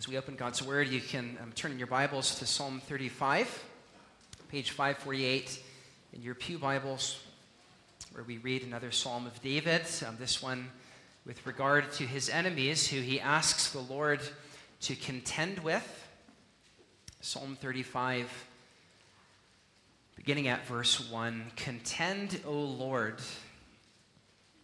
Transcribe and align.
As 0.00 0.08
we 0.08 0.16
open 0.16 0.34
God's 0.34 0.62
Word, 0.62 0.88
you 0.88 0.98
can 0.98 1.36
um, 1.42 1.52
turn 1.52 1.72
in 1.72 1.78
your 1.78 1.86
Bibles 1.86 2.36
to 2.36 2.46
Psalm 2.46 2.80
35, 2.86 3.62
page 4.48 4.70
548 4.70 5.62
in 6.14 6.22
your 6.22 6.34
Pew 6.34 6.58
Bibles, 6.58 7.20
where 8.12 8.24
we 8.24 8.38
read 8.38 8.62
another 8.62 8.92
Psalm 8.92 9.26
of 9.26 9.42
David. 9.42 9.82
Um, 10.08 10.16
this 10.18 10.42
one 10.42 10.70
with 11.26 11.46
regard 11.46 11.92
to 11.92 12.04
his 12.04 12.30
enemies, 12.30 12.88
who 12.88 12.98
he 13.02 13.20
asks 13.20 13.72
the 13.72 13.80
Lord 13.80 14.22
to 14.80 14.96
contend 14.96 15.58
with. 15.58 16.08
Psalm 17.20 17.58
35, 17.60 18.46
beginning 20.16 20.48
at 20.48 20.66
verse 20.66 21.10
1 21.10 21.52
Contend, 21.56 22.40
O 22.46 22.54
Lord, 22.54 23.18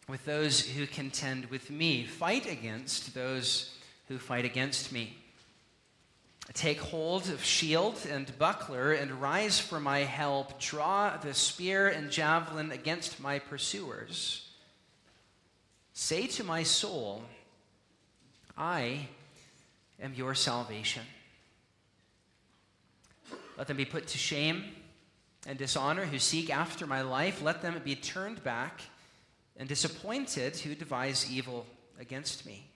with 0.08 0.24
those 0.24 0.62
who 0.62 0.86
contend 0.86 1.44
with 1.50 1.70
me, 1.70 2.06
fight 2.06 2.50
against 2.50 3.14
those 3.14 3.74
who 4.08 4.16
fight 4.16 4.46
against 4.46 4.92
me. 4.92 5.14
Take 6.54 6.80
hold 6.80 7.28
of 7.28 7.44
shield 7.44 8.06
and 8.10 8.38
buckler 8.38 8.92
and 8.92 9.20
rise 9.20 9.58
for 9.58 9.80
my 9.80 10.00
help. 10.00 10.60
Draw 10.60 11.18
the 11.18 11.34
spear 11.34 11.88
and 11.88 12.10
javelin 12.10 12.72
against 12.72 13.20
my 13.20 13.38
pursuers. 13.38 14.48
Say 15.92 16.26
to 16.28 16.44
my 16.44 16.62
soul, 16.62 17.22
I 18.56 19.08
am 20.00 20.14
your 20.14 20.34
salvation. 20.34 21.02
Let 23.58 23.66
them 23.66 23.76
be 23.76 23.84
put 23.84 24.06
to 24.08 24.18
shame 24.18 24.64
and 25.46 25.58
dishonor 25.58 26.04
who 26.04 26.18
seek 26.18 26.50
after 26.50 26.86
my 26.86 27.02
life. 27.02 27.42
Let 27.42 27.62
them 27.62 27.80
be 27.84 27.96
turned 27.96 28.42
back 28.44 28.82
and 29.56 29.68
disappointed 29.68 30.56
who 30.56 30.74
devise 30.74 31.30
evil 31.30 31.66
against 31.98 32.46
me. 32.46 32.66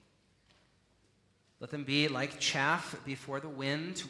Let 1.60 1.70
them 1.70 1.84
be 1.84 2.09
like 2.09 2.41
chaff 2.41 2.96
before 3.05 3.38
the 3.38 3.48
wind, 3.48 4.02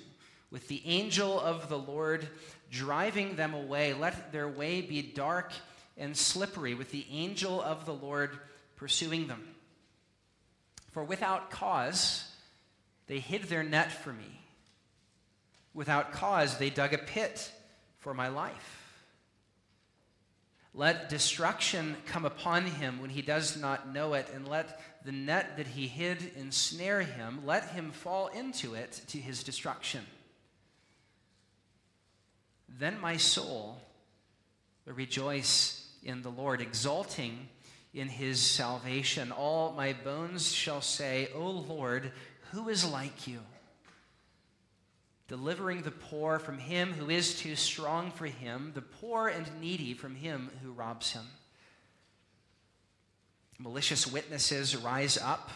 with 0.51 0.69
the 0.69 0.83
angel 0.85 1.39
of 1.39 1.69
the 1.69 1.79
Lord 1.79 2.29
driving 2.71 3.37
them 3.37 3.55
away. 3.55 3.93
Let 3.93 4.33
their 4.33 4.49
way 4.49 4.81
be 4.81 5.03
dark 5.03 5.53
and 5.99 6.17
slippery, 6.17 6.75
with 6.75 6.93
the 6.93 7.05
angel 7.11 7.61
of 7.61 7.85
the 7.85 7.95
Lord 7.95 8.39
pursuing 8.77 9.27
them. 9.27 9.47
For 10.93 11.05
without 11.05 11.51
cause, 11.51 12.25
they 13.07 13.19
hid 13.19 13.45
their 13.45 13.63
net 13.63 13.93
for 13.93 14.13
me. 14.13 14.41
Without 15.75 16.13
cause, 16.13 16.59
they 16.59 16.71
dug 16.71 16.95
a 16.95 16.99
pit 16.99 17.53
for 17.99 18.15
my 18.15 18.29
life. 18.29 18.80
Let 20.73 21.09
destruction 21.09 21.97
come 22.07 22.25
upon 22.25 22.65
him 22.65 23.01
when 23.01 23.11
he 23.11 23.23
does 23.23 23.57
not 23.57 23.93
know 23.93 24.15
it, 24.15 24.29
and 24.33 24.47
let 24.47 24.81
the 25.05 25.13
net 25.13 25.57
that 25.57 25.67
he 25.67 25.89
hid 25.89 26.33
ensnare 26.37 27.03
him. 27.03 27.41
Let 27.45 27.71
him 27.71 27.91
fall 27.91 28.29
into 28.29 28.75
it 28.75 29.01
to 29.09 29.19
his 29.19 29.43
destruction. 29.43 30.07
Then 32.69 33.01
my 33.01 33.17
soul 33.17 33.81
will 34.87 34.95
rejoice 34.95 35.89
in 36.05 36.23
the 36.23 36.31
Lord, 36.31 36.61
exulting 36.61 37.49
in 37.93 38.09
his 38.09 38.41
salvation. 38.41 39.33
All 39.33 39.73
my 39.73 39.93
bones 39.93 40.53
shall 40.53 40.81
say, 40.81 41.29
O 41.35 41.51
Lord, 41.51 42.13
who 42.53 42.69
is 42.69 42.85
like 42.85 43.27
you? 43.27 43.41
Delivering 45.31 45.83
the 45.83 45.93
poor 45.93 46.41
from 46.41 46.59
him 46.59 46.93
who 46.93 47.09
is 47.09 47.39
too 47.39 47.55
strong 47.55 48.11
for 48.11 48.27
him, 48.27 48.73
the 48.75 48.83
poor 48.83 49.29
and 49.29 49.47
needy 49.61 49.95
from 49.95 50.17
him 50.17 50.51
who 50.61 50.73
robs 50.73 51.13
him. 51.13 51.25
Malicious 53.57 54.09
witnesses 54.09 54.77
rise 54.77 55.17
up. 55.17 55.53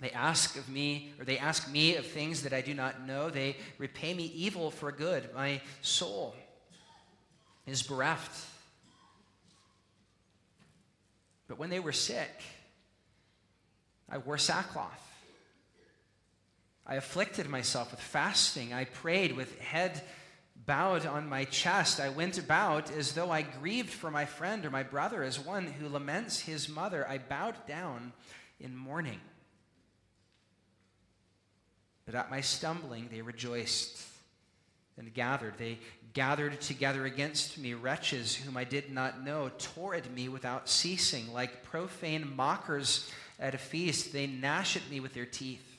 They 0.00 0.10
ask 0.12 0.56
of 0.56 0.66
me, 0.70 1.12
or 1.18 1.26
they 1.26 1.36
ask 1.36 1.70
me 1.70 1.96
of 1.96 2.06
things 2.06 2.44
that 2.44 2.54
I 2.54 2.62
do 2.62 2.72
not 2.72 3.06
know. 3.06 3.28
They 3.28 3.54
repay 3.76 4.14
me 4.14 4.32
evil 4.34 4.70
for 4.70 4.90
good. 4.90 5.28
My 5.34 5.60
soul 5.82 6.34
is 7.66 7.82
bereft. 7.82 8.46
But 11.48 11.58
when 11.58 11.68
they 11.68 11.80
were 11.80 11.92
sick, 11.92 12.30
I 14.08 14.16
wore 14.16 14.38
sackcloth. 14.38 15.11
I 16.86 16.96
afflicted 16.96 17.48
myself 17.48 17.90
with 17.90 18.00
fasting. 18.00 18.72
I 18.72 18.84
prayed 18.84 19.36
with 19.36 19.58
head 19.60 20.02
bowed 20.66 21.06
on 21.06 21.28
my 21.28 21.44
chest. 21.44 22.00
I 22.00 22.08
went 22.08 22.38
about 22.38 22.90
as 22.90 23.12
though 23.12 23.30
I 23.30 23.42
grieved 23.42 23.90
for 23.90 24.10
my 24.10 24.24
friend 24.24 24.64
or 24.64 24.70
my 24.70 24.82
brother, 24.82 25.22
as 25.22 25.38
one 25.38 25.66
who 25.66 25.88
laments 25.88 26.40
his 26.40 26.68
mother. 26.68 27.08
I 27.08 27.18
bowed 27.18 27.66
down 27.66 28.12
in 28.60 28.76
mourning. 28.76 29.20
But 32.04 32.14
at 32.14 32.30
my 32.30 32.40
stumbling, 32.40 33.08
they 33.10 33.22
rejoiced 33.22 34.02
and 34.96 35.12
gathered. 35.14 35.54
They 35.58 35.78
gathered 36.12 36.60
together 36.60 37.06
against 37.06 37.58
me. 37.58 37.74
Wretches 37.74 38.34
whom 38.34 38.56
I 38.56 38.64
did 38.64 38.92
not 38.92 39.24
know 39.24 39.50
tore 39.58 39.94
at 39.94 40.12
me 40.12 40.28
without 40.28 40.68
ceasing. 40.68 41.32
Like 41.32 41.62
profane 41.62 42.34
mockers 42.36 43.10
at 43.38 43.54
a 43.54 43.58
feast, 43.58 44.12
they 44.12 44.26
gnash 44.26 44.76
at 44.76 44.88
me 44.90 45.00
with 45.00 45.14
their 45.14 45.26
teeth. 45.26 45.71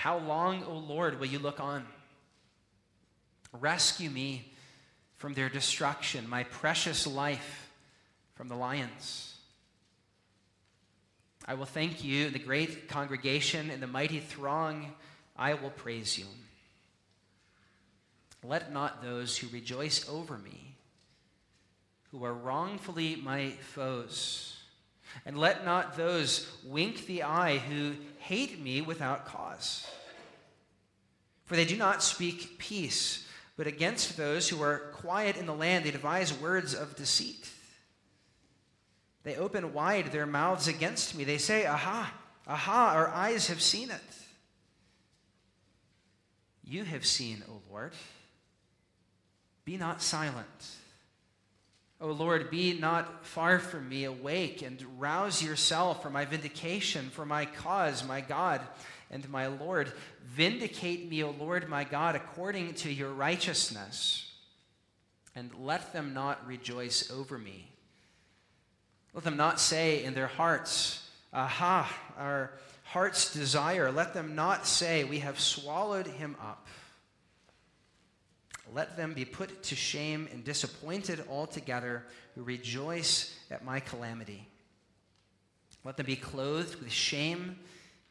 How 0.00 0.16
long, 0.16 0.64
O 0.64 0.72
Lord, 0.72 1.20
will 1.20 1.26
you 1.26 1.38
look 1.38 1.60
on? 1.60 1.84
Rescue 3.52 4.08
me 4.08 4.50
from 5.18 5.34
their 5.34 5.50
destruction, 5.50 6.26
my 6.26 6.44
precious 6.44 7.06
life 7.06 7.68
from 8.34 8.48
the 8.48 8.54
lions. 8.54 9.36
I 11.44 11.52
will 11.52 11.66
thank 11.66 12.02
you, 12.02 12.30
the 12.30 12.38
great 12.38 12.88
congregation 12.88 13.68
and 13.68 13.82
the 13.82 13.86
mighty 13.86 14.20
throng. 14.20 14.90
I 15.36 15.52
will 15.52 15.68
praise 15.68 16.18
you. 16.18 16.24
Let 18.42 18.72
not 18.72 19.02
those 19.02 19.36
who 19.36 19.48
rejoice 19.48 20.08
over 20.08 20.38
me, 20.38 20.76
who 22.10 22.24
are 22.24 22.32
wrongfully 22.32 23.16
my 23.16 23.50
foes, 23.50 24.59
and 25.26 25.38
let 25.38 25.64
not 25.64 25.96
those 25.96 26.50
wink 26.64 27.06
the 27.06 27.22
eye 27.22 27.58
who 27.58 27.92
hate 28.18 28.60
me 28.62 28.80
without 28.80 29.26
cause. 29.26 29.86
For 31.46 31.56
they 31.56 31.64
do 31.64 31.76
not 31.76 32.02
speak 32.02 32.58
peace, 32.58 33.26
but 33.56 33.66
against 33.66 34.16
those 34.16 34.48
who 34.48 34.62
are 34.62 34.90
quiet 34.94 35.36
in 35.36 35.46
the 35.46 35.54
land, 35.54 35.84
they 35.84 35.90
devise 35.90 36.32
words 36.32 36.74
of 36.74 36.96
deceit. 36.96 37.50
They 39.22 39.36
open 39.36 39.74
wide 39.74 40.12
their 40.12 40.26
mouths 40.26 40.68
against 40.68 41.16
me. 41.16 41.24
They 41.24 41.38
say, 41.38 41.66
Aha, 41.66 42.12
aha, 42.46 42.92
our 42.94 43.08
eyes 43.08 43.48
have 43.48 43.60
seen 43.60 43.90
it. 43.90 44.00
You 46.64 46.84
have 46.84 47.04
seen, 47.04 47.42
O 47.50 47.60
Lord. 47.70 47.92
Be 49.64 49.76
not 49.76 50.00
silent. 50.00 50.46
O 52.00 52.08
Lord, 52.08 52.50
be 52.50 52.72
not 52.72 53.26
far 53.26 53.58
from 53.58 53.88
me. 53.88 54.04
Awake 54.04 54.62
and 54.62 54.82
rouse 54.98 55.42
yourself 55.42 56.02
for 56.02 56.10
my 56.10 56.24
vindication, 56.24 57.10
for 57.10 57.26
my 57.26 57.44
cause, 57.44 58.06
my 58.06 58.20
God 58.20 58.62
and 59.10 59.28
my 59.28 59.48
Lord. 59.48 59.92
Vindicate 60.24 61.10
me, 61.10 61.22
O 61.22 61.34
Lord, 61.38 61.68
my 61.68 61.84
God, 61.84 62.16
according 62.16 62.74
to 62.74 62.92
your 62.92 63.10
righteousness, 63.10 64.32
and 65.34 65.50
let 65.60 65.92
them 65.92 66.14
not 66.14 66.46
rejoice 66.46 67.10
over 67.10 67.36
me. 67.36 67.70
Let 69.12 69.24
them 69.24 69.36
not 69.36 69.60
say 69.60 70.04
in 70.04 70.14
their 70.14 70.28
hearts, 70.28 71.06
Aha, 71.32 71.92
our 72.16 72.52
heart's 72.84 73.32
desire. 73.32 73.92
Let 73.92 74.14
them 74.14 74.34
not 74.34 74.66
say, 74.66 75.04
We 75.04 75.18
have 75.18 75.38
swallowed 75.38 76.06
him 76.06 76.36
up. 76.40 76.66
Let 78.72 78.96
them 78.96 79.14
be 79.14 79.24
put 79.24 79.62
to 79.64 79.74
shame 79.74 80.28
and 80.32 80.44
disappointed 80.44 81.24
altogether 81.28 82.04
who 82.34 82.42
rejoice 82.42 83.36
at 83.50 83.64
my 83.64 83.80
calamity. 83.80 84.46
Let 85.84 85.96
them 85.96 86.06
be 86.06 86.16
clothed 86.16 86.76
with 86.76 86.92
shame 86.92 87.58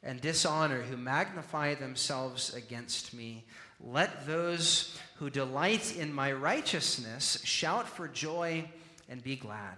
and 0.03 0.19
dishonor 0.19 0.81
who 0.81 0.97
magnify 0.97 1.75
themselves 1.75 2.53
against 2.53 3.13
me. 3.13 3.45
Let 3.79 4.25
those 4.25 4.97
who 5.15 5.29
delight 5.29 5.95
in 5.95 6.13
my 6.13 6.31
righteousness 6.31 7.41
shout 7.43 7.87
for 7.87 8.07
joy 8.07 8.65
and 9.07 9.23
be 9.23 9.35
glad. 9.35 9.77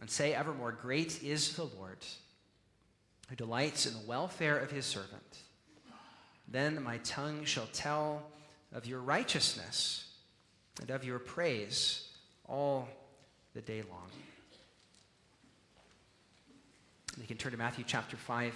And 0.00 0.10
say 0.10 0.34
evermore, 0.34 0.72
Great 0.72 1.22
is 1.22 1.54
the 1.54 1.64
Lord 1.64 1.98
who 3.28 3.36
delights 3.36 3.86
in 3.86 3.94
the 3.94 4.06
welfare 4.06 4.58
of 4.58 4.70
his 4.70 4.84
servant. 4.84 5.38
Then 6.48 6.82
my 6.82 6.98
tongue 6.98 7.44
shall 7.44 7.68
tell 7.72 8.22
of 8.76 8.86
your 8.86 9.00
righteousness 9.00 10.04
and 10.82 10.90
of 10.90 11.02
your 11.02 11.18
praise 11.18 12.10
all 12.46 12.86
the 13.54 13.62
day 13.62 13.82
long. 13.90 14.10
You 17.18 17.26
can 17.26 17.38
turn 17.38 17.52
to 17.52 17.58
Matthew 17.58 17.84
chapter 17.88 18.18
5, 18.18 18.54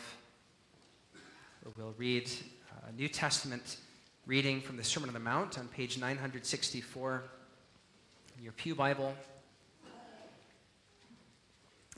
where 1.62 1.72
we'll 1.78 1.94
read 1.96 2.30
a 2.86 2.92
New 2.92 3.08
Testament 3.08 3.78
reading 4.26 4.60
from 4.60 4.76
the 4.76 4.84
Sermon 4.84 5.08
on 5.08 5.14
the 5.14 5.20
Mount 5.20 5.58
on 5.58 5.68
page 5.68 5.96
964 5.96 7.22
in 8.36 8.44
your 8.44 8.52
Pew 8.52 8.74
Bible. 8.74 9.14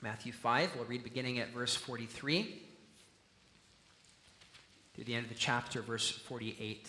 Matthew 0.01 0.33
5, 0.33 0.77
we'll 0.77 0.85
read 0.85 1.03
beginning 1.03 1.41
at 1.41 1.53
verse 1.53 1.75
43. 1.75 2.63
to 4.95 5.05
the 5.05 5.15
end 5.15 5.25
of 5.25 5.29
the 5.29 5.39
chapter, 5.39 5.83
verse 5.83 6.09
48. 6.09 6.89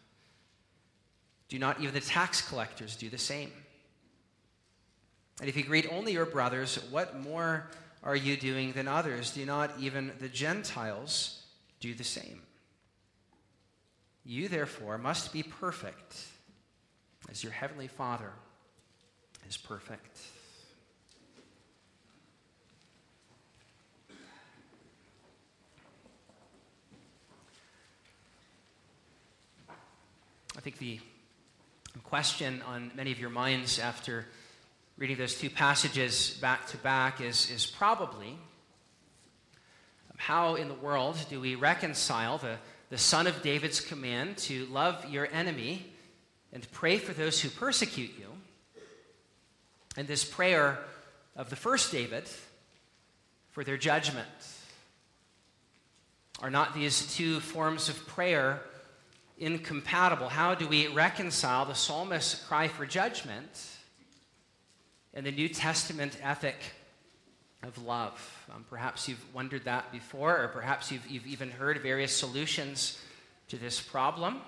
Do 1.51 1.59
not 1.59 1.81
even 1.81 1.93
the 1.93 1.99
tax 1.99 2.41
collectors 2.41 2.95
do 2.95 3.09
the 3.09 3.17
same? 3.17 3.51
And 5.41 5.49
if 5.49 5.57
you 5.57 5.63
greet 5.63 5.91
only 5.91 6.13
your 6.13 6.25
brothers, 6.25 6.77
what 6.91 7.19
more 7.19 7.67
are 8.03 8.15
you 8.15 8.37
doing 8.37 8.71
than 8.71 8.87
others? 8.87 9.31
Do 9.31 9.45
not 9.45 9.71
even 9.77 10.13
the 10.21 10.29
Gentiles 10.29 11.43
do 11.81 11.93
the 11.93 12.05
same? 12.05 12.41
You, 14.23 14.47
therefore, 14.47 14.97
must 14.97 15.33
be 15.33 15.43
perfect 15.43 16.25
as 17.29 17.43
your 17.43 17.51
heavenly 17.51 17.89
Father 17.89 18.31
is 19.45 19.57
perfect. 19.57 20.19
I 30.55 30.61
think 30.61 30.77
the 30.77 30.99
question 31.99 32.61
on 32.67 32.91
many 32.95 33.11
of 33.11 33.19
your 33.19 33.29
minds 33.29 33.77
after 33.77 34.25
reading 34.97 35.17
those 35.17 35.35
two 35.35 35.49
passages 35.49 36.37
back 36.41 36.67
to 36.67 36.77
back 36.77 37.19
is, 37.19 37.49
is 37.51 37.65
probably 37.65 38.29
um, 40.09 40.17
how 40.17 40.55
in 40.55 40.67
the 40.67 40.73
world 40.75 41.17
do 41.29 41.39
we 41.39 41.55
reconcile 41.55 42.37
the, 42.37 42.55
the 42.89 42.97
Son 42.97 43.27
of 43.27 43.41
David's 43.41 43.81
command 43.81 44.37
to 44.37 44.65
love 44.67 45.09
your 45.09 45.27
enemy 45.33 45.85
and 46.53 46.69
pray 46.71 46.97
for 46.97 47.13
those 47.13 47.41
who 47.41 47.49
persecute 47.49 48.11
you, 48.17 48.27
and 49.97 50.07
this 50.07 50.23
prayer 50.23 50.79
of 51.35 51.49
the 51.49 51.55
first 51.55 51.91
David 51.91 52.29
for 53.51 53.63
their 53.63 53.77
judgment? 53.77 54.27
Are 56.41 56.49
not 56.49 56.73
these 56.73 57.13
two 57.15 57.39
forms 57.39 57.89
of 57.89 58.07
prayer 58.07 58.61
incompatible. 59.41 60.29
How 60.29 60.53
do 60.53 60.67
we 60.67 60.87
reconcile 60.87 61.65
the 61.65 61.73
psalmist's 61.73 62.45
cry 62.45 62.67
for 62.67 62.85
judgment 62.85 63.67
and 65.13 65.25
the 65.25 65.31
New 65.31 65.49
Testament 65.49 66.15
ethic 66.21 66.57
of 67.63 67.83
love? 67.83 68.45
Um, 68.53 68.63
perhaps 68.69 69.09
you've 69.09 69.33
wondered 69.33 69.65
that 69.65 69.91
before, 69.91 70.43
or 70.43 70.47
perhaps 70.49 70.91
you've, 70.91 71.05
you've 71.09 71.25
even 71.25 71.49
heard 71.49 71.81
various 71.81 72.15
solutions 72.15 73.01
to 73.47 73.57
this 73.57 73.81
problem. 73.81 74.41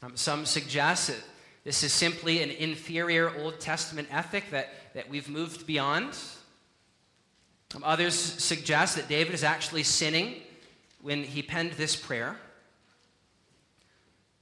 Um, 0.00 0.16
some 0.16 0.46
suggest 0.46 1.08
that 1.08 1.20
this 1.64 1.82
is 1.82 1.92
simply 1.92 2.40
an 2.40 2.50
inferior 2.50 3.36
Old 3.40 3.58
Testament 3.58 4.08
ethic 4.12 4.44
that, 4.52 4.72
that 4.94 5.10
we've 5.10 5.28
moved 5.28 5.66
beyond. 5.66 6.16
Um, 7.74 7.82
others 7.82 8.14
suggest 8.14 8.94
that 8.94 9.08
David 9.08 9.34
is 9.34 9.42
actually 9.42 9.82
sinning 9.82 10.36
when 11.02 11.24
he 11.24 11.42
penned 11.42 11.72
this 11.72 11.96
prayer. 11.96 12.36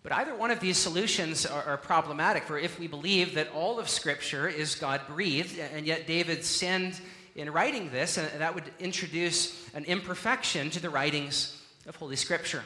But 0.06 0.18
either 0.18 0.36
one 0.36 0.52
of 0.52 0.60
these 0.60 0.76
solutions 0.76 1.44
are, 1.44 1.64
are, 1.64 1.76
problematic, 1.76 2.44
for 2.44 2.56
if 2.56 2.78
we 2.78 2.86
believe 2.86 3.34
that 3.34 3.50
all 3.52 3.80
of 3.80 3.88
Scripture 3.88 4.46
is 4.46 4.76
God 4.76 5.00
breathed, 5.08 5.58
and 5.58 5.84
yet 5.84 6.06
David 6.06 6.44
sinned 6.44 7.00
in 7.34 7.50
writing 7.50 7.90
this, 7.90 8.16
and 8.16 8.40
that 8.40 8.54
would 8.54 8.70
introduce 8.78 9.68
an 9.74 9.84
imperfection 9.84 10.70
to 10.70 10.80
the 10.80 10.90
writings 10.90 11.60
of 11.88 11.96
Holy 11.96 12.14
Scripture. 12.14 12.62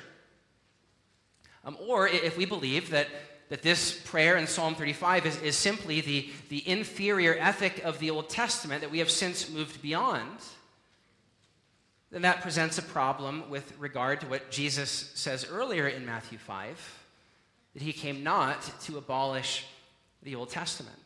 Um, 1.64 1.78
or 1.80 2.08
if 2.08 2.36
we 2.36 2.44
believe 2.44 2.90
that, 2.90 3.08
that 3.48 3.62
this 3.62 3.98
prayer 3.98 4.36
in 4.36 4.46
Psalm 4.46 4.74
35 4.74 5.24
is, 5.24 5.40
is 5.40 5.56
simply 5.56 6.02
the, 6.02 6.28
the 6.50 6.68
inferior 6.68 7.38
ethic 7.40 7.82
of 7.86 8.00
the 8.00 8.10
Old 8.10 8.28
Testament 8.28 8.82
that 8.82 8.90
we 8.90 8.98
have 8.98 9.10
since 9.10 9.48
moved 9.48 9.80
beyond, 9.80 10.40
then 12.10 12.20
that 12.20 12.42
presents 12.42 12.76
a 12.76 12.82
problem 12.82 13.48
with 13.48 13.72
regard 13.78 14.20
to 14.20 14.26
what 14.26 14.50
Jesus 14.50 14.90
says 15.14 15.46
earlier 15.50 15.88
in 15.88 16.04
Matthew 16.04 16.36
5 16.36 16.99
that 17.74 17.82
he 17.82 17.92
came 17.92 18.22
not 18.22 18.62
to 18.82 18.98
abolish 18.98 19.66
the 20.22 20.34
Old 20.34 20.50
Testament. 20.50 20.96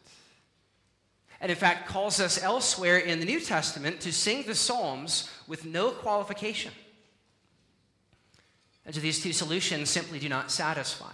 And 1.41 1.51
in 1.51 1.57
fact, 1.57 1.89
calls 1.89 2.21
us 2.21 2.43
elsewhere 2.43 2.99
in 2.99 3.21
the 3.21 3.27
New 3.27 3.41
Testament 3.41 4.01
to 4.01 4.13
sing 4.13 4.45
the 4.45 4.55
Psalms 4.55 5.31
with 5.47 5.65
no 5.65 5.91
qualification. 5.91 6.73
And 8.87 8.95
so 8.95 9.01
these 9.01 9.23
two 9.23 9.33
solutions 9.33 9.91
simply 9.91 10.19
do 10.19 10.29
not 10.29 10.51
satisfy. 10.51 11.13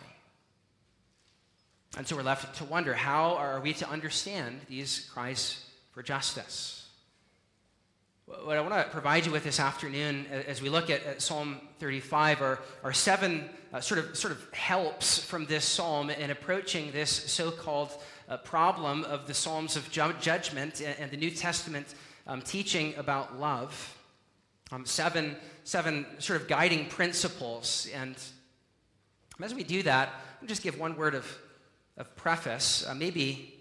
And 1.96 2.06
so 2.06 2.14
we're 2.16 2.22
left 2.22 2.56
to 2.58 2.64
wonder 2.64 2.94
how 2.94 3.34
are 3.34 3.60
we 3.60 3.72
to 3.74 3.88
understand 3.88 4.60
these 4.68 5.10
cries 5.12 5.64
for 5.92 6.02
justice? 6.02 6.79
What 8.44 8.56
I 8.56 8.60
want 8.60 8.74
to 8.74 8.88
provide 8.92 9.26
you 9.26 9.32
with 9.32 9.42
this 9.42 9.58
afternoon 9.58 10.24
as 10.46 10.62
we 10.62 10.68
look 10.68 10.88
at, 10.88 11.04
at 11.04 11.20
Psalm 11.20 11.60
35 11.80 12.42
are, 12.42 12.60
are 12.84 12.92
seven 12.92 13.50
uh, 13.72 13.80
sort, 13.80 13.98
of, 13.98 14.16
sort 14.16 14.32
of 14.32 14.52
helps 14.52 15.18
from 15.18 15.46
this 15.46 15.64
psalm 15.64 16.10
in 16.10 16.30
approaching 16.30 16.92
this 16.92 17.10
so 17.10 17.50
called 17.50 17.90
uh, 18.28 18.36
problem 18.36 19.02
of 19.02 19.26
the 19.26 19.34
Psalms 19.34 19.74
of 19.74 19.90
ju- 19.90 20.14
judgment 20.20 20.80
and, 20.80 20.96
and, 21.00 21.10
the 21.10 21.16
New 21.16 21.32
Testament 21.32 21.92
um, 22.28 22.40
teaching 22.40 22.94
about 22.96 23.40
love. 23.40 23.96
Um, 24.70 24.86
seven, 24.86 25.34
seven 25.64 26.06
sort 26.18 26.40
of 26.40 26.46
guiding 26.46 26.86
principles. 26.86 27.88
And 27.92 28.14
as 29.42 29.56
we 29.56 29.64
do 29.64 29.82
that, 29.82 30.08
I'll 30.40 30.46
just 30.46 30.62
give 30.62 30.78
one 30.78 30.96
word 30.96 31.16
of, 31.16 31.26
of 31.96 32.14
preface. 32.14 32.86
Uh, 32.86 32.94
maybe 32.94 33.58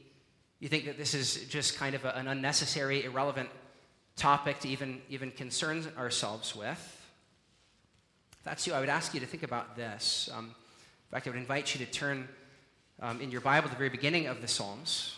you 0.60 0.70
think 0.70 0.86
that 0.86 1.00
this 1.00 1.16
is 1.16 1.48
just 1.48 1.76
kind 1.76 1.96
of 1.96 2.06
a, 2.06 2.16
an 2.16 2.28
unnecessary, 2.28 3.04
irrelevant 3.04 3.50
topic 4.20 4.60
to 4.60 4.68
even, 4.68 5.02
even 5.10 5.32
concern 5.32 5.88
ourselves 5.98 6.56
with. 6.56 7.08
If 8.34 8.44
that's 8.44 8.68
you, 8.68 8.74
I 8.74 8.80
would 8.80 8.90
ask 8.90 9.14
you 9.14 9.20
to 9.22 9.26
think 9.26 9.44
about 9.44 9.76
this. 9.76 10.30
Um, 10.36 10.46
in 10.46 11.12
fact, 11.12 11.26
I 11.26 11.32
would 11.32 11.40
invite 11.40 11.74
you 11.74 11.86
to 11.86 11.92
turn 11.92 12.28
um, 13.02 13.22
in 13.22 13.32
your 13.32 13.42
Bible 13.42 13.70
to 13.70 13.74
the 13.74 13.78
very 13.78 13.90
beginning 13.90 14.28
of 14.28 14.42
the 14.42 14.48
Psalms 14.48 15.16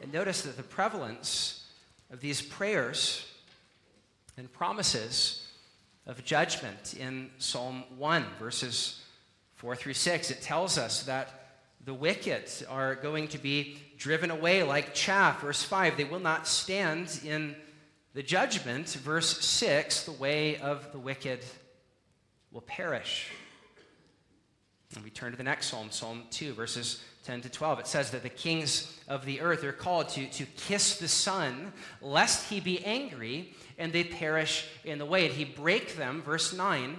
and 0.00 0.12
notice 0.12 0.42
that 0.42 0.56
the 0.56 0.62
prevalence 0.62 1.66
of 2.10 2.20
these 2.20 2.40
prayers 2.40 3.26
and 4.36 4.50
promises 4.52 5.46
of 6.06 6.24
judgment 6.24 6.94
in 6.94 7.30
Psalm 7.38 7.84
1, 7.96 8.24
verses 8.38 9.02
4 9.56 9.74
through 9.74 9.94
6, 9.94 10.30
it 10.30 10.40
tells 10.40 10.78
us 10.78 11.02
that 11.02 11.37
the 11.88 11.94
wicked 11.94 12.44
are 12.68 12.96
going 12.96 13.28
to 13.28 13.38
be 13.38 13.78
driven 13.96 14.30
away 14.30 14.62
like 14.62 14.92
chaff. 14.92 15.40
Verse 15.40 15.62
5, 15.62 15.96
they 15.96 16.04
will 16.04 16.20
not 16.20 16.46
stand 16.46 17.18
in 17.24 17.56
the 18.12 18.22
judgment. 18.22 18.88
Verse 18.88 19.42
6, 19.42 20.04
the 20.04 20.12
way 20.12 20.58
of 20.58 20.92
the 20.92 20.98
wicked 20.98 21.42
will 22.52 22.60
perish. 22.60 23.30
And 24.94 25.02
we 25.02 25.08
turn 25.08 25.30
to 25.30 25.38
the 25.38 25.44
next 25.44 25.68
psalm, 25.68 25.90
Psalm 25.90 26.24
2, 26.30 26.52
verses 26.52 27.02
10 27.24 27.40
to 27.40 27.48
12. 27.48 27.80
It 27.80 27.86
says 27.86 28.10
that 28.10 28.22
the 28.22 28.28
kings 28.28 28.94
of 29.08 29.24
the 29.24 29.40
earth 29.40 29.64
are 29.64 29.72
called 29.72 30.10
to, 30.10 30.26
to 30.26 30.44
kiss 30.44 30.98
the 30.98 31.08
Son, 31.08 31.72
lest 32.02 32.50
he 32.50 32.60
be 32.60 32.84
angry 32.84 33.54
and 33.78 33.94
they 33.94 34.04
perish 34.04 34.66
in 34.84 34.98
the 34.98 35.06
way. 35.06 35.24
And 35.24 35.34
he 35.34 35.46
break 35.46 35.96
them, 35.96 36.20
verse 36.20 36.52
9, 36.52 36.98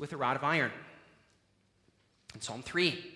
with 0.00 0.12
a 0.12 0.16
rod 0.16 0.34
of 0.34 0.42
iron. 0.42 0.72
In 2.34 2.40
Psalm 2.40 2.64
3, 2.64 3.11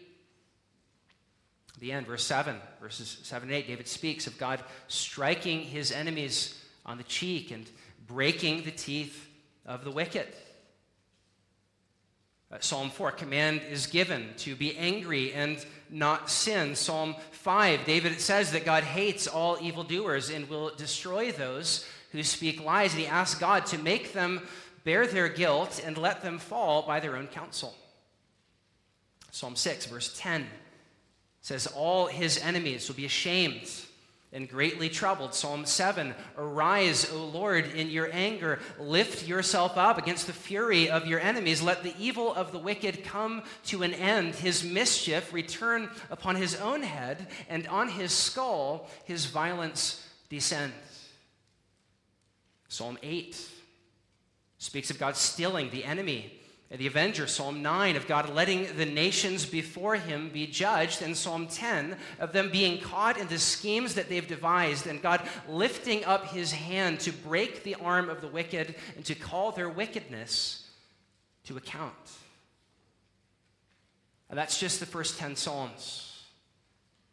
the 1.78 1.92
end, 1.92 2.06
verse 2.06 2.24
7, 2.24 2.56
verses 2.80 3.18
7 3.22 3.48
and 3.48 3.56
8, 3.56 3.66
David 3.66 3.88
speaks 3.88 4.26
of 4.26 4.38
God 4.38 4.62
striking 4.88 5.60
his 5.60 5.92
enemies 5.92 6.62
on 6.86 6.96
the 6.96 7.04
cheek 7.04 7.50
and 7.50 7.68
breaking 8.06 8.62
the 8.62 8.70
teeth 8.70 9.28
of 9.66 9.84
the 9.84 9.90
wicked. 9.90 10.26
Uh, 12.50 12.58
Psalm 12.60 12.90
4, 12.90 13.10
command 13.12 13.60
is 13.68 13.88
given 13.88 14.28
to 14.38 14.54
be 14.54 14.76
angry 14.76 15.32
and 15.32 15.64
not 15.90 16.30
sin. 16.30 16.76
Psalm 16.76 17.16
5, 17.32 17.84
David 17.84 18.20
says 18.20 18.52
that 18.52 18.64
God 18.64 18.84
hates 18.84 19.26
all 19.26 19.58
evildoers 19.60 20.30
and 20.30 20.48
will 20.48 20.72
destroy 20.76 21.32
those 21.32 21.84
who 22.12 22.22
speak 22.22 22.64
lies. 22.64 22.92
And 22.92 23.00
he 23.00 23.06
asks 23.06 23.38
God 23.38 23.66
to 23.66 23.78
make 23.78 24.12
them 24.12 24.40
bear 24.84 25.06
their 25.06 25.28
guilt 25.28 25.82
and 25.84 25.98
let 25.98 26.22
them 26.22 26.38
fall 26.38 26.82
by 26.82 27.00
their 27.00 27.16
own 27.16 27.26
counsel. 27.26 27.74
Psalm 29.32 29.56
6, 29.56 29.86
verse 29.86 30.16
10 30.18 30.46
says, 31.46 31.68
All 31.68 32.08
his 32.08 32.38
enemies 32.38 32.88
will 32.88 32.96
be 32.96 33.04
ashamed 33.04 33.70
and 34.32 34.48
greatly 34.48 34.88
troubled. 34.88 35.32
Psalm 35.32 35.64
7 35.64 36.12
Arise, 36.36 37.12
O 37.12 37.24
Lord, 37.24 37.66
in 37.66 37.88
your 37.88 38.10
anger. 38.12 38.58
Lift 38.80 39.28
yourself 39.28 39.78
up 39.78 39.96
against 39.96 40.26
the 40.26 40.32
fury 40.32 40.90
of 40.90 41.06
your 41.06 41.20
enemies. 41.20 41.62
Let 41.62 41.84
the 41.84 41.94
evil 42.00 42.34
of 42.34 42.50
the 42.50 42.58
wicked 42.58 43.04
come 43.04 43.44
to 43.66 43.84
an 43.84 43.94
end. 43.94 44.34
His 44.34 44.64
mischief 44.64 45.32
return 45.32 45.88
upon 46.10 46.34
his 46.34 46.56
own 46.56 46.82
head, 46.82 47.28
and 47.48 47.68
on 47.68 47.90
his 47.90 48.10
skull 48.10 48.90
his 49.04 49.26
violence 49.26 50.04
descend. 50.28 50.72
Psalm 52.66 52.98
8 53.04 53.40
speaks 54.58 54.90
of 54.90 54.98
God 54.98 55.14
stilling 55.16 55.70
the 55.70 55.84
enemy 55.84 56.40
the 56.70 56.88
Avenger, 56.88 57.28
Psalm 57.28 57.62
9, 57.62 57.94
of 57.94 58.08
God 58.08 58.28
letting 58.34 58.76
the 58.76 58.86
nations 58.86 59.46
before 59.46 59.94
him 59.94 60.30
be 60.30 60.48
judged, 60.48 61.00
and 61.00 61.16
Psalm 61.16 61.46
10 61.46 61.96
of 62.18 62.32
them 62.32 62.50
being 62.50 62.80
caught 62.80 63.18
in 63.18 63.28
the 63.28 63.38
schemes 63.38 63.94
that 63.94 64.08
they've 64.08 64.26
devised, 64.26 64.88
and 64.88 65.00
God 65.00 65.26
lifting 65.48 66.04
up 66.04 66.26
his 66.26 66.50
hand 66.50 66.98
to 67.00 67.12
break 67.12 67.62
the 67.62 67.76
arm 67.76 68.10
of 68.10 68.20
the 68.20 68.26
wicked 68.26 68.74
and 68.96 69.04
to 69.04 69.14
call 69.14 69.52
their 69.52 69.68
wickedness 69.68 70.68
to 71.44 71.56
account. 71.56 71.94
And 74.28 74.36
that's 74.36 74.58
just 74.58 74.80
the 74.80 74.86
first 74.86 75.18
10 75.20 75.36
Psalms. 75.36 76.02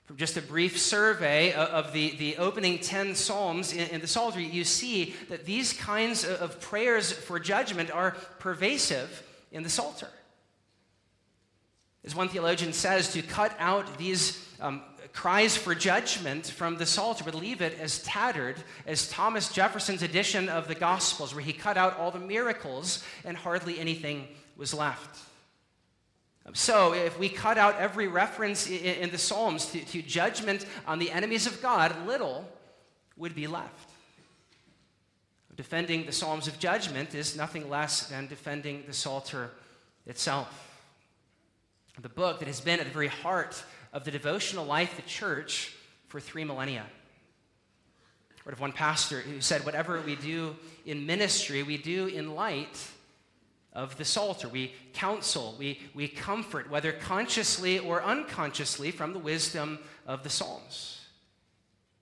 From 0.05 0.17
just 0.17 0.35
a 0.35 0.41
brief 0.41 0.79
survey 0.79 1.53
of 1.53 1.93
the, 1.93 2.15
the 2.17 2.37
opening 2.37 2.79
10 2.79 3.13
Psalms 3.13 3.71
in, 3.71 3.87
in 3.89 4.01
the 4.01 4.07
Psaltery, 4.07 4.45
you 4.45 4.63
see 4.63 5.13
that 5.29 5.45
these 5.45 5.73
kinds 5.73 6.25
of 6.25 6.59
prayers 6.59 7.11
for 7.11 7.39
judgment 7.39 7.91
are 7.91 8.17
pervasive 8.39 9.23
in 9.53 9.63
the 9.63 9.69
Psalter. 9.69 10.09
As 12.03 12.13
one 12.13 12.27
theologian 12.27 12.73
says, 12.73 13.13
to 13.13 13.21
cut 13.21 13.55
out 13.59 13.97
these 13.97 14.45
um, 14.59 14.81
cries 15.13 15.55
for 15.55 15.73
judgment 15.73 16.47
from 16.47 16.77
the 16.77 16.85
Psalter 16.85 17.23
would 17.23 17.35
leave 17.35 17.61
it 17.61 17.79
as 17.79 18.01
tattered 18.03 18.57
as 18.85 19.07
Thomas 19.09 19.51
Jefferson's 19.53 20.01
edition 20.01 20.49
of 20.49 20.67
the 20.67 20.75
Gospels, 20.75 21.33
where 21.33 21.43
he 21.43 21.53
cut 21.53 21.77
out 21.77 21.97
all 21.97 22.11
the 22.11 22.19
miracles 22.19 23.03
and 23.23 23.37
hardly 23.37 23.79
anything 23.79 24.27
was 24.57 24.73
left. 24.73 25.19
Um, 26.45 26.55
so, 26.55 26.93
if 26.93 27.17
we 27.17 27.29
cut 27.29 27.57
out 27.57 27.79
every 27.79 28.07
reference 28.07 28.67
in, 28.67 29.11
the 29.11 29.17
Psalms 29.17 29.67
to, 29.67 29.79
to 29.85 30.01
judgment 30.01 30.65
on 30.85 30.99
the 30.99 31.09
enemies 31.11 31.47
of 31.47 31.61
God, 31.61 32.05
little 32.05 32.45
would 33.15 33.33
be 33.33 33.47
left. 33.47 33.82
Defending 35.55 36.05
the 36.05 36.11
Psalms 36.11 36.47
of 36.47 36.57
judgment 36.57 37.13
is 37.13 37.37
nothing 37.37 37.69
less 37.69 38.07
than 38.07 38.27
defending 38.27 38.83
the 38.87 38.93
Psalter 38.93 39.51
itself. 40.05 40.69
The 42.01 42.09
book 42.09 42.39
that 42.39 42.47
has 42.47 42.59
been 42.59 42.79
at 42.79 42.87
the 42.87 42.91
very 42.91 43.07
heart 43.07 43.63
of 43.91 44.03
the 44.03 44.11
devotional 44.11 44.65
life 44.65 44.97
of 44.97 45.03
the 45.03 45.09
church 45.09 45.75
for 46.07 46.19
three 46.19 46.43
millennia. 46.43 46.85
Word 48.45 48.53
of 48.53 48.59
one 48.59 48.71
pastor 48.73 49.19
who 49.19 49.39
said, 49.39 49.63
Whatever 49.65 50.01
we 50.01 50.15
do 50.15 50.55
in 50.85 51.05
ministry, 51.05 51.63
we 51.63 51.77
do 51.77 52.07
in 52.07 52.35
light 52.35 52.77
of 53.71 53.95
the 53.97 54.05
Psalter. 54.05 54.49
We 54.49 54.73
counsel, 54.93 55.55
we, 55.57 55.79
we 55.93 56.07
comfort, 56.07 56.69
whether 56.69 56.91
consciously 56.91 57.79
or 57.79 58.03
unconsciously, 58.03 58.91
from 58.91 59.13
the 59.13 59.19
wisdom 59.19 59.79
of 60.05 60.23
the 60.23 60.29
Psalms. 60.29 61.02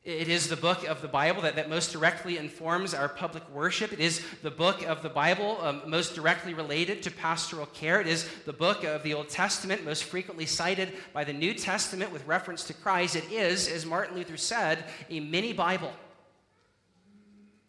It 0.04 0.30
is 0.30 0.48
the 0.48 0.56
book 0.56 0.84
of 0.88 1.04
the 1.04 1.08
Bible 1.08 1.44
that, 1.44 1.56
that 1.58 1.70
most 1.70 1.92
directly 1.92 2.38
informs 2.38 2.96
our 2.96 3.08
public 3.08 3.48
worship. 3.54 3.94
It 3.94 4.00
is 4.00 4.26
the 4.42 4.50
book 4.50 4.82
of 4.82 5.04
the 5.04 5.10
Bible 5.10 5.60
um, 5.62 5.84
most 5.86 6.16
directly 6.16 6.56
related 6.56 7.04
to 7.04 7.12
pastoral 7.12 7.68
care. 7.68 8.02
It 8.02 8.08
is 8.08 8.28
the 8.48 8.54
book 8.54 8.84
of 8.84 9.04
the 9.04 9.14
Old 9.14 9.30
Testament 9.30 9.86
most 9.86 10.06
frequently 10.06 10.48
cited 10.48 10.94
by 11.14 11.24
the 11.24 11.34
New 11.34 11.54
Testament 11.54 12.12
with 12.12 12.26
reference 12.26 12.64
to 12.64 12.74
Christ. 12.74 13.16
It 13.16 13.32
is, 13.32 13.68
as 13.68 13.86
Martin 13.86 14.16
Luther 14.16 14.38
said, 14.38 14.86
a 15.12 15.20
mini 15.20 15.54
Bible. 15.54 15.94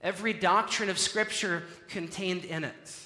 Every 0.01 0.33
doctrine 0.33 0.89
of 0.89 0.99
Scripture 0.99 1.65
contained 1.89 2.47
in 2.47 2.65
it. 2.65 3.01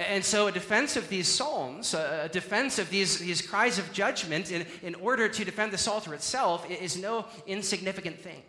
And 0.00 0.24
so, 0.24 0.46
a 0.46 0.52
defense 0.52 0.96
of 0.96 1.10
these 1.10 1.28
psalms, 1.28 1.92
a 1.92 2.30
defense 2.32 2.78
of 2.78 2.88
these, 2.88 3.18
these 3.18 3.42
cries 3.42 3.78
of 3.78 3.92
judgment 3.92 4.50
in, 4.50 4.64
in 4.82 4.94
order 4.94 5.28
to 5.28 5.44
defend 5.44 5.72
the 5.72 5.78
Psalter 5.78 6.14
itself, 6.14 6.68
is 6.70 6.96
no 6.96 7.26
insignificant 7.46 8.18
thing. 8.18 8.42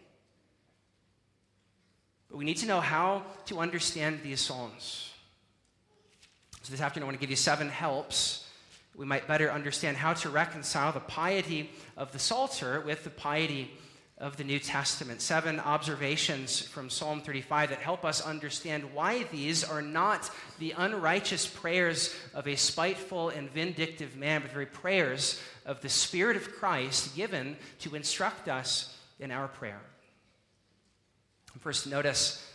But 2.29 2.37
we 2.37 2.45
need 2.45 2.55
to 2.57 2.65
know 2.65 2.79
how 2.79 3.23
to 3.47 3.59
understand 3.59 4.21
these 4.23 4.39
psalms. 4.39 5.11
So, 6.61 6.71
this 6.71 6.79
afternoon, 6.79 7.03
I 7.03 7.07
want 7.07 7.17
to 7.17 7.21
give 7.21 7.29
you 7.29 7.35
seven 7.35 7.67
helps. 7.67 8.47
We 8.95 9.05
might 9.05 9.27
better 9.27 9.51
understand 9.51 9.97
how 9.97 10.13
to 10.13 10.29
reconcile 10.29 10.93
the 10.93 11.01
piety 11.01 11.69
of 11.97 12.13
the 12.13 12.19
Psalter 12.19 12.79
with 12.79 13.03
the 13.03 13.09
piety 13.09 13.71
of 14.21 14.37
the 14.37 14.43
New 14.43 14.59
Testament. 14.59 15.19
Seven 15.19 15.59
observations 15.59 16.61
from 16.61 16.91
Psalm 16.91 17.21
35 17.21 17.71
that 17.71 17.79
help 17.79 18.05
us 18.05 18.21
understand 18.21 18.93
why 18.93 19.23
these 19.23 19.63
are 19.63 19.81
not 19.81 20.29
the 20.59 20.75
unrighteous 20.77 21.47
prayers 21.47 22.15
of 22.35 22.47
a 22.47 22.55
spiteful 22.55 23.29
and 23.29 23.49
vindictive 23.49 24.15
man, 24.15 24.43
but 24.43 24.51
very 24.51 24.67
prayers 24.67 25.41
of 25.65 25.81
the 25.81 25.89
Spirit 25.89 26.37
of 26.37 26.51
Christ 26.53 27.15
given 27.15 27.57
to 27.79 27.95
instruct 27.95 28.47
us 28.47 28.95
in 29.19 29.31
our 29.31 29.47
prayer. 29.47 29.81
First, 31.59 31.87
notice 31.87 32.47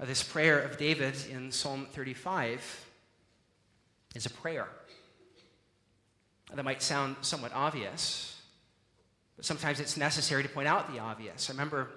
uh, 0.00 0.06
this 0.06 0.22
prayer 0.22 0.60
of 0.60 0.78
David 0.78 1.14
in 1.30 1.52
Psalm 1.52 1.86
35 1.92 2.86
is 4.14 4.24
a 4.24 4.30
prayer. 4.30 4.66
That 6.54 6.64
might 6.64 6.82
sound 6.82 7.16
somewhat 7.20 7.52
obvious. 7.54 8.31
But 9.36 9.44
sometimes 9.44 9.80
it's 9.80 9.96
necessary 9.96 10.42
to 10.42 10.48
point 10.48 10.68
out 10.68 10.92
the 10.92 11.00
obvious. 11.00 11.48
I 11.48 11.52
remember 11.52 11.88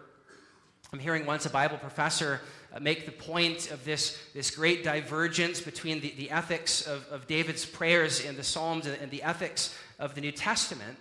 I'm 0.94 1.00
hearing 1.00 1.26
once 1.26 1.46
a 1.46 1.50
Bible 1.50 1.78
professor 1.78 2.42
uh, 2.74 2.80
make 2.80 3.06
the 3.06 3.12
point 3.12 3.72
of 3.72 3.84
this, 3.86 4.18
this 4.34 4.52
great 4.52 4.84
divergence 4.84 5.60
between 5.60 6.00
the, 6.00 6.14
the 6.18 6.32
ethics 6.32 6.86
of, 6.86 7.08
of 7.10 7.28
David's 7.28 7.66
prayers 7.66 8.24
in 8.24 8.36
the 8.36 8.44
Psalms 8.44 8.86
and, 8.86 9.12
the 9.12 9.24
ethics 9.24 9.78
of 10.00 10.16
the 10.16 10.22
New 10.22 10.32
Testament. 10.32 10.98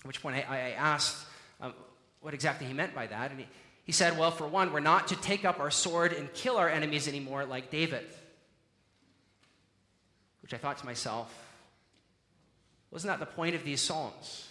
At 0.00 0.06
which 0.06 0.20
point 0.20 0.36
I, 0.36 0.56
I 0.56 0.58
asked 0.72 1.24
um, 1.60 1.74
what 2.20 2.34
exactly 2.34 2.66
he 2.66 2.72
meant 2.72 2.94
by 2.94 3.06
that. 3.06 3.30
And 3.30 3.40
he, 3.40 3.46
he 3.84 3.92
said, 3.92 4.18
Well, 4.18 4.30
for 4.30 4.46
one, 4.46 4.72
we're 4.72 4.80
not 4.80 5.08
to 5.08 5.16
take 5.16 5.44
up 5.44 5.60
our 5.60 5.70
sword 5.70 6.12
and 6.12 6.32
kill 6.34 6.56
our 6.56 6.68
enemies 6.68 7.06
anymore 7.06 7.44
like 7.44 7.70
David. 7.70 8.04
Which 10.42 10.54
I 10.54 10.58
thought 10.58 10.78
to 10.78 10.86
myself, 10.86 11.32
wasn't 12.90 13.16
that 13.16 13.20
the 13.20 13.32
point 13.34 13.54
of 13.54 13.64
these 13.64 13.80
Psalms? 13.80 14.49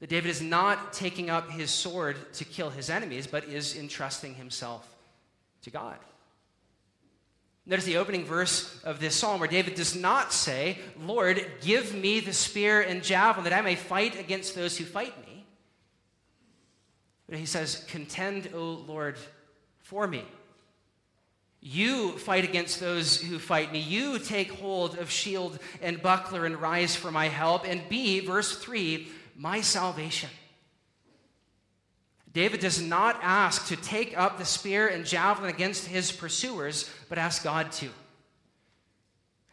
That 0.00 0.10
David 0.10 0.30
is 0.30 0.40
not 0.40 0.92
taking 0.92 1.28
up 1.28 1.50
his 1.50 1.70
sword 1.70 2.16
to 2.34 2.44
kill 2.44 2.70
his 2.70 2.88
enemies, 2.88 3.26
but 3.26 3.44
is 3.44 3.76
entrusting 3.76 4.34
himself 4.34 4.86
to 5.62 5.70
God. 5.70 5.96
Notice 7.66 7.84
the 7.84 7.98
opening 7.98 8.24
verse 8.24 8.80
of 8.82 8.98
this 8.98 9.14
psalm 9.14 9.40
where 9.40 9.48
David 9.48 9.74
does 9.74 9.94
not 9.94 10.32
say, 10.32 10.78
Lord, 11.02 11.44
give 11.60 11.94
me 11.94 12.20
the 12.20 12.32
spear 12.32 12.80
and 12.80 13.02
javelin 13.02 13.44
that 13.44 13.52
I 13.52 13.60
may 13.60 13.74
fight 13.74 14.18
against 14.18 14.54
those 14.54 14.78
who 14.78 14.84
fight 14.84 15.14
me. 15.26 15.44
But 17.28 17.38
he 17.38 17.44
says, 17.44 17.84
Contend, 17.88 18.50
O 18.54 18.82
Lord, 18.86 19.18
for 19.80 20.06
me. 20.06 20.24
You 21.60 22.12
fight 22.12 22.44
against 22.44 22.80
those 22.80 23.20
who 23.20 23.38
fight 23.38 23.72
me. 23.72 23.80
You 23.80 24.18
take 24.18 24.52
hold 24.52 24.96
of 24.96 25.10
shield 25.10 25.58
and 25.82 26.00
buckler 26.00 26.46
and 26.46 26.62
rise 26.62 26.96
for 26.96 27.10
my 27.10 27.28
help. 27.28 27.68
And 27.68 27.86
B, 27.88 28.20
verse 28.20 28.56
3, 28.56 29.08
my 29.38 29.60
salvation. 29.60 30.28
David 32.32 32.60
does 32.60 32.82
not 32.82 33.18
ask 33.22 33.68
to 33.68 33.76
take 33.76 34.18
up 34.18 34.36
the 34.36 34.44
spear 34.44 34.88
and 34.88 35.06
javelin 35.06 35.48
against 35.48 35.86
his 35.86 36.12
pursuers, 36.12 36.90
but 37.08 37.16
asks 37.16 37.42
God 37.42 37.72
to. 37.72 37.88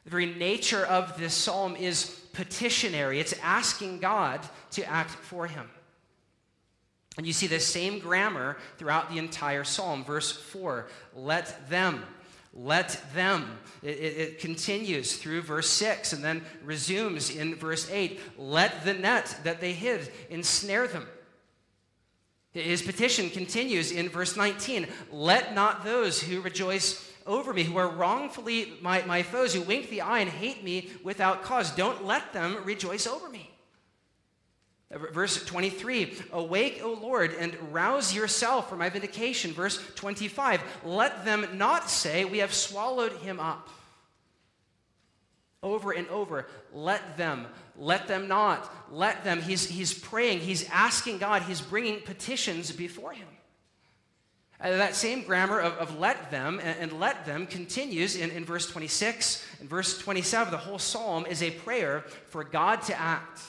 The 0.04 0.10
very 0.10 0.26
nature 0.26 0.86
of 0.86 1.18
this 1.18 1.34
psalm 1.34 1.76
is 1.76 2.22
petitionary, 2.34 3.20
it's 3.20 3.34
asking 3.42 4.00
God 4.00 4.42
to 4.72 4.84
act 4.86 5.12
for 5.12 5.48
him. 5.48 5.70
And 7.18 7.26
you 7.26 7.32
see 7.32 7.48
the 7.48 7.62
same 7.62 8.00
grammar 8.00 8.58
throughout 8.78 9.10
the 9.10 9.20
entire 9.20 9.64
psalm. 9.64 10.04
Verse 10.04 10.32
4 10.32 10.88
let 11.16 11.70
them 11.70 12.04
let 12.56 13.02
them. 13.14 13.60
It, 13.84 14.00
it, 14.00 14.40
continues 14.40 15.18
through 15.18 15.42
verse 15.42 15.70
6 15.70 16.14
and 16.14 16.24
then 16.24 16.42
resumes 16.64 17.30
in 17.30 17.56
verse 17.56 17.90
8. 17.92 18.20
Let 18.38 18.84
the 18.86 18.94
net 18.94 19.38
that 19.44 19.62
they 19.62 19.74
hid 19.74 20.12
ensnare 20.30 20.88
them. 20.88 21.06
His 22.54 22.82
petition 22.82 23.30
continues 23.30 23.92
in 23.92 24.08
verse 24.10 24.38
19. 24.38 24.88
Let 25.12 25.54
not 25.54 25.84
those 25.84 26.22
who 26.22 26.42
rejoice 26.42 27.12
over 27.28 27.54
me, 27.54 27.64
who 27.64 27.78
are 27.78 27.90
wrongfully 27.90 28.74
my, 28.82 29.04
my 29.06 29.24
foes, 29.24 29.54
who 29.54 29.62
wink 29.62 29.90
the 29.90 30.02
eye 30.02 30.20
and 30.20 30.30
hate 30.30 30.64
me 30.64 30.92
without 31.04 31.44
cause, 31.44 31.72
don't 31.72 32.06
let 32.06 32.32
them 32.34 32.58
rejoice 32.64 33.08
over 33.08 33.30
me. 33.30 33.55
Uh, 34.96 35.00
verse 35.12 35.44
23 35.44 36.14
Awake, 36.32 36.80
O 36.84 36.94
Lord, 36.94 37.34
and 37.38 37.56
rouse 37.74 38.16
yourself 38.16 38.70
for 38.70 38.76
my 38.76 38.90
vindication. 38.90 39.52
Verse 39.52 39.84
25 39.96 40.62
Let 40.84 41.26
them 41.26 41.46
not 41.54 41.90
say, 41.90 42.26
We 42.26 42.40
have 42.40 42.54
swallowed 42.54 43.14
him 43.14 43.40
up. 43.40 43.70
over 45.62 45.92
and 45.92 46.08
over. 46.10 46.48
Let 46.74 47.18
them, 47.18 47.48
let 47.78 48.08
them 48.08 48.28
not, 48.28 48.72
let 48.92 49.24
them. 49.24 49.42
He's, 49.42 49.68
he's 49.68 49.94
praying, 49.94 50.40
he's 50.40 50.70
asking 50.70 51.18
God, 51.18 51.42
he's 51.44 51.62
bringing 51.62 52.02
petitions 52.02 52.72
before 52.72 53.12
him. 53.14 53.28
And 54.60 54.80
that 54.80 54.96
same 54.96 55.24
grammar 55.24 55.60
of, 55.60 55.74
of 55.74 56.00
let 56.00 56.32
them 56.32 56.62
and, 56.64 56.80
and, 56.80 57.00
let 57.00 57.26
them 57.26 57.46
continues 57.46 58.16
in, 58.16 58.32
in 58.32 58.46
verse 58.46 58.68
26 58.68 59.46
and 59.60 59.70
verse 59.70 59.98
27. 59.98 60.50
The 60.50 60.58
whole 60.58 60.80
psalm 60.80 61.26
is 61.26 61.44
a 61.44 61.52
prayer 61.52 62.06
for 62.30 62.46
God 62.46 62.82
to 62.84 62.98
act. 62.98 63.42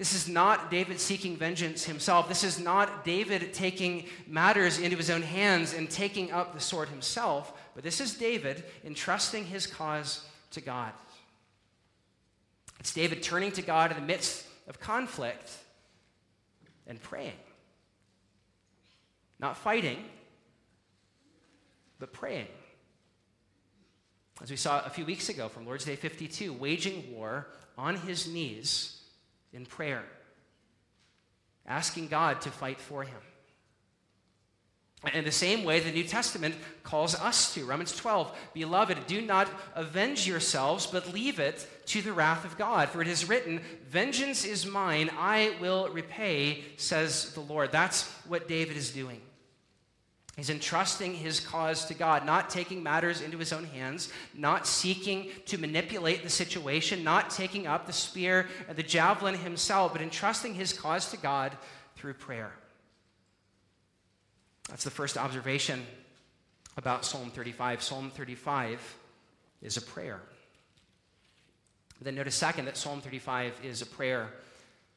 This 0.00 0.14
is 0.14 0.30
not 0.30 0.70
David 0.70 0.98
seeking 0.98 1.36
vengeance 1.36 1.84
himself. 1.84 2.26
This 2.26 2.42
is 2.42 2.58
not 2.58 3.04
David 3.04 3.52
taking 3.52 4.06
matters 4.26 4.78
into 4.78 4.96
his 4.96 5.10
own 5.10 5.20
hands 5.20 5.74
and 5.74 5.90
taking 5.90 6.32
up 6.32 6.54
the 6.54 6.58
sword 6.58 6.88
himself, 6.88 7.52
but 7.74 7.84
this 7.84 8.00
is 8.00 8.14
David 8.14 8.64
entrusting 8.82 9.44
his 9.44 9.66
cause 9.66 10.24
to 10.52 10.62
God. 10.62 10.94
It's 12.78 12.94
David 12.94 13.22
turning 13.22 13.52
to 13.52 13.60
God 13.60 13.90
in 13.90 13.98
the 13.98 14.06
midst 14.06 14.46
of 14.68 14.80
conflict 14.80 15.52
and 16.86 16.98
praying. 17.02 17.36
Not 19.38 19.58
fighting, 19.58 20.02
but 21.98 22.14
praying. 22.14 22.48
As 24.42 24.50
we 24.50 24.56
saw 24.56 24.82
a 24.82 24.88
few 24.88 25.04
weeks 25.04 25.28
ago 25.28 25.50
from 25.50 25.66
Lord's 25.66 25.84
Day 25.84 25.96
52, 25.96 26.54
waging 26.54 27.14
war 27.14 27.48
on 27.76 27.96
his 27.96 28.26
knees 28.26 28.96
in 29.52 29.66
prayer, 29.66 30.04
asking 31.66 32.08
God 32.08 32.40
to 32.42 32.50
fight 32.50 32.80
for 32.80 33.04
him. 33.04 33.20
In 35.14 35.24
the 35.24 35.32
same 35.32 35.64
way, 35.64 35.80
the 35.80 35.90
New 35.90 36.04
Testament 36.04 36.54
calls 36.82 37.14
us 37.14 37.54
to. 37.54 37.64
Romans 37.64 37.96
12, 37.96 38.36
Beloved, 38.52 39.06
do 39.06 39.22
not 39.22 39.48
avenge 39.74 40.26
yourselves, 40.26 40.86
but 40.86 41.14
leave 41.14 41.40
it 41.40 41.66
to 41.86 42.02
the 42.02 42.12
wrath 42.12 42.44
of 42.44 42.58
God. 42.58 42.90
For 42.90 43.00
it 43.00 43.08
is 43.08 43.26
written, 43.26 43.62
Vengeance 43.88 44.44
is 44.44 44.66
mine, 44.66 45.08
I 45.18 45.56
will 45.58 45.88
repay, 45.88 46.64
says 46.76 47.32
the 47.32 47.40
Lord. 47.40 47.72
That's 47.72 48.10
what 48.28 48.46
David 48.46 48.76
is 48.76 48.90
doing. 48.90 49.22
He's 50.36 50.50
entrusting 50.50 51.14
his 51.14 51.40
cause 51.40 51.84
to 51.86 51.94
God, 51.94 52.24
not 52.24 52.50
taking 52.50 52.82
matters 52.82 53.20
into 53.20 53.36
his 53.36 53.52
own 53.52 53.64
hands, 53.64 54.10
not 54.34 54.66
seeking 54.66 55.28
to 55.46 55.58
manipulate 55.58 56.22
the 56.22 56.30
situation, 56.30 57.04
not 57.04 57.30
taking 57.30 57.66
up 57.66 57.86
the 57.86 57.92
spear 57.92 58.48
and 58.68 58.76
the 58.76 58.82
javelin 58.82 59.34
himself, 59.34 59.92
but 59.92 60.00
entrusting 60.00 60.54
his 60.54 60.72
cause 60.72 61.10
to 61.10 61.16
God 61.16 61.56
through 61.96 62.14
prayer. 62.14 62.52
That's 64.68 64.84
the 64.84 64.90
first 64.90 65.18
observation 65.18 65.84
about 66.76 67.04
Psalm 67.04 67.30
35. 67.30 67.82
Psalm 67.82 68.10
35 68.10 68.96
is 69.62 69.76
a 69.76 69.82
prayer. 69.82 70.20
Then 72.00 72.14
notice 72.14 72.34
second 72.34 72.64
that 72.64 72.78
Psalm 72.78 73.00
35 73.00 73.60
is 73.62 73.82
a 73.82 73.86
prayer 73.86 74.30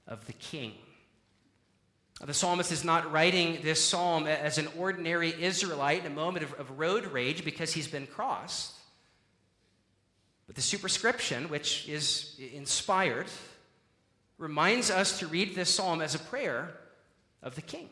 of 0.08 0.26
the 0.26 0.34
king. 0.34 0.74
Uh, 2.24 2.26
the 2.26 2.34
psalmist 2.34 2.72
is 2.72 2.86
not 2.86 3.12
writing 3.12 3.60
this 3.64 3.84
psalm 3.84 4.28
as 4.28 4.58
an 4.58 4.70
ordinary 4.78 5.34
Israelite 5.44 6.06
in 6.06 6.12
a 6.12 6.16
moment 6.16 6.46
of, 6.46 6.54
of 6.54 6.80
road 6.80 7.06
rage 7.08 7.44
because 7.44 7.74
he's 7.74 7.88
been 7.88 8.08
crossed. 8.08 8.72
But 10.48 10.56
the 10.56 10.62
superscription, 10.62 11.50
which 11.50 11.90
is 11.90 12.40
inspired, 12.54 13.28
reminds 14.38 14.90
us 14.90 15.20
to 15.20 15.28
read 15.28 15.54
this 15.54 15.74
psalm 15.74 16.02
as 16.02 16.16
a 16.16 16.20
prayer 16.20 16.74
of 17.42 17.56
the 17.56 17.62
king. 17.62 17.90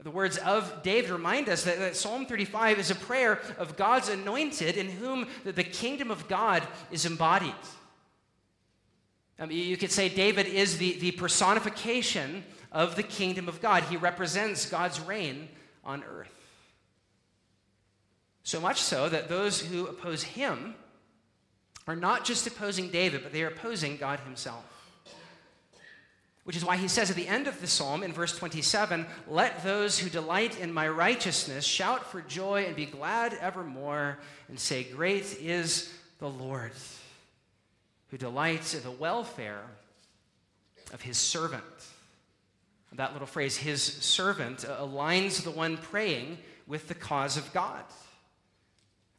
The 0.00 0.10
words 0.10 0.36
of 0.36 0.82
David 0.82 1.10
remind 1.10 1.48
us 1.48 1.64
that, 1.64 1.78
that, 1.78 1.96
Psalm 1.96 2.26
35 2.26 2.78
is 2.78 2.90
a 2.90 2.94
prayer 2.94 3.40
of 3.56 3.76
God's 3.76 4.10
anointed 4.10 4.76
in 4.76 4.90
whom 4.90 5.26
the 5.44 5.64
kingdom 5.64 6.10
of 6.10 6.28
God 6.28 6.62
is 6.90 7.06
embodied. 7.06 7.54
Um, 9.38 9.50
you 9.50 9.76
could 9.76 9.90
say 9.90 10.08
David 10.08 10.46
is 10.46 10.78
the, 10.78 10.92
the 10.98 11.10
personification 11.12 12.44
of 12.70 12.96
the 12.96 13.02
kingdom 13.02 13.48
of 13.48 13.60
God. 13.60 13.82
He 13.84 13.96
represents 13.96 14.68
God's 14.68 15.00
reign 15.00 15.48
on 15.84 16.04
earth. 16.04 16.28
So 18.42 18.60
much 18.60 18.80
so 18.80 19.08
that 19.08 19.28
those 19.28 19.60
who 19.60 19.86
oppose 19.86 20.22
him 20.22 20.74
are 21.86 21.96
not 21.96 22.24
just 22.24 22.46
opposing 22.46 22.90
David, 22.90 23.22
but 23.22 23.32
they 23.32 23.42
are 23.42 23.48
opposing 23.48 23.96
God 23.96 24.20
himself. 24.20 24.64
Which 26.44 26.56
is 26.56 26.64
why 26.64 26.76
he 26.76 26.88
says 26.88 27.08
at 27.08 27.16
the 27.16 27.26
end 27.26 27.46
of 27.46 27.60
the 27.60 27.66
psalm 27.66 28.02
in 28.02 28.12
verse 28.12 28.36
27 28.36 29.06
Let 29.26 29.64
those 29.64 29.98
who 29.98 30.10
delight 30.10 30.60
in 30.60 30.72
my 30.72 30.88
righteousness 30.88 31.64
shout 31.64 32.04
for 32.10 32.20
joy 32.20 32.64
and 32.66 32.76
be 32.76 32.84
glad 32.84 33.32
evermore, 33.34 34.18
and 34.48 34.60
say, 34.60 34.84
Great 34.84 35.38
is 35.40 35.92
the 36.18 36.28
Lord, 36.28 36.72
who 38.08 38.18
delights 38.18 38.74
in 38.74 38.82
the 38.82 38.90
welfare 38.90 39.62
of 40.92 41.02
his 41.02 41.16
servant. 41.16 41.62
That 42.92 43.12
little 43.12 43.26
phrase, 43.26 43.56
his 43.56 43.82
servant, 43.82 44.64
uh, 44.64 44.76
aligns 44.76 45.42
the 45.42 45.50
one 45.50 45.76
praying 45.78 46.38
with 46.68 46.86
the 46.86 46.94
cause 46.94 47.36
of 47.36 47.52
God. 47.52 47.82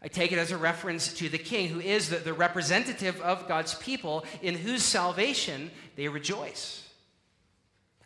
I 0.02 0.08
take 0.08 0.32
it 0.32 0.38
as 0.38 0.52
a 0.52 0.58
reference 0.58 1.14
to 1.16 1.28
the 1.28 1.38
king, 1.38 1.68
who 1.68 1.82
is 1.82 2.10
the, 2.10 2.18
the 2.18 2.34
representative 2.34 3.20
of 3.20 3.50
God's 3.50 3.74
people, 3.76 4.24
in 4.42 4.56
whose 4.56 4.82
salvation 4.82 5.72
they 5.98 6.08
rejoice. 6.08 6.85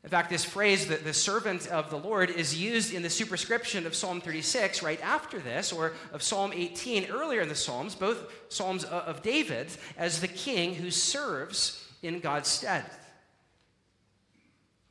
In 0.04 0.10
fact, 0.10 0.30
this 0.30 0.46
phrase, 0.46 0.88
the, 0.88 0.96
the 0.96 1.14
servant 1.14 1.68
of 1.68 1.90
the 1.90 1.98
Lord, 1.98 2.30
is 2.30 2.60
used 2.60 2.94
in 2.94 3.02
the 3.02 3.10
superscription 3.10 3.86
of 3.86 3.94
Psalm 3.94 4.22
36 4.22 4.82
right 4.82 5.02
after 5.04 5.40
this, 5.40 5.74
or 5.74 5.94
of 6.14 6.24
Psalm 6.24 6.54
18 6.54 7.08
earlier 7.10 7.42
in 7.42 7.50
the 7.50 7.56
Psalms, 7.56 7.96
both 7.96 8.32
Psalms 8.48 8.86
of 8.86 9.22
David, 9.22 9.68
as 9.98 10.22
the 10.22 10.28
king 10.28 10.76
who 10.76 10.90
serves 10.90 11.86
in 12.02 12.22
God's 12.22 12.48
stead. 12.48 12.86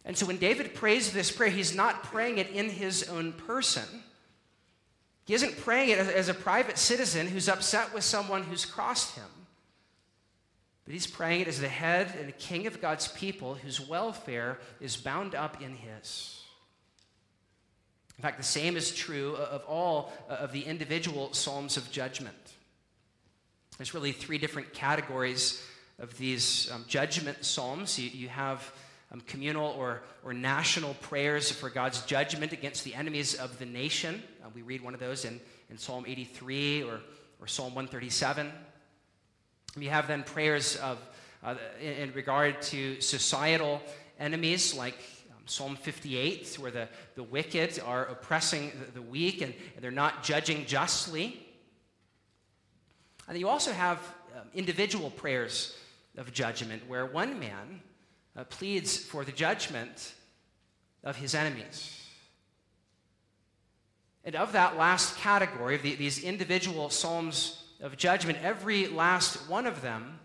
And 0.04 0.16
so 0.16 0.26
when 0.26 0.38
David 0.38 0.74
prays 0.74 1.12
this 1.12 1.30
prayer, 1.30 1.50
he's 1.50 1.74
not 1.74 2.02
praying 2.02 2.38
it 2.38 2.50
in 2.50 2.68
his 2.68 3.08
own 3.08 3.32
person. 3.32 3.84
He 5.26 5.34
isn't 5.34 5.58
praying 5.58 5.90
it 5.90 5.98
as 5.98 6.28
a 6.28 6.34
private 6.34 6.78
citizen 6.78 7.26
who's 7.26 7.48
upset 7.48 7.92
with 7.92 8.04
someone 8.04 8.44
who's 8.44 8.64
crossed 8.64 9.14
him. 9.16 9.37
But 10.88 10.94
he's 10.94 11.06
praying 11.06 11.42
it 11.42 11.48
as 11.48 11.60
the 11.60 11.68
head 11.68 12.14
and 12.18 12.26
the 12.26 12.32
king 12.32 12.66
of 12.66 12.80
God's 12.80 13.08
people 13.08 13.56
whose 13.56 13.78
welfare 13.78 14.58
is 14.80 14.96
bound 14.96 15.34
up 15.34 15.60
in 15.60 15.76
his. 15.76 16.40
In 18.16 18.22
fact, 18.22 18.38
the 18.38 18.42
same 18.42 18.74
is 18.74 18.94
true 18.94 19.36
of 19.36 19.62
all 19.66 20.10
of 20.30 20.50
the 20.52 20.62
individual 20.62 21.34
psalms 21.34 21.76
of 21.76 21.90
judgment. 21.90 22.34
There's 23.76 23.92
really 23.92 24.12
three 24.12 24.38
different 24.38 24.72
categories 24.72 25.62
of 25.98 26.16
these 26.16 26.70
um, 26.72 26.86
judgment 26.88 27.44
psalms. 27.44 27.98
You, 27.98 28.08
you 28.08 28.28
have 28.28 28.72
um, 29.12 29.20
communal 29.26 29.66
or, 29.72 30.00
or 30.24 30.32
national 30.32 30.94
prayers 30.94 31.52
for 31.52 31.68
God's 31.68 32.00
judgment 32.06 32.54
against 32.54 32.84
the 32.84 32.94
enemies 32.94 33.34
of 33.34 33.58
the 33.58 33.66
nation. 33.66 34.22
Uh, 34.42 34.48
we 34.54 34.62
read 34.62 34.80
one 34.80 34.94
of 34.94 35.00
those 35.00 35.26
in, 35.26 35.38
in 35.68 35.76
Psalm 35.76 36.06
83 36.08 36.84
or, 36.84 37.00
or 37.42 37.46
Psalm 37.46 37.74
137. 37.74 38.50
We 39.76 39.86
have 39.86 40.08
then 40.08 40.22
prayers 40.22 40.76
of, 40.76 40.98
uh, 41.42 41.56
in, 41.80 41.92
in, 41.92 42.12
regard 42.12 42.62
to 42.62 43.00
societal 43.00 43.80
enemies 44.18 44.74
like 44.74 44.94
um, 45.30 45.42
Psalm 45.46 45.76
58, 45.76 46.56
where 46.58 46.70
the, 46.70 46.88
the 47.14 47.22
wicked 47.22 47.78
are 47.84 48.06
oppressing 48.06 48.72
the, 48.86 48.92
the 48.92 49.02
weak 49.02 49.42
and, 49.42 49.54
and, 49.74 49.84
they're 49.84 49.90
not 49.90 50.22
judging 50.22 50.64
justly. 50.64 51.46
And 53.28 53.38
you 53.38 53.48
also 53.48 53.72
have 53.72 53.98
um, 54.36 54.48
individual 54.54 55.10
prayers 55.10 55.76
of 56.16 56.32
judgment, 56.32 56.82
where 56.88 57.06
one 57.06 57.38
man 57.38 57.80
uh, 58.36 58.44
pleads 58.44 58.96
for 58.96 59.24
the 59.24 59.32
judgment 59.32 60.14
of 61.04 61.16
his 61.16 61.34
enemies. 61.34 61.94
And 64.24 64.34
of 64.34 64.52
that 64.52 64.76
last 64.76 65.16
category, 65.18 65.76
of 65.76 65.82
the, 65.82 65.94
these 65.94 66.22
individual 66.22 66.90
psalms 66.90 67.57
of 67.80 67.96
judgment, 67.96 68.38
every 68.42 68.86
last 68.86 69.48
one 69.48 69.66
of 69.66 69.82
them 69.82 70.18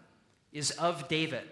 is 0.52 0.72
of 0.72 1.08
David. 1.08 1.48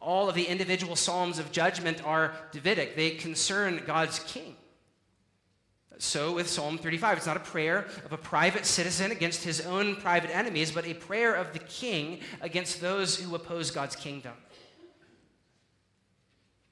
All 0.00 0.28
of 0.28 0.34
the 0.34 0.44
individual 0.44 0.96
psalms 0.96 1.38
of 1.38 1.52
judgment 1.52 2.04
are 2.04 2.34
Davidic, 2.52 2.96
they 2.96 3.10
concern 3.10 3.82
God's 3.86 4.18
king. 4.20 4.56
So, 5.98 6.32
with 6.32 6.48
Psalm 6.48 6.78
35, 6.78 7.18
it's 7.18 7.26
not 7.26 7.36
a 7.36 7.40
prayer 7.40 7.86
of 8.04 8.12
a 8.12 8.16
private 8.16 8.66
citizen 8.66 9.12
against 9.12 9.44
his 9.44 9.60
own 9.60 9.94
private 9.94 10.34
enemies, 10.34 10.72
but 10.72 10.84
a 10.84 10.94
prayer 10.94 11.34
of 11.34 11.52
the 11.52 11.60
king 11.60 12.18
against 12.40 12.80
those 12.80 13.16
who 13.16 13.32
oppose 13.36 13.70
God's 13.70 13.94
kingdom. 13.94 14.32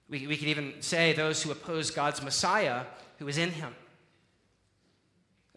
We, 0.08 0.26
we 0.26 0.36
could 0.36 0.48
even 0.48 0.74
say 0.80 1.12
those 1.12 1.42
who 1.42 1.52
oppose 1.52 1.92
God's 1.92 2.20
Messiah 2.20 2.86
who 3.20 3.28
is 3.28 3.38
in 3.38 3.50
him. 3.50 3.72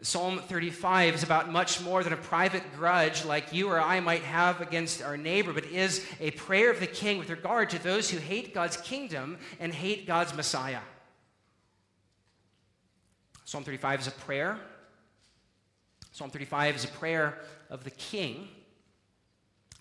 Psalm 0.04 0.38
35 0.38 1.16
is 1.16 1.24
about 1.24 1.52
much 1.52 1.82
more 1.82 2.04
than 2.04 2.14
a 2.14 2.18
private 2.18 2.64
grudge 2.76 3.26
like 3.26 3.54
you 3.54 3.70
or 3.70 3.82
I 3.82 4.00
might 4.00 4.22
have 4.22 4.62
against 4.62 5.02
our 5.02 5.18
neighbor, 5.18 5.54
but 5.54 5.66
is 5.66 6.06
a 6.20 6.32
prayer 6.32 6.70
of 6.70 6.80
the 6.80 6.88
king 6.88 7.18
with 7.18 7.30
regard 7.32 7.72
to 7.72 7.82
those 7.82 8.10
who 8.10 8.20
hate 8.20 8.54
God's 8.54 8.78
kingdom 8.78 9.38
and 9.60 9.74
hate 9.74 10.06
God's 10.06 10.36
Messiah. 10.36 10.82
Psalm 13.46 13.64
35 13.64 14.02
is 14.02 14.08
a 14.08 14.12
prayer 14.12 14.60
Psalm 16.14 16.30
35 16.30 16.76
is 16.76 16.84
a 16.84 16.90
prayer 16.90 17.40
of 17.72 17.84
the 17.84 17.90
king. 17.90 18.48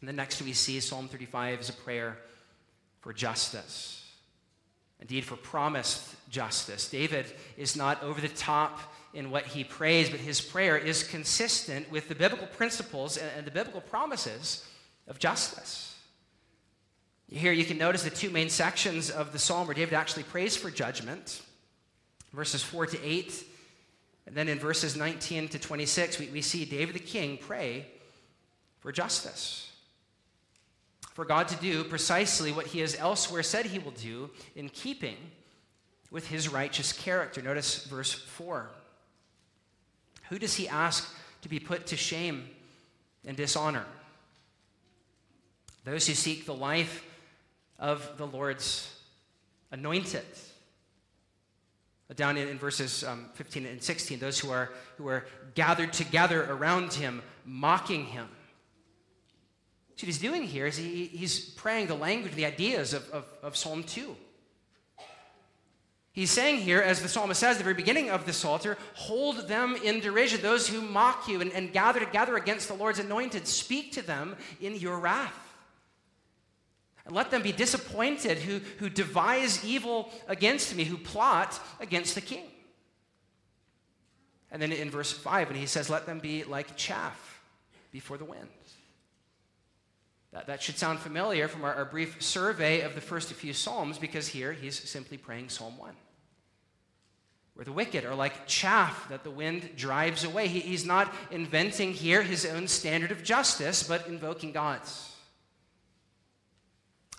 And 0.00 0.08
the 0.08 0.14
next 0.14 0.40
we 0.40 0.54
see 0.54 0.80
Psalm 0.80 1.06
35 1.06 1.60
is 1.60 1.68
a 1.68 1.74
prayer 1.74 2.16
for 3.00 3.12
justice. 3.12 4.02
Indeed, 4.98 5.24
for 5.24 5.36
promised 5.36 6.14
justice. 6.30 6.88
David 6.88 7.26
is 7.58 7.76
not 7.76 8.02
over 8.02 8.18
the 8.18 8.28
top 8.28 8.80
in 9.14 9.30
what 9.30 9.46
he 9.46 9.64
prays, 9.64 10.08
but 10.08 10.20
his 10.20 10.40
prayer 10.40 10.76
is 10.76 11.02
consistent 11.02 11.90
with 11.90 12.08
the 12.08 12.14
biblical 12.14 12.46
principles 12.46 13.16
and 13.16 13.46
the 13.46 13.50
biblical 13.50 13.80
promises 13.80 14.66
of 15.06 15.18
justice. 15.18 15.96
Here 17.28 17.52
you 17.52 17.64
can 17.64 17.78
notice 17.78 18.02
the 18.02 18.10
two 18.10 18.30
main 18.30 18.50
sections 18.50 19.10
of 19.10 19.32
the 19.32 19.38
psalm 19.38 19.66
where 19.66 19.74
David 19.74 19.94
actually 19.94 20.24
prays 20.24 20.56
for 20.56 20.70
judgment 20.70 21.42
verses 22.32 22.62
4 22.62 22.86
to 22.86 23.04
8. 23.04 23.44
And 24.26 24.36
then 24.36 24.48
in 24.48 24.58
verses 24.58 24.96
19 24.96 25.48
to 25.48 25.58
26, 25.58 26.18
we, 26.18 26.26
we 26.28 26.42
see 26.42 26.64
David 26.64 26.94
the 26.94 27.00
king 27.00 27.38
pray 27.38 27.86
for 28.80 28.92
justice. 28.92 29.70
For 31.14 31.24
God 31.24 31.48
to 31.48 31.56
do 31.56 31.84
precisely 31.84 32.52
what 32.52 32.68
he 32.68 32.80
has 32.80 32.96
elsewhere 32.96 33.42
said 33.42 33.66
he 33.66 33.78
will 33.78 33.92
do 33.92 34.30
in 34.56 34.68
keeping 34.68 35.16
with 36.10 36.28
his 36.28 36.48
righteous 36.48 36.92
character. 36.92 37.42
Notice 37.42 37.84
verse 37.84 38.12
4. 38.12 38.70
Who 40.32 40.38
does 40.38 40.54
he 40.54 40.66
ask 40.66 41.14
to 41.42 41.48
be 41.50 41.60
put 41.60 41.88
to 41.88 41.96
shame 41.98 42.48
and 43.26 43.36
dishonor? 43.36 43.84
Those 45.84 46.06
who 46.06 46.14
seek 46.14 46.46
the 46.46 46.54
life 46.54 47.04
of 47.78 48.16
the 48.16 48.26
Lord's 48.26 48.90
anointed. 49.72 50.24
Down 52.16 52.38
in, 52.38 52.48
in 52.48 52.56
verses 52.56 53.04
um, 53.04 53.26
15 53.34 53.66
and 53.66 53.82
16, 53.82 54.20
those 54.20 54.38
who 54.38 54.50
are, 54.50 54.70
who 54.96 55.06
are 55.06 55.26
gathered 55.54 55.92
together 55.92 56.50
around 56.50 56.94
him, 56.94 57.20
mocking 57.44 58.06
him. 58.06 58.28
So 59.96 60.04
what 60.04 60.06
he's 60.06 60.18
doing 60.18 60.44
here 60.44 60.64
is 60.64 60.78
he, 60.78 61.08
he's 61.08 61.40
praying 61.40 61.88
the 61.88 61.94
language, 61.94 62.34
the 62.36 62.46
ideas 62.46 62.94
of, 62.94 63.06
of, 63.10 63.26
of 63.42 63.54
Psalm 63.54 63.82
2. 63.82 64.16
He's 66.12 66.30
saying 66.30 66.60
here, 66.60 66.80
as 66.80 67.00
the 67.00 67.08
psalmist 67.08 67.40
says 67.40 67.52
at 67.52 67.58
the 67.58 67.64
very 67.64 67.74
beginning 67.74 68.10
of 68.10 68.26
the 68.26 68.34
Psalter, 68.34 68.76
hold 68.94 69.48
them 69.48 69.76
in 69.82 70.00
derision, 70.00 70.42
those 70.42 70.68
who 70.68 70.82
mock 70.82 71.26
you 71.26 71.40
and, 71.40 71.50
and 71.52 71.72
gather 71.72 72.00
together 72.00 72.36
against 72.36 72.68
the 72.68 72.74
Lord's 72.74 72.98
anointed. 72.98 73.46
Speak 73.46 73.92
to 73.92 74.02
them 74.02 74.36
in 74.60 74.76
your 74.76 74.98
wrath. 74.98 75.34
And 77.06 77.14
let 77.14 77.30
them 77.30 77.42
be 77.42 77.50
disappointed 77.50 78.38
who, 78.38 78.60
who 78.78 78.90
devise 78.90 79.64
evil 79.64 80.12
against 80.28 80.76
me, 80.76 80.84
who 80.84 80.98
plot 80.98 81.58
against 81.80 82.14
the 82.14 82.20
king. 82.20 82.44
And 84.50 84.60
then 84.60 84.70
in 84.70 84.90
verse 84.90 85.10
5, 85.10 85.48
when 85.48 85.56
he 85.56 85.66
says, 85.66 85.88
Let 85.88 86.04
them 86.04 86.18
be 86.20 86.44
like 86.44 86.76
chaff 86.76 87.40
before 87.90 88.18
the 88.18 88.26
wind. 88.26 88.48
That, 90.32 90.46
that 90.46 90.62
should 90.62 90.78
sound 90.78 90.98
familiar 90.98 91.46
from 91.46 91.64
our, 91.64 91.74
our 91.74 91.84
brief 91.84 92.22
survey 92.22 92.80
of 92.80 92.94
the 92.94 93.00
first 93.00 93.32
few 93.32 93.52
Psalms, 93.52 93.98
because 93.98 94.28
here 94.28 94.52
he's 94.52 94.78
simply 94.78 95.18
praying 95.18 95.50
Psalm 95.50 95.76
1 95.78 95.94
where 97.54 97.64
the 97.64 97.72
wicked 97.72 98.04
are 98.04 98.14
like 98.14 98.46
chaff 98.46 99.08
that 99.08 99.24
the 99.24 99.30
wind 99.30 99.76
drives 99.76 100.24
away. 100.24 100.48
He, 100.48 100.60
he's 100.60 100.86
not 100.86 101.12
inventing 101.30 101.92
here 101.92 102.22
his 102.22 102.46
own 102.46 102.66
standard 102.66 103.10
of 103.10 103.22
justice, 103.22 103.82
but 103.82 104.06
invoking 104.06 104.52
God's. 104.52 105.10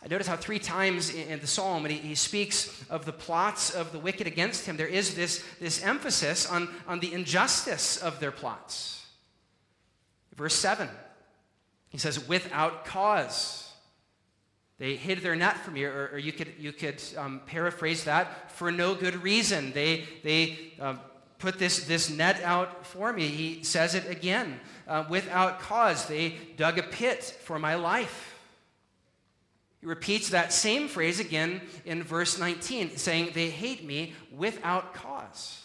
I 0.04 0.08
notice 0.08 0.28
how 0.28 0.36
three 0.36 0.60
times 0.60 1.14
in 1.14 1.40
the 1.40 1.48
psalm, 1.48 1.86
he, 1.86 1.96
he 1.96 2.16
speaks 2.16 2.84
of 2.90 3.06
the 3.06 3.14
plots 3.14 3.70
of 3.70 3.92
the 3.92 4.00
wicked 4.00 4.28
against 4.28 4.66
him, 4.66 4.76
there 4.76 4.88
is 4.88 5.16
this, 5.16 5.44
this 5.62 5.82
emphasis 5.84 6.50
on, 6.50 6.68
on 6.88 7.00
the 7.00 7.14
injustice 7.14 7.98
of 7.98 8.20
their 8.20 8.32
plots. 8.32 9.06
Verse 10.36 10.56
7 10.56 10.90
he 11.94 12.00
says, 12.00 12.28
without 12.28 12.86
cause. 12.86 13.72
They 14.80 14.96
hid 14.96 15.20
their 15.20 15.36
net 15.36 15.58
from 15.60 15.78
you, 15.78 15.88
or, 15.88 16.10
or 16.14 16.18
you 16.18 16.34
could, 16.34 16.56
you 16.58 16.74
could 16.74 17.02
um, 17.16 17.40
paraphrase 17.46 18.04
that 18.06 18.52
for 18.52 18.72
no 18.72 18.96
good 18.96 19.22
reason. 19.22 19.72
They, 19.74 20.06
they 20.24 20.74
uh, 20.82 20.96
put 21.38 21.60
this, 21.60 21.86
this 21.86 22.10
net 22.10 22.42
out 22.42 22.88
for 22.88 23.14
me. 23.14 23.28
He 23.28 23.64
says 23.64 23.94
it 23.94 24.10
again. 24.10 24.60
Uh, 24.88 25.06
without 25.08 25.60
cause, 25.60 26.08
they 26.08 26.36
dug 26.58 26.80
a 26.80 26.84
pit 26.84 27.24
for 27.24 27.60
my 27.60 27.76
life. 27.76 28.40
He 29.80 29.86
repeats 29.86 30.30
that 30.30 30.52
same 30.52 30.88
phrase 30.88 31.20
again 31.20 31.62
in 31.86 32.02
verse 32.02 32.40
19, 32.40 32.98
saying, 32.98 33.32
They 33.36 33.52
hate 33.52 33.86
me 33.86 34.14
without 34.36 34.96
cause. 34.96 35.63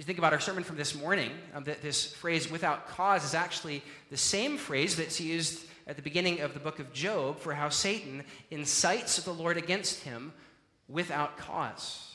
As 0.00 0.04
you 0.04 0.06
think 0.06 0.18
about 0.18 0.32
our 0.32 0.40
sermon 0.40 0.64
from 0.64 0.78
this 0.78 0.94
morning, 0.94 1.30
um, 1.54 1.64
that 1.64 1.82
this 1.82 2.14
phrase 2.14 2.50
without 2.50 2.88
cause 2.88 3.22
is 3.22 3.34
actually 3.34 3.82
the 4.08 4.16
same 4.16 4.56
phrase 4.56 4.96
that's 4.96 5.20
used 5.20 5.66
at 5.86 5.96
the 5.96 6.00
beginning 6.00 6.40
of 6.40 6.54
the 6.54 6.58
book 6.58 6.78
of 6.78 6.90
Job 6.94 7.38
for 7.38 7.52
how 7.52 7.68
Satan 7.68 8.24
incites 8.50 9.22
the 9.22 9.34
Lord 9.34 9.58
against 9.58 10.02
him 10.02 10.32
without 10.88 11.36
cause. 11.36 12.14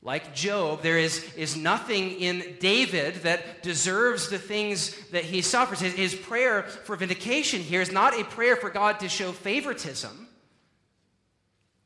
Like 0.00 0.32
Job, 0.32 0.82
there 0.82 0.96
is, 0.96 1.34
is 1.34 1.56
nothing 1.56 2.20
in 2.20 2.54
David 2.60 3.24
that 3.24 3.64
deserves 3.64 4.28
the 4.28 4.38
things 4.38 4.96
that 5.08 5.24
he 5.24 5.42
suffers. 5.42 5.80
His, 5.80 5.94
his 5.94 6.14
prayer 6.14 6.62
for 6.62 6.94
vindication 6.94 7.60
here 7.60 7.80
is 7.80 7.90
not 7.90 8.14
a 8.14 8.22
prayer 8.22 8.54
for 8.54 8.70
God 8.70 9.00
to 9.00 9.08
show 9.08 9.32
favoritism, 9.32 10.28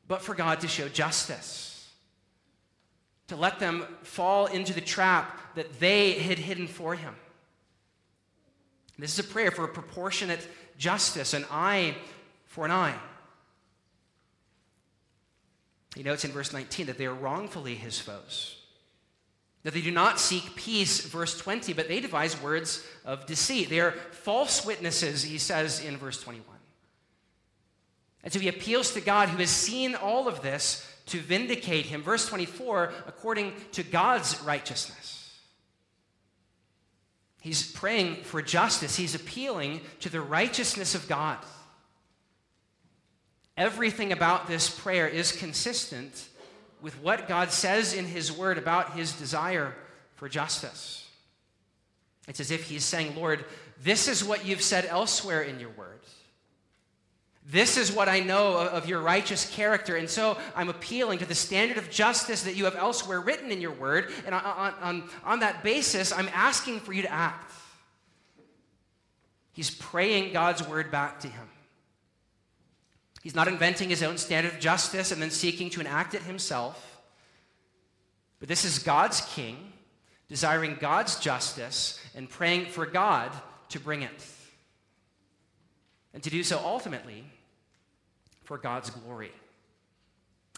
but 0.07 0.21
for 0.21 0.35
God 0.35 0.59
to 0.59 0.67
show 0.67 0.87
justice 0.89 1.68
to 3.29 3.35
let 3.35 3.59
them 3.59 3.85
fall 4.03 4.47
into 4.47 4.73
the 4.73 4.81
trap 4.81 5.55
that 5.55 5.79
they 5.79 6.13
had 6.13 6.37
hidden 6.37 6.67
for 6.67 6.95
him. 6.95 7.15
This 8.97 9.17
is 9.17 9.25
a 9.25 9.29
prayer 9.29 9.49
for 9.49 9.63
a 9.63 9.69
proportionate 9.69 10.45
justice, 10.77 11.33
an 11.33 11.45
eye 11.49 11.95
for 12.47 12.65
an 12.65 12.71
eye. 12.71 12.95
He 15.95 16.03
notes 16.03 16.25
in 16.25 16.31
verse 16.31 16.51
19 16.51 16.87
that 16.87 16.97
they 16.97 17.05
are 17.05 17.13
wrongfully 17.13 17.75
his 17.75 17.97
foes. 17.99 18.57
That 19.63 19.73
they 19.73 19.81
do 19.81 19.91
not 19.91 20.19
seek 20.19 20.55
peace, 20.55 21.01
verse 21.01 21.37
20, 21.37 21.73
but 21.73 21.87
they 21.87 21.99
devise 21.99 22.41
words 22.41 22.85
of 23.05 23.25
deceit. 23.25 23.69
They 23.69 23.79
are 23.79 23.91
false 23.91 24.65
witnesses, 24.65 25.23
he 25.23 25.37
says 25.37 25.83
in 25.83 25.97
verse 25.97 26.21
21. 26.21 26.45
And 28.23 28.33
so 28.33 28.39
he 28.39 28.47
appeals 28.47 28.93
to 28.93 29.01
God 29.01 29.29
who 29.29 29.37
has 29.37 29.49
seen 29.49 29.95
all 29.95 30.27
of 30.27 30.41
this 30.41 30.85
to 31.09 31.19
vindicate 31.19 31.85
him. 31.85 32.01
Verse 32.01 32.27
24, 32.27 32.91
according 33.07 33.53
to 33.73 33.83
God's 33.83 34.41
righteousness. 34.41 35.37
He's 37.41 37.71
praying 37.71 38.17
for 38.23 38.41
justice, 38.41 38.95
he's 38.95 39.15
appealing 39.15 39.81
to 40.01 40.09
the 40.09 40.21
righteousness 40.21 40.95
of 40.95 41.07
God. 41.07 41.37
Everything 43.55 44.13
about 44.13 44.47
this 44.47 44.69
prayer 44.69 45.07
is 45.07 45.33
consistent 45.33 46.29
with 46.81 47.01
what 47.01 47.27
God 47.27 47.51
says 47.51 47.93
in 47.93 48.05
His 48.05 48.31
Word 48.31 48.57
about 48.57 48.93
His 48.93 49.11
desire 49.13 49.75
for 50.15 50.29
justice. 50.29 51.07
It's 52.27 52.39
as 52.39 52.51
if 52.51 52.63
He's 52.63 52.85
saying, 52.85 53.17
Lord, 53.17 53.43
this 53.83 54.07
is 54.07 54.23
what 54.23 54.45
you've 54.45 54.61
said 54.61 54.85
elsewhere 54.85 55.41
in 55.41 55.59
your 55.59 55.71
Word. 55.71 55.99
This 57.51 57.77
is 57.77 57.91
what 57.91 58.07
I 58.07 58.19
know 58.19 58.57
of 58.57 58.87
your 58.87 59.01
righteous 59.01 59.49
character. 59.49 59.95
And 59.95 60.07
so 60.07 60.37
I'm 60.55 60.69
appealing 60.69 61.17
to 61.19 61.25
the 61.25 61.33
standard 61.33 61.79
of 61.79 61.89
justice 61.89 62.43
that 62.43 62.55
you 62.55 62.65
have 62.65 62.75
elsewhere 62.75 63.19
written 63.19 63.51
in 63.51 63.59
your 63.59 63.71
word. 63.71 64.11
And 64.27 64.35
on, 64.35 64.43
on, 64.43 65.09
on 65.25 65.39
that 65.39 65.63
basis, 65.63 66.13
I'm 66.13 66.29
asking 66.31 66.81
for 66.81 66.93
you 66.93 67.01
to 67.01 67.11
act. 67.11 67.51
He's 69.51 69.71
praying 69.71 70.31
God's 70.31 70.65
word 70.67 70.91
back 70.91 71.21
to 71.21 71.27
him. 71.27 71.49
He's 73.23 73.33
not 73.33 73.47
inventing 73.47 73.89
his 73.89 74.03
own 74.03 74.19
standard 74.19 74.53
of 74.53 74.59
justice 74.59 75.11
and 75.11 75.19
then 75.19 75.31
seeking 75.31 75.71
to 75.71 75.81
enact 75.81 76.13
it 76.13 76.21
himself. 76.21 77.01
But 78.39 78.47
this 78.47 78.63
is 78.63 78.77
God's 78.77 79.21
king, 79.21 79.73
desiring 80.27 80.77
God's 80.79 81.19
justice 81.19 81.99
and 82.15 82.29
praying 82.29 82.67
for 82.67 82.85
God 82.85 83.31
to 83.69 83.79
bring 83.79 84.03
it. 84.03 84.27
And 86.13 86.21
to 86.21 86.29
do 86.29 86.43
so 86.43 86.61
ultimately 86.63 87.25
for 88.49 88.57
God's 88.57 88.89
glory. 88.89 89.31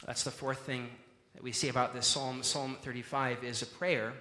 That's 0.06 0.24
the 0.24 0.32
fourth 0.32 0.60
thing 0.60 0.88
that 1.34 1.44
we 1.44 1.52
see 1.52 1.68
about 1.68 1.94
this 1.94 2.08
psalm. 2.08 2.42
Psalm 2.42 2.78
35 2.82 3.44
is 3.44 3.62
a 3.62 3.66
prayer 3.66 4.14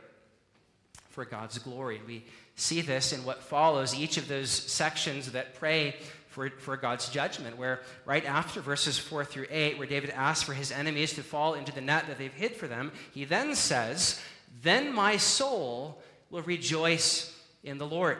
for 1.11 1.24
God's 1.24 1.56
glory. 1.61 2.00
We 2.04 2.24
see 2.56 2.80
this 2.80 3.12
in 3.12 3.24
what 3.24 3.44
follows, 3.44 3.94
each 3.94 4.16
of 4.16 4.26
those 4.26 4.50
sections 4.50 5.30
that 5.30 5.54
pray 5.54 5.94
for, 6.30 6.50
for 6.50 6.76
God's 6.76 7.11
judgment, 7.11 7.59
where 7.59 7.83
right 8.04 8.24
after 8.24 8.61
verses 8.61 8.98
4 8.98 9.24
through 9.24 9.46
8, 9.48 9.78
where 9.78 9.87
David 9.87 10.11
asks 10.16 10.42
for 10.42 10.52
his 10.52 10.72
enemies 10.72 11.12
to 11.12 11.22
fall 11.22 11.54
into 11.54 11.70
the 11.70 11.80
net 11.80 12.09
that 12.09 12.18
they've 12.18 12.35
hid 12.35 12.56
for 12.56 12.66
them, 12.66 12.90
he 13.14 13.24
then 13.24 13.54
says, 13.54 14.20
Then 14.62 14.92
my 14.92 15.16
soul 15.16 16.02
will 16.28 16.42
rejoice 16.42 17.40
in 17.62 17.78
the 17.78 17.87
Lord 17.87 18.18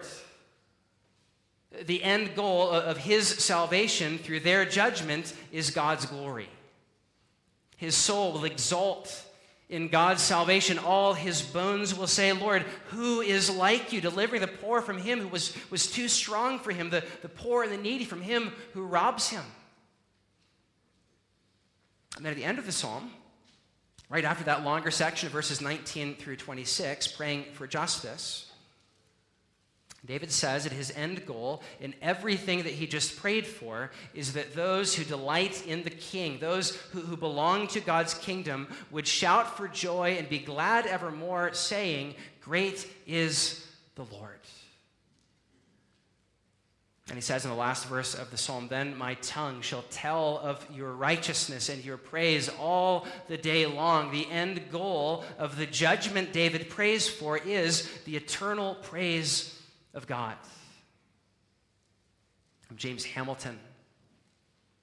the 1.87 2.03
end 2.03 2.35
goal 2.35 2.71
of 2.71 2.97
his 2.97 3.29
salvation 3.29 4.19
through 4.19 4.41
their 4.41 4.65
judgment 4.65 5.35
is 5.53 5.71
God's 5.71 6.07
glory. 6.07 6.49
His 7.77 7.95
soul 7.95 8.33
will 8.33 8.45
exult 8.45 9.25
in 9.71 9.87
God's 9.87 10.21
salvation, 10.21 10.81
all 10.81 11.15
his 11.15 11.43
bones 11.43 11.95
will 11.97 12.09
say, 12.09 12.33
Lord, 12.33 12.63
who 12.89 13.21
is 13.21 13.49
like 13.49 13.93
you, 13.93 14.01
delivering 14.01 14.41
the 14.41 14.49
poor 14.49 14.83
from 14.83 14.99
him 14.99 15.21
who 15.21 15.29
was, 15.29 15.57
was 15.71 15.87
too 15.87 16.09
strong 16.09 16.59
for 16.59 16.73
him, 16.73 16.91
the, 16.91 17.05
the 17.23 17.29
poor 17.29 17.63
and 17.63 17.71
the 17.71 17.77
needy 17.77 18.05
from 18.05 18.21
him 18.21 18.53
who 18.75 18.83
robs 18.83 19.29
him? 19.29 19.45
And 22.17 22.25
then 22.25 22.33
at 22.33 22.37
the 22.37 22.45
end 22.45 22.59
of 22.59 22.67
the 22.67 22.73
psalm, 22.73 23.13
right 24.09 24.25
after 24.25 24.43
that 24.45 24.65
longer 24.65 24.91
section 24.91 25.29
of 25.29 25.33
verses 25.33 25.61
19 25.61 26.17
through 26.17 26.37
26, 26.37 27.07
praying 27.09 27.45
for 27.53 27.69
justice, 27.69 28.50
David 30.05 30.33
says 30.33 30.65
that 30.65 30.73
his 30.73 30.91
end 30.97 31.27
goal 31.27 31.63
in 31.79 31.95
everything 32.01 32.63
that 32.63 32.73
he 32.73 32.87
just 32.87 33.19
prayed 33.19 33.47
for 33.47 33.91
is 34.15 34.33
that 34.33 34.55
those 34.55 34.95
who 34.95 35.05
delight 35.05 35.67
in 35.67 35.83
the 35.83 35.91
king, 35.91 36.39
those 36.41 36.75
who, 36.93 37.01
who 37.01 37.17
belong 37.17 37.69
to 37.69 37.81
God's 37.81 38.15
kingdom, 38.15 38.67
would 38.91 39.07
shout 39.07 39.57
for 39.59 39.69
joy 39.69 40.17
and 40.19 40.29
be 40.29 40.39
glad 40.39 40.87
evermore, 40.87 41.53
saying, 41.53 42.15
Great 42.41 42.89
is 43.07 43.67
the 43.95 44.05
Lord. 44.05 44.39
And 47.09 47.17
he 47.17 47.23
says 47.23 47.45
in 47.45 47.51
the 47.51 47.57
last 47.57 47.87
verse 47.87 48.15
of 48.15 48.31
the 48.31 48.39
psalm, 48.39 48.69
Then 48.69 48.97
my 48.97 49.15
tongue 49.15 49.61
shall 49.61 49.85
tell 49.91 50.39
of 50.39 50.65
your 50.75 50.93
righteousness 50.93 51.69
and 51.69 51.85
your 51.85 51.97
praise 51.99 52.49
all 52.59 53.07
the 53.29 53.37
day 53.37 53.67
long. 53.67 54.13
The 54.13 54.31
end 54.31 54.71
goal 54.71 55.25
of 55.37 55.57
the 55.57 55.67
judgment 55.67 56.33
David 56.33 56.71
prays 56.71 57.09
for 57.09 57.37
is 57.37 57.91
the 58.07 58.17
eternal 58.17 58.77
praise 58.77 59.60
of 59.95 60.07
God. 60.07 60.37
James 62.77 63.05
Hamilton 63.05 63.59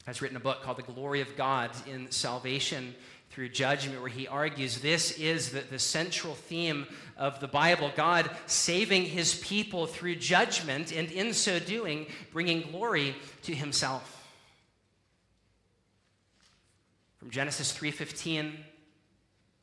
has 0.06 0.22
written 0.22 0.38
a 0.38 0.42
book 0.42 0.62
called 0.62 0.78
The 0.78 0.84
Glory 0.84 1.22
of 1.22 1.36
God 1.36 1.72
in 1.88 2.12
Salvation 2.12 2.96
Through 3.30 3.50
Judgment, 3.50 4.02
where 4.02 4.10
he 4.10 4.28
argues 4.28 4.80
this 4.80 5.18
is 5.18 5.52
the, 5.52 5.62
the 5.62 5.80
central 5.80 6.34
theme 6.34 6.86
of 7.18 7.40
the 7.40 7.48
Bible 7.48 7.92
God 7.96 8.30
saving 8.46 9.04
his 9.04 9.36
people 9.36 9.86
through 9.86 10.16
judgment, 10.16 10.92
and 10.92 11.12
in 11.12 11.34
so 11.34 11.60
doing, 11.60 12.08
bringing 12.32 12.72
glory 12.72 13.16
to 13.44 13.56
himself. 13.56 14.14
From 17.18 17.30
Genesis 17.30 17.74
3:15 17.74 18.54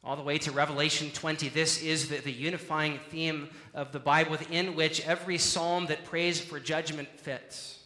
all 0.05 0.17
the 0.17 0.23
way 0.23 0.37
to 0.39 0.53
Revelation 0.53 1.11
20. 1.11 1.49
This 1.49 1.83
is 1.83 2.09
the, 2.09 2.19
the, 2.19 2.33
unifying 2.33 3.01
theme 3.09 3.49
of 3.73 3.91
the 3.93 3.99
Bible 3.99 4.33
within 4.33 4.77
which 4.77 5.07
every 5.07 5.39
psalm 5.39 5.87
that 5.87 6.05
prays 6.05 6.39
for 6.39 6.61
judgment 6.61 7.09
fits. 7.21 7.81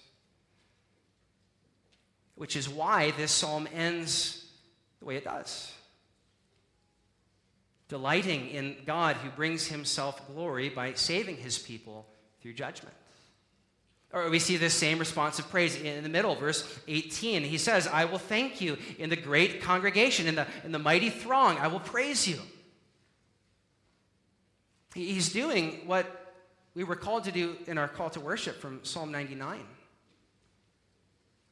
Which 2.34 2.56
is 2.56 2.68
why 2.68 3.12
this 3.12 3.30
psalm 3.30 3.68
ends 3.72 4.46
the 4.98 5.06
way 5.06 5.16
it 5.16 5.24
does. 5.24 5.72
Delighting 7.88 8.48
in 8.50 8.76
God 8.84 9.16
who 9.16 9.30
brings 9.30 9.68
himself 9.68 10.26
glory 10.26 10.68
by 10.68 10.94
saving 10.94 11.36
his 11.36 11.58
people 11.58 12.06
through 12.42 12.54
judgment. 12.54 12.94
Or 14.12 14.30
we 14.30 14.38
see 14.38 14.56
this 14.56 14.72
same 14.72 14.98
response 14.98 15.38
of 15.38 15.50
praise 15.50 15.76
in 15.76 16.02
the 16.02 16.08
middle, 16.08 16.34
verse 16.34 16.80
18. 16.88 17.42
He 17.42 17.58
says, 17.58 17.86
I 17.86 18.06
will 18.06 18.18
thank 18.18 18.60
you 18.60 18.78
in 18.98 19.10
the 19.10 19.16
great 19.16 19.60
congregation, 19.60 20.26
in 20.26 20.34
the, 20.34 20.46
in 20.64 20.72
the 20.72 20.78
mighty 20.78 21.10
throng. 21.10 21.58
I 21.58 21.66
will 21.66 21.80
praise 21.80 22.26
you. 22.26 22.38
He's 24.94 25.30
doing 25.30 25.82
what 25.84 26.34
we 26.74 26.84
were 26.84 26.96
called 26.96 27.24
to 27.24 27.32
do 27.32 27.56
in 27.66 27.76
our 27.76 27.88
call 27.88 28.08
to 28.10 28.20
worship 28.20 28.60
from 28.60 28.80
Psalm 28.82 29.12
99. 29.12 29.60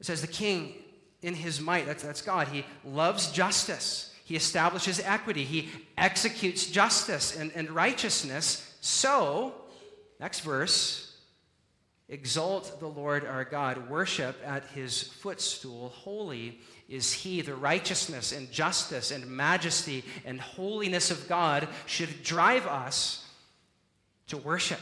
It 0.00 0.06
says, 0.06 0.20
The 0.22 0.26
king 0.26 0.74
in 1.22 1.34
his 1.34 1.60
might, 1.60 1.86
that's, 1.86 2.02
that's 2.02 2.22
God, 2.22 2.48
he 2.48 2.64
loves 2.84 3.30
justice. 3.32 4.14
He 4.24 4.34
establishes 4.34 4.98
equity. 5.00 5.44
He 5.44 5.68
executes 5.96 6.66
justice 6.66 7.36
and, 7.36 7.52
and 7.54 7.70
righteousness. 7.70 8.76
So, 8.80 9.54
next 10.18 10.40
verse, 10.40 11.05
Exalt 12.08 12.78
the 12.78 12.86
Lord 12.86 13.26
our 13.26 13.44
God, 13.44 13.90
worship 13.90 14.36
at 14.44 14.64
his 14.66 15.02
footstool. 15.02 15.88
Holy 15.88 16.60
is 16.88 17.12
he. 17.12 17.40
The 17.40 17.56
righteousness 17.56 18.30
and 18.30 18.50
justice 18.52 19.10
and 19.10 19.26
majesty 19.26 20.04
and 20.24 20.40
holiness 20.40 21.10
of 21.10 21.28
God 21.28 21.66
should 21.86 22.22
drive 22.22 22.66
us 22.66 23.26
to 24.28 24.36
worship. 24.36 24.80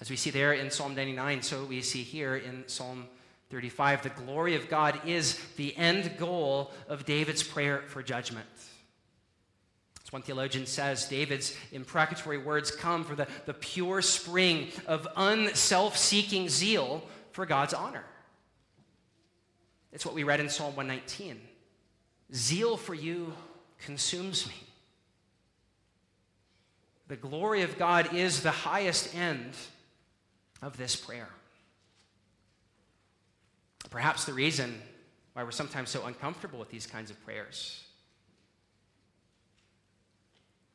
As 0.00 0.10
we 0.10 0.16
see 0.16 0.30
there 0.30 0.52
in 0.52 0.70
Psalm 0.70 0.94
99, 0.94 1.42
so 1.42 1.64
we 1.64 1.80
see 1.80 2.02
here 2.02 2.36
in 2.36 2.64
Psalm 2.66 3.06
35. 3.50 4.02
The 4.02 4.08
glory 4.10 4.56
of 4.56 4.68
God 4.68 5.00
is 5.06 5.38
the 5.56 5.76
end 5.76 6.18
goal 6.18 6.70
of 6.88 7.04
David's 7.06 7.42
prayer 7.42 7.82
for 7.86 8.02
judgment. 8.02 8.46
One 10.12 10.20
theologian 10.20 10.66
says 10.66 11.06
David's 11.06 11.56
imprecatory 11.72 12.36
words 12.36 12.70
come 12.70 13.02
from 13.02 13.16
the, 13.16 13.26
the 13.46 13.54
pure 13.54 14.02
spring 14.02 14.68
of 14.86 15.08
unself 15.16 15.96
seeking 15.96 16.50
zeal 16.50 17.02
for 17.30 17.46
God's 17.46 17.72
honor. 17.72 18.04
It's 19.90 20.04
what 20.04 20.14
we 20.14 20.22
read 20.22 20.38
in 20.38 20.50
Psalm 20.50 20.76
119. 20.76 21.40
Zeal 22.34 22.76
for 22.76 22.92
you 22.92 23.32
consumes 23.78 24.46
me. 24.46 24.54
The 27.08 27.16
glory 27.16 27.62
of 27.62 27.78
God 27.78 28.12
is 28.14 28.42
the 28.42 28.50
highest 28.50 29.14
end 29.14 29.54
of 30.60 30.76
this 30.76 30.94
prayer. 30.94 31.30
Perhaps 33.88 34.26
the 34.26 34.34
reason 34.34 34.78
why 35.32 35.42
we're 35.42 35.52
sometimes 35.52 35.88
so 35.88 36.04
uncomfortable 36.04 36.58
with 36.58 36.68
these 36.68 36.86
kinds 36.86 37.10
of 37.10 37.18
prayers 37.24 37.82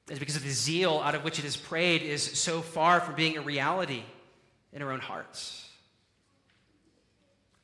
is 0.09 0.19
because 0.19 0.35
of 0.35 0.43
the 0.43 0.49
zeal 0.49 1.01
out 1.03 1.15
of 1.15 1.23
which 1.23 1.39
it 1.39 1.45
is 1.45 1.57
prayed 1.57 2.01
is 2.01 2.23
so 2.23 2.61
far 2.61 2.99
from 2.99 3.15
being 3.15 3.37
a 3.37 3.41
reality 3.41 4.03
in 4.71 4.81
our 4.81 4.91
own 4.91 4.99
hearts. 4.99 5.69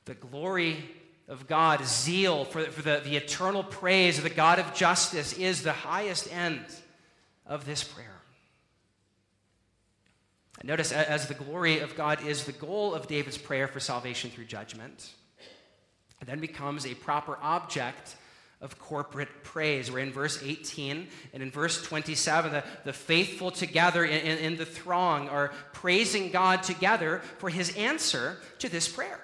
The 0.05 0.15
glory 0.15 0.83
of 1.27 1.47
God, 1.47 1.85
zeal 1.85 2.43
for, 2.45 2.65
for 2.65 2.81
the, 2.81 3.01
the 3.03 3.15
eternal 3.15 3.63
praise 3.63 4.17
of 4.17 4.25
the 4.25 4.29
God 4.29 4.59
of 4.59 4.73
justice 4.73 5.33
is 5.33 5.63
the 5.63 5.71
highest 5.71 6.31
end 6.33 6.65
of 7.45 7.65
this 7.65 7.83
prayer. 7.83 8.21
And 10.59 10.67
notice, 10.67 10.91
as 10.91 11.27
the 11.27 11.33
glory 11.33 11.79
of 11.79 11.95
God 11.95 12.25
is 12.25 12.43
the 12.43 12.51
goal 12.51 12.93
of 12.93 13.07
David's 13.07 13.37
prayer 13.37 13.67
for 13.67 13.79
salvation 13.79 14.29
through 14.31 14.45
judgment, 14.45 15.11
it 16.21 16.27
then 16.27 16.39
becomes 16.39 16.85
a 16.85 16.93
proper 16.93 17.37
object 17.41 18.15
of 18.63 18.79
corporate 18.79 19.43
praise. 19.43 19.91
We're 19.91 19.99
in 19.99 20.11
verse 20.11 20.41
18 20.41 21.07
and 21.33 21.43
in 21.43 21.51
verse 21.51 21.83
27, 21.83 22.51
the, 22.51 22.63
the 22.85 22.93
faithful 22.93 23.51
together 23.51 24.05
in, 24.05 24.21
in, 24.21 24.37
in 24.39 24.57
the 24.57 24.65
throng 24.65 25.29
are 25.29 25.49
praising 25.73 26.31
God 26.31 26.63
together 26.63 27.21
for 27.37 27.49
his 27.49 27.75
answer 27.75 28.37
to 28.59 28.69
this 28.69 28.87
prayer. 28.87 29.19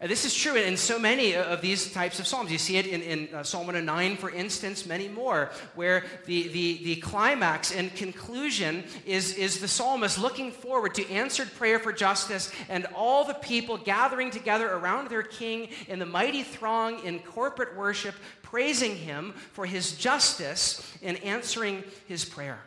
This 0.00 0.24
is 0.24 0.32
true 0.32 0.54
in 0.54 0.76
so 0.76 0.96
many 0.96 1.34
of 1.34 1.60
these 1.60 1.92
types 1.92 2.20
of 2.20 2.26
psalms. 2.28 2.52
You 2.52 2.58
see 2.58 2.76
it 2.76 2.86
in, 2.86 3.02
in 3.02 3.34
uh, 3.34 3.42
Psalm 3.42 3.66
109, 3.66 4.16
for 4.16 4.30
instance, 4.30 4.86
many 4.86 5.08
more, 5.08 5.50
where 5.74 6.04
the, 6.26 6.46
the, 6.48 6.84
the 6.84 6.96
climax 6.96 7.74
and 7.74 7.92
conclusion 7.96 8.84
is, 9.04 9.34
is 9.34 9.58
the 9.58 9.66
psalmist 9.66 10.16
looking 10.16 10.52
forward 10.52 10.94
to 10.94 11.10
answered 11.10 11.52
prayer 11.56 11.80
for 11.80 11.92
justice 11.92 12.52
and 12.68 12.86
all 12.94 13.24
the 13.24 13.34
people 13.34 13.76
gathering 13.76 14.30
together 14.30 14.70
around 14.70 15.08
their 15.08 15.24
king 15.24 15.68
in 15.88 15.98
the 15.98 16.06
mighty 16.06 16.44
throng 16.44 17.00
in 17.04 17.18
corporate 17.18 17.76
worship, 17.76 18.14
praising 18.40 18.94
him 18.94 19.32
for 19.52 19.66
his 19.66 19.96
justice 19.96 20.80
in 21.02 21.16
answering 21.16 21.82
his 22.06 22.24
prayer. 22.24 22.60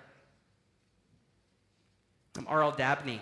Um, 2.37 2.45
R.L. 2.49 2.73
Dabney 2.73 3.21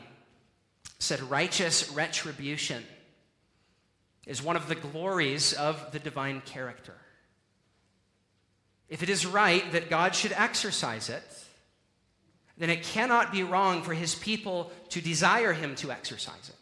said, 0.97 1.21
Righteous 1.21 1.91
retribution 1.91 2.83
is 4.29 4.43
one 4.43 4.55
of 4.55 4.69
the 4.69 4.75
glories 4.75 5.53
of 5.53 5.91
the 5.91 5.97
divine 5.97 6.41
character. 6.45 6.93
If 8.87 9.01
it 9.01 9.09
is 9.09 9.25
right 9.25 9.69
that 9.71 9.89
God 9.89 10.13
should 10.13 10.31
exercise 10.33 11.09
it, 11.09 11.23
then 12.55 12.69
it 12.69 12.83
cannot 12.83 13.31
be 13.31 13.41
wrong 13.41 13.81
for 13.81 13.93
his 13.93 14.13
people 14.13 14.71
to 14.89 15.01
desire 15.01 15.51
him 15.51 15.73
to 15.75 15.91
exercise 15.91 16.49
it. 16.49 16.55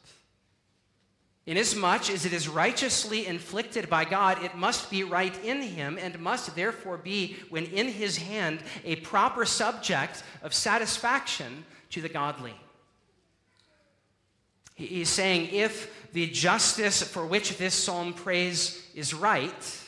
Inasmuch 1.51 2.09
as 2.09 2.25
it 2.25 2.31
is 2.31 2.47
righteously 2.47 3.27
inflicted 3.27 3.89
by 3.89 4.05
God, 4.05 4.41
it 4.43 4.55
must 4.55 4.89
be 4.89 5.03
right 5.03 5.37
in 5.43 5.61
him 5.61 5.97
and 5.99 6.19
must 6.19 6.55
therefore 6.55 6.97
be, 6.97 7.35
when 7.49 7.65
in 7.65 7.87
his 7.87 8.17
hand, 8.17 8.59
a 8.85 8.97
proper 8.97 9.43
subject 9.43 10.23
of 10.41 10.53
satisfaction 10.53 11.65
to 11.89 12.01
the 12.01 12.09
godly. 12.09 12.53
He's 14.77 15.09
saying 15.09 15.49
if 15.53 16.11
the 16.13 16.27
justice 16.27 17.01
for 17.01 17.25
which 17.25 17.57
this 17.57 17.73
psalm 17.73 18.13
prays 18.13 18.87
is 18.93 19.11
right, 19.11 19.83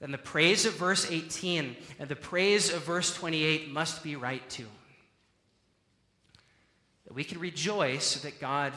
then 0.00 0.12
the 0.12 0.18
praise 0.18 0.66
of 0.66 0.74
verse 0.74 1.10
18 1.10 1.76
and 1.98 2.08
the 2.10 2.14
praise 2.14 2.70
of 2.70 2.84
verse 2.84 3.14
28 3.14 3.70
must 3.70 4.04
be 4.04 4.16
right 4.16 4.46
too. 4.50 4.68
That 7.06 7.14
we 7.14 7.24
can 7.24 7.40
rejoice 7.40 8.20
that 8.20 8.38
God 8.38 8.74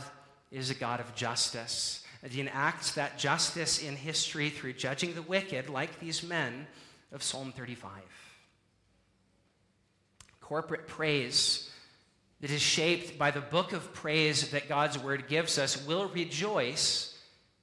is 0.51 0.69
a 0.69 0.75
God 0.75 1.01
of 1.01 1.13
justice 1.15 2.05
and 2.23 2.31
he 2.31 2.39
enacts 2.39 2.93
that 2.93 3.17
justice 3.17 3.83
in 3.83 3.97
history 3.97 4.49
through 4.49 4.73
judging 4.73 5.15
the 5.15 5.21
wicked, 5.21 5.69
like 5.69 5.99
these 5.99 6.23
men 6.23 6.65
of 7.11 7.23
Psalm 7.23 7.51
35. 7.51 7.91
Corporate 10.39 10.87
praise 10.87 11.68
that 12.41 12.51
is 12.51 12.61
shaped 12.61 13.17
by 13.17 13.31
the 13.31 13.41
book 13.41 13.73
of 13.73 13.93
praise 13.93 14.49
that 14.51 14.69
God's 14.69 14.97
word 14.97 15.27
gives 15.27 15.57
us 15.57 15.85
will 15.85 16.07
rejoice 16.09 17.17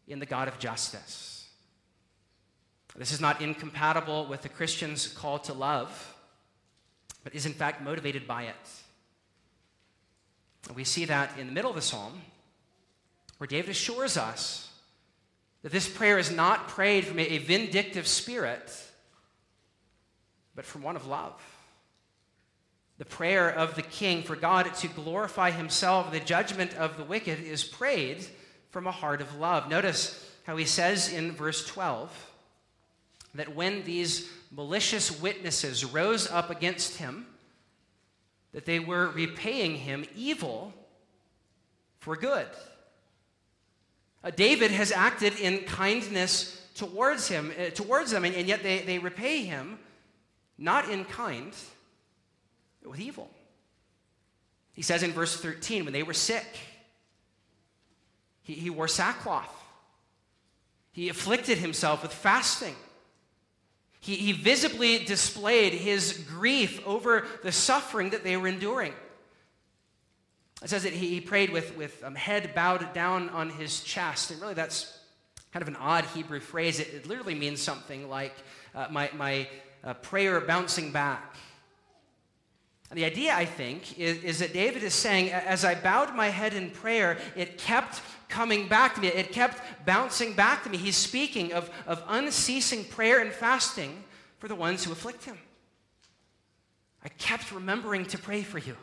in 0.06 0.18
the 0.18 0.26
God 0.26 0.48
of 0.48 0.58
justice. 0.58 1.48
This 2.94 3.12
is 3.12 3.20
not 3.20 3.42
incompatible 3.42 4.26
with 4.26 4.42
the 4.42 4.48
Christian's 4.48 5.06
call 5.08 5.38
to 5.40 5.52
love, 5.52 6.14
but 7.24 7.34
is 7.34 7.44
in 7.44 7.52
fact 7.52 7.82
motivated 7.82 8.26
by 8.26 8.44
it. 8.44 8.54
We 10.74 10.84
see 10.84 11.04
that 11.04 11.38
in 11.38 11.46
the 11.46 11.52
middle 11.52 11.70
of 11.70 11.76
the 11.76 11.82
psalm, 11.82 12.22
where 13.38 13.46
David 13.46 13.70
assures 13.70 14.16
us 14.16 14.70
that 15.62 15.72
this 15.72 15.88
prayer 15.88 16.18
is 16.18 16.30
not 16.30 16.68
prayed 16.68 17.04
from 17.04 17.18
a 17.18 17.38
vindictive 17.38 18.06
spirit, 18.06 18.72
but 20.54 20.64
from 20.64 20.82
one 20.82 20.96
of 20.96 21.06
love 21.06 21.38
the 22.98 23.04
prayer 23.04 23.50
of 23.50 23.74
the 23.74 23.82
king 23.82 24.22
for 24.22 24.36
God 24.36 24.72
to 24.76 24.88
glorify 24.88 25.50
himself, 25.50 26.10
the 26.10 26.20
judgment 26.20 26.74
of 26.74 26.96
the 26.96 27.04
wicked, 27.04 27.40
is 27.40 27.62
prayed 27.62 28.24
from 28.70 28.86
a 28.86 28.92
heart 28.92 29.20
of 29.20 29.38
love. 29.38 29.68
Notice 29.68 30.30
how 30.44 30.56
he 30.56 30.64
says 30.64 31.12
in 31.12 31.32
verse 31.32 31.66
12 31.66 32.30
that 33.34 33.54
when 33.54 33.84
these 33.84 34.30
malicious 34.50 35.20
witnesses 35.20 35.84
rose 35.84 36.30
up 36.30 36.50
against 36.50 36.96
him, 36.96 37.26
that 38.52 38.64
they 38.64 38.78
were 38.78 39.08
repaying 39.08 39.76
him 39.76 40.06
evil 40.14 40.72
for 41.98 42.16
good. 42.16 42.46
Uh, 44.24 44.30
David 44.30 44.70
has 44.70 44.90
acted 44.90 45.38
in 45.38 45.58
kindness 45.64 46.66
towards 46.74 47.28
him, 47.28 47.52
uh, 47.58 47.70
towards 47.70 48.10
them, 48.10 48.24
and, 48.24 48.34
and 48.34 48.48
yet 48.48 48.62
they, 48.62 48.78
they 48.80 48.98
repay 48.98 49.42
him 49.42 49.78
not 50.56 50.88
in 50.88 51.04
kind 51.04 51.52
with 52.86 53.00
evil. 53.00 53.30
He 54.72 54.82
says 54.82 55.02
in 55.02 55.12
verse 55.12 55.40
13, 55.40 55.84
when 55.84 55.92
they 55.92 56.02
were 56.02 56.14
sick, 56.14 56.46
he, 58.42 58.54
he 58.54 58.70
wore 58.70 58.88
sackcloth. 58.88 59.52
He 60.92 61.08
afflicted 61.08 61.58
himself 61.58 62.02
with 62.02 62.12
fasting. 62.12 62.74
He, 64.00 64.14
he 64.14 64.32
visibly 64.32 65.04
displayed 65.04 65.72
his 65.72 66.24
grief 66.28 66.80
over 66.86 67.26
the 67.42 67.52
suffering 67.52 68.10
that 68.10 68.22
they 68.22 68.36
were 68.36 68.48
enduring. 68.48 68.92
It 70.62 70.70
says 70.70 70.84
that 70.84 70.92
he, 70.92 71.08
he 71.08 71.20
prayed 71.20 71.50
with, 71.50 71.76
with 71.76 72.02
um, 72.04 72.14
head 72.14 72.54
bowed 72.54 72.94
down 72.94 73.28
on 73.30 73.50
his 73.50 73.80
chest. 73.80 74.30
And 74.30 74.40
really, 74.40 74.54
that's 74.54 74.98
kind 75.52 75.62
of 75.62 75.68
an 75.68 75.76
odd 75.76 76.04
Hebrew 76.06 76.40
phrase. 76.40 76.80
It, 76.80 76.88
it 76.94 77.06
literally 77.06 77.34
means 77.34 77.60
something 77.60 78.08
like 78.08 78.34
uh, 78.74 78.86
my, 78.90 79.10
my 79.14 79.48
uh, 79.84 79.94
prayer 79.94 80.40
bouncing 80.40 80.92
back. 80.92 81.36
And 82.90 82.98
the 82.98 83.04
idea, 83.04 83.34
I 83.34 83.44
think, 83.44 83.98
is, 83.98 84.22
is, 84.22 84.38
that 84.38 84.52
David 84.52 84.84
is 84.84 84.94
saying, 84.94 85.32
as 85.32 85.64
I 85.64 85.74
bowed 85.74 86.14
my 86.14 86.28
head 86.28 86.54
in 86.54 86.70
prayer, 86.70 87.18
it 87.34 87.58
kept 87.58 88.00
coming 88.28 88.68
back 88.68 88.94
to 88.94 89.00
me. 89.00 89.08
It 89.08 89.32
kept 89.32 89.60
bouncing 89.84 90.34
back 90.34 90.62
to 90.64 90.70
me. 90.70 90.76
He's 90.76 90.96
speaking 90.96 91.52
of, 91.52 91.68
of 91.86 92.02
unceasing 92.06 92.84
prayer 92.84 93.20
and 93.20 93.32
fasting 93.32 94.04
for 94.38 94.46
the 94.46 94.54
ones 94.54 94.84
who 94.84 94.92
afflict 94.92 95.24
him. 95.24 95.36
I 97.04 97.08
kept 97.08 97.50
remembering 97.50 98.04
to 98.06 98.18
pray 98.18 98.42
for 98.42 98.58
you. 98.58 98.76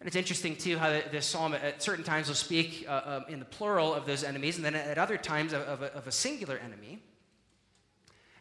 And 0.00 0.06
it's 0.06 0.16
interesting, 0.16 0.56
too, 0.56 0.78
how 0.78 0.90
this 1.10 1.26
psalm 1.26 1.54
at 1.54 1.82
certain 1.82 2.04
times 2.04 2.28
will 2.28 2.36
speak 2.36 2.86
uh, 2.88 2.92
uh, 2.92 3.24
in 3.28 3.38
the 3.38 3.44
plural 3.44 3.92
of 3.92 4.06
those 4.06 4.22
enemies, 4.22 4.56
and 4.56 4.64
then 4.64 4.74
at 4.74 4.96
other 4.96 5.16
times 5.16 5.52
of, 5.52 5.62
of, 5.62 5.82
a, 5.82 5.92
of 5.94 6.06
a 6.06 6.12
singular 6.12 6.56
enemy. 6.56 7.02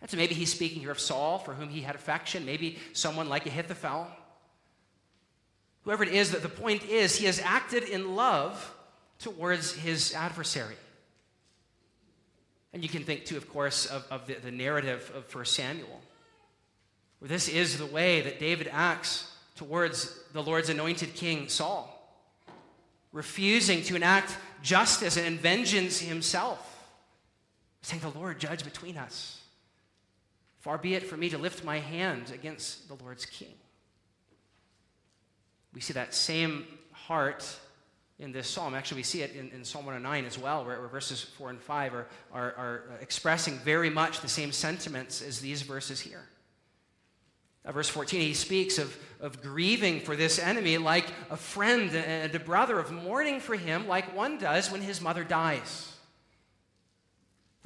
And 0.01 0.10
so 0.10 0.17
maybe 0.17 0.36
he's 0.36 0.51
speaking 0.51 0.81
here 0.81 0.91
of 0.91 0.99
Saul, 0.99 1.39
for 1.39 1.53
whom 1.53 1.69
he 1.69 1.81
had 1.81 1.95
affection, 1.95 2.45
maybe 2.45 2.77
someone 2.93 3.29
like 3.29 3.45
Ahithophel. 3.45 4.07
Whoever 5.83 6.03
it 6.03 6.10
is, 6.10 6.31
that 6.31 6.43
the 6.43 6.49
point 6.49 6.86
is, 6.86 7.15
he 7.15 7.25
has 7.25 7.39
acted 7.39 7.83
in 7.83 8.15
love 8.15 8.73
towards 9.19 9.73
his 9.73 10.13
adversary. 10.13 10.75
And 12.73 12.83
you 12.83 12.89
can 12.89 13.03
think, 13.03 13.25
too, 13.25 13.38
of 13.38 13.49
course, 13.49 13.86
of, 13.86 14.05
of 14.12 14.27
the, 14.27 14.36
the 14.36 14.51
narrative 14.51 15.12
of 15.15 15.33
1 15.33 15.45
Samuel, 15.45 16.01
where 17.19 17.29
this 17.29 17.47
is 17.47 17.77
the 17.77 17.86
way 17.86 18.21
that 18.21 18.39
David 18.39 18.69
acts 18.71 19.33
towards 19.55 20.19
the 20.33 20.43
Lord's 20.43 20.69
anointed 20.69 21.15
king, 21.15 21.49
Saul, 21.49 21.93
refusing 23.12 23.81
to 23.83 23.95
enact 23.95 24.38
justice 24.62 25.17
and 25.17 25.39
vengeance 25.39 25.99
himself, 25.99 26.88
saying, 27.81 28.01
The 28.01 28.19
Lord 28.19 28.39
judge 28.39 28.63
between 28.63 28.97
us. 28.97 29.37
Far 30.67 30.77
be 30.77 30.95
it 30.95 31.03
from 31.03 31.21
me 31.21 31.30
to 31.30 31.38
lift 31.38 31.63
my 31.63 31.80
hand 31.80 32.30
against 32.34 32.89
the 32.89 32.95
Lord's 32.95 33.25
king. 33.25 33.53
We 35.73 35.80
see 35.80 35.93
that 35.93 36.13
same 36.13 36.67
heart 36.91 37.49
in 38.19 38.34
this 38.34 38.49
psalm. 38.49 38.75
Actually, 38.75 38.97
we 38.97 39.03
see 39.03 39.21
it 39.21 39.34
in, 39.34 39.49
in 39.51 39.63
Psalm 39.63 39.86
109 39.86 40.25
as 40.25 40.38
well, 40.38 40.65
where, 40.65 40.77
where, 40.77 40.89
verses 40.89 41.21
4 41.21 41.51
and 41.51 41.62
5 41.62 41.93
are, 41.93 42.08
are, 42.34 42.53
are 42.58 42.97
expressing 42.99 43.53
very 43.60 43.89
much 43.89 44.19
the 44.19 44.27
same 44.27 44.51
sentiments 44.51 45.21
as 45.21 45.39
these 45.39 45.62
verses 45.62 46.01
here. 46.01 46.25
Uh, 47.63 47.71
verse 47.71 47.88
14, 47.88 48.19
he 48.19 48.34
speaks 48.34 48.77
of, 48.77 48.93
of 49.21 49.41
grieving 49.41 50.01
for 50.01 50.17
this 50.17 50.38
enemy 50.38 50.77
like 50.77 51.06
a 51.30 51.38
friend 51.38 51.95
and 51.95 52.36
a 52.36 52.39
brother, 52.39 52.77
of 52.77 52.91
mourning 52.91 53.39
for 53.39 53.56
him 53.56 53.88
like 53.88 54.13
one 54.13 54.38
does 54.38 54.69
when 54.69 54.82
his 54.82 54.99
mother 54.99 55.23
dies. 55.23 55.93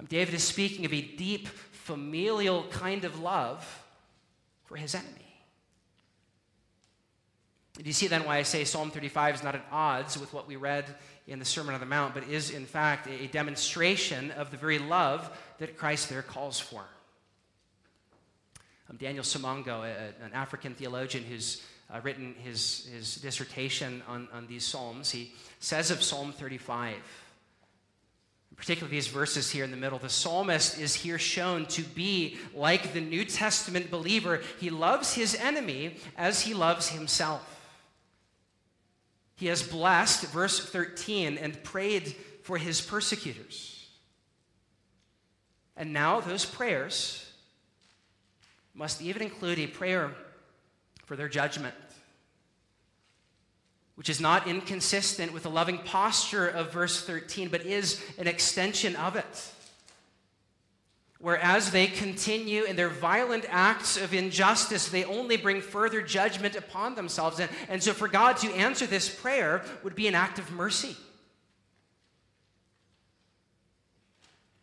David 0.10 0.34
is 0.34 0.44
speaking 0.44 0.86
of 0.86 0.94
a 0.94 1.02
deep 1.02 1.48
familial 1.92 2.64
kind 2.70 3.04
of 3.04 3.20
love 3.20 3.84
for 4.64 4.78
his 4.78 4.96
enemy. 4.96 5.10
Do 7.78 7.84
you 7.84 7.92
see 7.92 8.08
then 8.08 8.24
why 8.24 8.38
I 8.38 8.44
say 8.44 8.64
Psalm 8.64 8.92
35 8.92 9.36
is 9.36 9.44
not 9.44 9.56
at 9.56 9.66
odds 9.74 10.18
with 10.18 10.34
what 10.34 10.48
we 10.48 10.56
read 10.56 10.86
in 11.28 11.38
the 11.38 11.44
Sermon 11.44 11.74
on 11.74 11.82
the 11.82 11.86
Mount, 11.86 12.14
but 12.14 12.24
is 12.30 12.50
in 12.50 12.66
fact 12.66 13.10
a 13.10 13.28
demonstration 13.28 14.32
of 14.32 14.52
the 14.52 14.58
very 14.58 14.80
love 14.80 15.30
that 15.58 15.76
Christ 15.76 16.08
there 16.08 16.22
calls 16.22 16.62
for? 16.62 16.82
Um, 18.90 18.96
Daniel 18.96 19.26
Simango, 19.26 19.84
a, 19.84 20.24
an 20.24 20.32
African 20.34 20.76
theologian 20.76 21.26
who's 21.26 21.62
uh, 21.94 22.00
written 22.04 22.36
his, 22.42 22.88
his 22.94 23.16
dissertation 23.16 24.02
on, 24.08 24.30
on 24.32 24.48
these 24.48 24.64
Psalms, 24.64 25.12
he 25.12 25.34
says 25.60 25.92
of 25.92 26.02
Psalm 26.02 26.32
35 26.32 26.96
particularly 28.62 28.96
these 28.96 29.08
verses 29.08 29.50
here 29.50 29.64
in 29.64 29.72
the 29.72 29.76
middle, 29.76 29.98
the 29.98 30.08
psalmist 30.08 30.78
is 30.78 30.94
here 30.94 31.18
shown 31.18 31.66
to 31.66 31.82
be 31.82 32.38
like 32.54 32.94
the 32.94 33.02
New 33.02 33.26
Testament 33.26 33.90
believer. 33.90 34.40
He 34.60 34.70
loves 34.70 35.16
his 35.16 35.34
enemy 35.34 35.96
as 36.16 36.42
he 36.42 36.54
loves 36.54 36.88
himself. 36.90 37.60
He 39.36 39.48
has 39.48 39.64
blessed, 39.64 40.28
verse 40.28 40.64
13, 40.64 41.40
and 41.40 41.64
prayed 41.64 42.16
for 42.44 42.60
his 42.60 42.82
persecutors. 42.82 43.90
And 45.76 45.92
now 45.92 46.20
those 46.22 46.46
prayers 46.46 47.34
must 48.76 49.02
even 49.02 49.24
include 49.24 49.58
a 49.58 49.66
prayer 49.66 50.12
for 51.06 51.16
their 51.16 51.30
judgment 51.30 51.74
which 54.02 54.10
is 54.10 54.20
not 54.20 54.48
inconsistent 54.48 55.32
with 55.32 55.44
the 55.44 55.50
loving 55.52 55.78
posture 55.78 56.48
of 56.48 56.74
verse 56.74 57.06
13, 57.06 57.50
but 57.50 57.68
is 57.68 58.04
an 58.18 58.26
extension 58.28 58.96
of 58.96 59.16
it. 59.16 59.52
Whereas 61.20 61.70
they 61.70 61.86
continue 61.86 62.64
in 62.64 62.76
their 62.76 62.90
violent 62.90 63.46
acts 63.48 63.98
of 63.98 64.12
injustice, 64.16 64.90
they 64.90 65.04
only 65.04 65.38
bring 65.38 65.62
further 65.62 66.02
judgment 66.02 66.56
upon 66.56 66.96
themselves. 66.96 67.40
And, 67.40 67.52
and 67.70 67.84
so, 67.84 67.94
for 67.94 68.08
God 68.08 68.38
to 68.38 68.52
answer 68.56 68.88
this 68.88 69.08
prayer 69.08 69.64
would 69.84 69.94
be 69.94 70.08
an 70.08 70.16
act 70.16 70.40
of 70.40 70.52
mercy. 70.52 70.98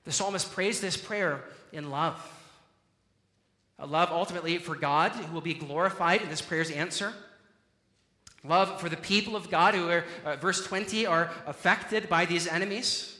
The 0.03 0.11
psalmist 0.11 0.51
prays 0.51 0.81
this 0.81 0.97
prayer 0.97 1.45
in 1.73 1.91
love. 1.91 2.21
A 3.79 3.87
love 3.87 4.11
ultimately 4.11 4.59
for 4.59 4.75
God, 4.75 5.13
who 5.13 5.33
will 5.33 5.41
be 5.41 5.55
glorified 5.55 6.23
in 6.23 6.29
this 6.29 6.43
prayer's 6.43 6.73
answer 6.73 7.15
Love 8.45 8.81
for 8.81 8.89
the 8.89 8.97
people 8.97 9.35
of 9.35 9.51
God 9.51 9.75
who 9.75 9.89
are, 9.89 10.05
uh, 10.25 10.37
verse 10.37 10.65
20, 10.65 11.07
are 11.07 11.31
affected 11.47 12.09
by 12.09 12.25
these 12.25 12.47
enemies. 12.47 13.19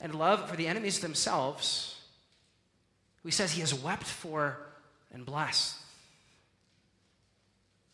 And 0.00 0.14
love 0.14 0.50
for 0.50 0.56
the 0.56 0.66
enemies 0.66 1.00
themselves, 1.00 1.98
who 3.22 3.28
he 3.28 3.32
says 3.32 3.52
he 3.52 3.60
has 3.60 3.72
wept 3.72 4.04
for 4.04 4.58
and 5.12 5.24
blessed. 5.24 5.76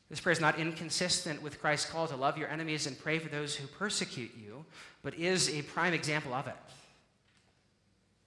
This 0.09 0.19
prayer 0.19 0.33
is 0.33 0.41
not 0.41 0.59
inconsistent 0.59 1.41
with 1.41 1.61
Christ's 1.61 1.89
call 1.89 2.09
to 2.09 2.17
love 2.17 2.37
your 2.37 2.49
enemies 2.49 2.89
and 2.89 2.99
pray 2.99 3.21
for 3.21 3.29
those 3.29 3.55
who 3.55 3.69
persecute 3.69 4.33
you, 4.37 4.65
but 5.05 5.15
is 5.15 5.49
a 5.55 5.63
prime 5.63 5.95
example 5.95 6.35
of 6.35 6.49
it. 6.49 6.57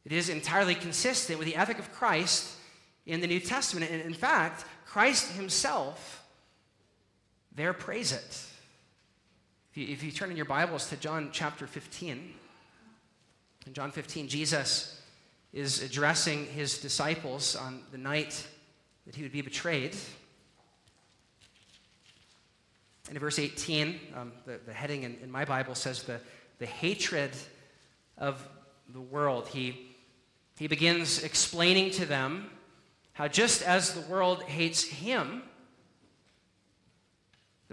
It 0.06 0.14
is 0.14 0.30
entirely 0.30 0.76
consistent 0.76 1.40
with 1.40 1.48
the 1.48 1.58
ethic 1.58 1.80
of 1.80 1.92
Christ 1.92 2.56
in 3.06 3.20
the 3.20 3.28
New 3.28 3.42
Testament. 3.42 3.92
And 3.92 4.02
in 4.02 4.14
fact, 4.14 4.64
Christ 4.86 5.34
himself 5.34 6.23
there 7.56 7.74
prays 7.74 8.12
it. 8.12 8.46
If 9.72 9.78
you, 9.78 9.88
if 9.88 10.04
you 10.04 10.12
turn 10.12 10.32
in 10.32 10.38
your 10.38 10.46
Bibles 10.46 10.90
to 10.90 10.98
John 10.98 11.30
chapter 11.32 11.68
15, 11.68 12.34
in 13.66 13.74
John 13.74 13.92
15, 13.92 14.28
Jesus 14.28 15.02
is 15.54 15.82
addressing 15.82 16.46
his 16.48 16.80
disciples 16.80 17.56
on 17.56 17.82
the 17.92 17.98
night 17.98 18.48
that 19.06 19.16
he 19.16 19.22
would 19.22 19.32
be 19.32 19.42
betrayed. 19.42 19.96
And 23.08 23.16
in 23.16 23.20
verse 23.20 23.38
18, 23.38 24.00
um, 24.16 24.32
the, 24.46 24.60
the 24.66 24.74
heading 24.74 25.04
in, 25.04 25.18
in 25.22 25.32
my 25.32 25.46
Bible 25.46 25.76
says 25.76 26.04
the, 26.04 26.20
the 26.58 26.66
hatred 26.66 27.32
of 28.18 28.48
the 28.92 29.02
world. 29.02 29.48
He, 29.48 29.96
he 30.58 30.68
begins 30.68 31.24
explaining 31.24 31.92
to 31.92 32.06
them 32.06 32.50
how 33.14 33.28
just 33.28 33.62
as 33.62 33.94
the 33.94 34.02
world 34.12 34.44
hates 34.44 34.84
him, 34.84 35.44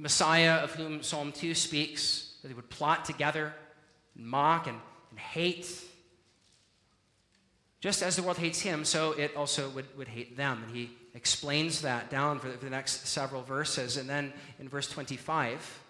the 0.00 0.04
Messiah 0.04 0.54
of 0.54 0.74
whom 0.76 1.02
Psalm 1.02 1.30
2 1.30 1.54
speaks, 1.54 2.32
that 2.40 2.48
they 2.48 2.54
would 2.54 2.70
plot 2.70 3.04
together 3.04 3.52
and 4.16 4.24
mock 4.24 4.66
and, 4.66 4.78
and 5.10 5.18
hate. 5.18 5.70
Just 7.80 8.02
as 8.02 8.16
the 8.16 8.22
world 8.22 8.38
hates 8.38 8.62
him, 8.62 8.86
so 8.86 9.12
it 9.12 9.36
also 9.36 9.68
would, 9.68 9.84
would 9.98 10.08
hate 10.08 10.38
them. 10.38 10.62
And 10.64 10.74
he 10.74 10.88
explains 11.12 11.82
that 11.82 12.08
down 12.08 12.38
for 12.38 12.48
the, 12.48 12.54
for 12.54 12.64
the 12.64 12.70
next 12.70 13.08
several 13.08 13.42
verses. 13.42 13.98
And 13.98 14.08
then 14.08 14.32
in 14.58 14.70
verse 14.70 14.88
25, 14.88 15.82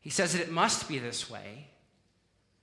he 0.00 0.10
says 0.10 0.32
that 0.32 0.42
it 0.42 0.52
must 0.52 0.88
be 0.88 1.00
this 1.00 1.28
way 1.28 1.66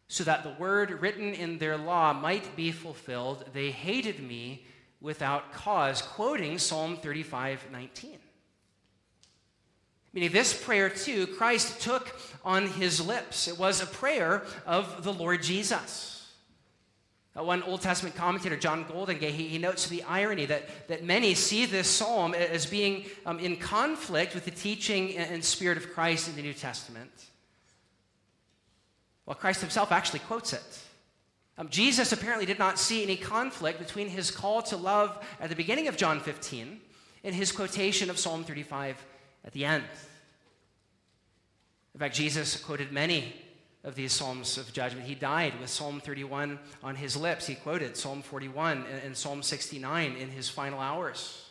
so 0.08 0.24
that 0.24 0.44
the 0.44 0.56
word 0.58 1.02
written 1.02 1.34
in 1.34 1.58
their 1.58 1.76
law 1.76 2.14
might 2.14 2.56
be 2.56 2.72
fulfilled. 2.72 3.44
They 3.52 3.72
hated 3.72 4.22
me 4.22 4.66
without 5.02 5.52
cause, 5.52 6.02
quoting 6.02 6.58
Psalm 6.58 6.96
35 6.96 7.72
19. 7.74 8.21
Meaning, 10.14 10.32
this 10.32 10.54
prayer 10.54 10.90
too, 10.90 11.26
Christ 11.28 11.82
took 11.82 12.16
on 12.44 12.68
his 12.68 13.06
lips. 13.06 13.48
It 13.48 13.58
was 13.58 13.82
a 13.82 13.86
prayer 13.86 14.44
of 14.66 15.04
the 15.04 15.14
Lord 15.14 15.42
Jesus. 15.42 16.12
Uh, 17.38 17.44
one 17.44 17.64
Old 17.64 17.82
Testament 17.82 18.16
commentator, 18.16 18.58
John 18.58 18.84
Goldingay, 18.84 19.30
he, 19.30 19.48
he, 19.48 19.58
notes 19.58 19.88
the 19.88 20.04
irony 20.04 20.46
that, 20.48 20.88
that 20.90 21.06
many 21.06 21.34
see 21.34 21.66
this 21.66 21.88
psalm 21.88 22.34
as 22.34 22.66
being 22.66 23.06
um, 23.26 23.40
in 23.40 23.56
conflict 23.56 24.36
with 24.36 24.44
the 24.44 24.52
teaching 24.52 25.16
and 25.16 25.44
spirit 25.44 25.78
of 25.78 25.94
Christ 25.94 26.28
in 26.28 26.36
the 26.36 26.42
New 26.42 26.54
Testament. 26.54 27.12
Well, 29.26 29.36
Christ 29.36 29.62
himself 29.62 29.94
actually 29.94 30.20
quotes 30.20 30.52
it. 30.52 30.80
Um, 31.58 31.70
Jesus 31.70 32.12
apparently 32.12 32.46
did 32.46 32.60
not 32.60 32.78
see 32.78 33.02
any 33.02 33.16
conflict 33.16 33.80
between 33.80 34.10
his 34.10 34.30
call 34.30 34.62
to 34.64 34.76
love 34.76 35.26
at 35.40 35.50
the 35.50 35.56
beginning 35.56 35.88
of 35.88 35.96
John 35.96 36.20
15 36.20 36.82
and 37.24 37.36
his 37.36 37.54
quotation 37.54 38.10
of 38.10 38.20
Psalm 38.20 38.44
35 38.44 39.06
at 39.46 39.54
the 39.54 39.66
end. 39.66 39.84
In 41.94 42.00
fact, 42.00 42.16
Jesus 42.16 42.58
quoted 42.58 42.92
many 42.92 43.34
of 43.84 43.96
these 43.96 44.14
Psalms 44.14 44.58
of 44.58 44.72
judgment. 44.74 45.08
He 45.08 45.16
died 45.16 45.60
with 45.60 45.70
Psalm 45.70 46.00
31 46.00 46.60
on 46.84 46.96
his 46.96 47.18
lips. 47.18 47.48
He 47.48 47.56
quoted 47.56 47.98
Psalm 47.98 48.22
41 48.22 48.86
and 49.04 49.18
Psalm 49.18 49.42
69 49.42 50.16
in 50.16 50.30
his 50.30 50.48
final 50.48 50.80
hours. 50.80 51.48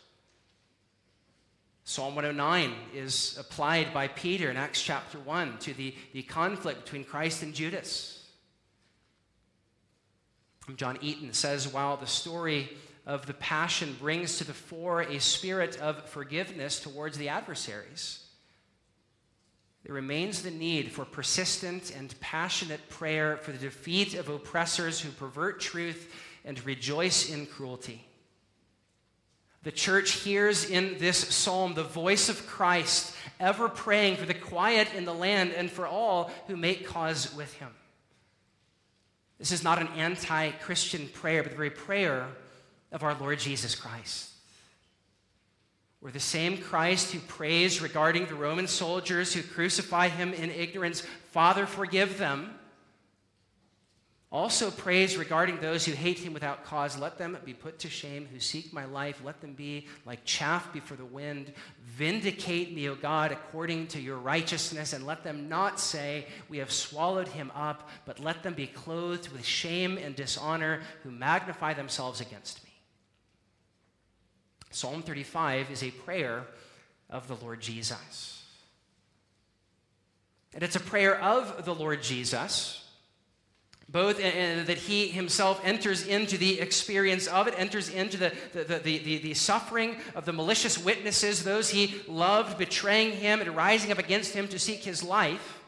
Psalm 1.85 2.15
109 2.15 2.73
is 2.95 3.37
applied 3.39 3.93
by 3.93 4.07
Peter 4.07 4.49
in 4.51 4.57
Acts 4.57 4.81
chapter 4.81 5.19
1 5.19 5.59
to 5.59 5.75
the, 5.75 5.95
the 6.13 6.23
conflict 6.23 6.85
between 6.85 7.05
Christ 7.05 7.43
and 7.43 7.53
Judas. 7.53 8.29
John 10.77 10.99
Eaton 11.01 11.33
says 11.33 11.67
while 11.67 11.97
the 11.97 12.07
story 12.07 12.71
of 13.07 13.27
the 13.27 13.35
Passion 13.35 13.97
brings 13.99 14.39
to 14.39 14.45
the 14.45 14.53
fore 14.53 15.03
a 15.03 15.21
spirit 15.21 15.79
of 15.81 16.09
forgiveness 16.09 16.81
towards 16.81 17.19
the 17.19 17.29
adversaries, 17.29 18.25
there 19.85 19.95
remains 19.95 20.43
the 20.43 20.51
need 20.51 20.93
for 20.93 21.05
persistent 21.05 21.95
and 21.97 22.19
passionate 22.21 22.89
prayer 22.91 23.39
for 23.39 23.53
the 23.53 23.59
defeat 23.59 24.15
of 24.15 24.29
oppressors 24.29 25.01
who 25.01 25.11
pervert 25.11 25.61
truth 25.61 26.15
and 26.45 26.65
rejoice 26.67 27.31
in 27.31 27.47
cruelty. 27.47 28.07
The 29.63 29.73
church 29.73 30.13
hears 30.13 30.69
in 30.69 30.97
this 30.99 31.19
psalm 31.19 31.75
the 31.75 31.83
voice 31.83 32.29
of 32.29 32.47
Christ, 32.47 33.15
ever 33.39 33.69
praying 33.69 34.17
for 34.17 34.27
the 34.27 34.35
quiet 34.35 34.95
in 34.95 35.05
the 35.05 35.15
land 35.15 35.53
and 35.53 35.71
for 35.71 35.87
all 35.87 36.31
who 36.47 36.57
make 36.57 36.87
cause 36.87 37.35
with 37.35 37.53
him. 37.55 37.69
This 39.39 39.53
is 39.53 39.65
not 39.65 39.79
an 39.79 39.89
anti 39.97 40.51
Christian 40.53 41.09
prayer, 41.09 41.43
but 41.43 41.53
the 41.53 41.57
very 41.57 41.71
prayer 41.71 42.27
of 42.93 43.03
our 43.03 43.15
Lord 43.15 43.39
Jesus 43.39 43.75
Christ. 43.75 44.31
Where 46.01 46.13
the 46.13 46.21
same 46.21 46.59
Christ 46.59 47.13
who 47.13 47.19
prays 47.21 47.83
regarding 47.83 48.27
the 48.27 48.35
Roman 48.35 48.67
soldiers 48.67 49.35
who 49.35 49.43
crucify 49.43 50.09
him 50.09 50.33
in 50.33 50.51
ignorance, 50.51 51.03
Father, 51.31 51.67
forgive 51.67 52.19
them 52.19 52.55
also 54.33 54.71
prays 54.71 55.17
regarding 55.17 55.59
those 55.59 55.85
who 55.85 55.93
hate 55.93 56.21
him 56.21 56.33
without 56.33 56.65
cause. 56.65 56.97
Let 56.97 57.19
them 57.19 57.37
be 57.45 57.53
put 57.53 57.81
to 57.81 57.91
shame 57.91 58.29
who 58.33 58.39
seek 58.39 58.73
my 58.73 58.85
life. 58.85 59.21
Let 59.25 59.41
them 59.41 59.55
be 59.55 59.89
like 60.07 60.25
chaff 60.25 60.73
before 60.73 60.97
the 60.97 61.05
wind. 61.05 61.53
Vindicate 61.85 62.73
me, 62.73 62.89
O 62.89 62.95
God, 62.95 63.33
according 63.33 63.89
to 63.89 64.01
your 64.01 64.19
righteousness, 64.19 64.93
and 64.93 65.05
let 65.05 65.25
them 65.25 65.49
not 65.49 65.81
say, 65.81 66.27
We 66.49 66.59
have 66.59 66.71
swallowed 66.71 67.27
him 67.27 67.51
up, 67.57 67.89
but 68.05 68.21
let 68.21 68.45
them 68.45 68.55
be 68.55 68.69
clothed 68.69 69.31
with 69.31 69.45
shame 69.45 69.99
and 69.99 70.15
dishonor 70.15 70.81
who 71.03 71.11
magnify 71.11 71.75
themselves 71.75 72.21
against 72.21 72.63
me. 72.63 72.70
Psalm 74.71 75.03
35 75.03 75.71
is 75.71 75.83
a 75.83 75.91
prayer 75.91 76.45
of 77.09 77.29
the 77.29 77.37
Lord 77.37 77.61
Jesus. 77.61 78.45
And 80.55 80.63
it's 80.63 80.77
a 80.77 80.81
prayer 80.81 81.21
of 81.21 81.65
the 81.65 81.75
Lord 81.75 82.03
Jesus 82.03 82.81
both 83.91 84.19
that 84.19 84.79
he 84.79 85.09
himself 85.09 85.61
enters 85.65 86.07
into 86.07 86.39
the 86.39 86.61
experience 86.61 87.27
of 87.27 87.49
it, 87.49 87.55
enters 87.57 87.89
into 87.89 88.17
the, 88.17 88.33
the, 88.53 88.63
the, 88.63 88.99
the, 88.99 89.19
the 89.19 89.35
suffering 89.35 89.97
of 90.15 90.25
the 90.25 90.33
malicious 90.33 90.79
witnesses, 90.79 91.43
those 91.43 91.71
he 91.71 92.01
loved 92.07 92.57
betraying 92.57 93.13
him 93.13 93.41
and 93.41 93.57
rising 93.57 93.91
up 93.91 93.99
against 93.99 94.33
him 94.33 94.47
to 94.49 94.59
seek 94.59 94.85
his 94.85 95.03
life. 95.03 95.59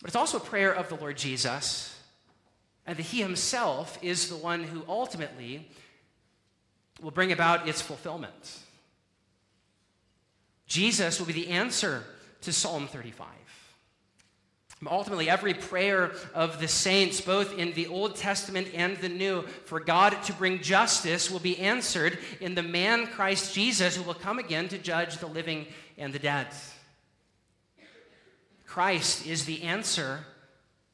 But 0.00 0.08
it's 0.08 0.16
also 0.16 0.36
a 0.36 0.40
prayer 0.40 0.72
of 0.72 0.88
the 0.88 0.96
Lord 0.96 1.16
Jesus, 1.16 1.91
and 2.86 2.96
that 2.96 3.02
he 3.02 3.20
himself 3.20 3.98
is 4.02 4.28
the 4.28 4.36
one 4.36 4.64
who 4.64 4.82
ultimately 4.88 5.68
will 7.00 7.10
bring 7.10 7.32
about 7.32 7.68
its 7.68 7.80
fulfillment. 7.80 8.58
Jesus 10.66 11.18
will 11.18 11.26
be 11.26 11.32
the 11.32 11.48
answer 11.48 12.04
to 12.42 12.52
Psalm 12.52 12.86
35. 12.86 13.28
Ultimately, 14.90 15.30
every 15.30 15.54
prayer 15.54 16.12
of 16.34 16.60
the 16.60 16.66
saints, 16.66 17.20
both 17.20 17.56
in 17.56 17.72
the 17.74 17.86
Old 17.86 18.16
Testament 18.16 18.68
and 18.74 18.96
the 18.96 19.08
New, 19.08 19.42
for 19.42 19.78
God 19.78 20.20
to 20.24 20.32
bring 20.32 20.60
justice 20.60 21.30
will 21.30 21.38
be 21.38 21.58
answered 21.58 22.18
in 22.40 22.56
the 22.56 22.64
man 22.64 23.06
Christ 23.06 23.54
Jesus 23.54 23.94
who 23.94 24.02
will 24.02 24.14
come 24.14 24.40
again 24.40 24.68
to 24.68 24.78
judge 24.78 25.18
the 25.18 25.28
living 25.28 25.66
and 25.98 26.12
the 26.12 26.18
dead. 26.18 26.48
Christ 28.66 29.26
is 29.26 29.44
the 29.44 29.62
answer 29.62 30.24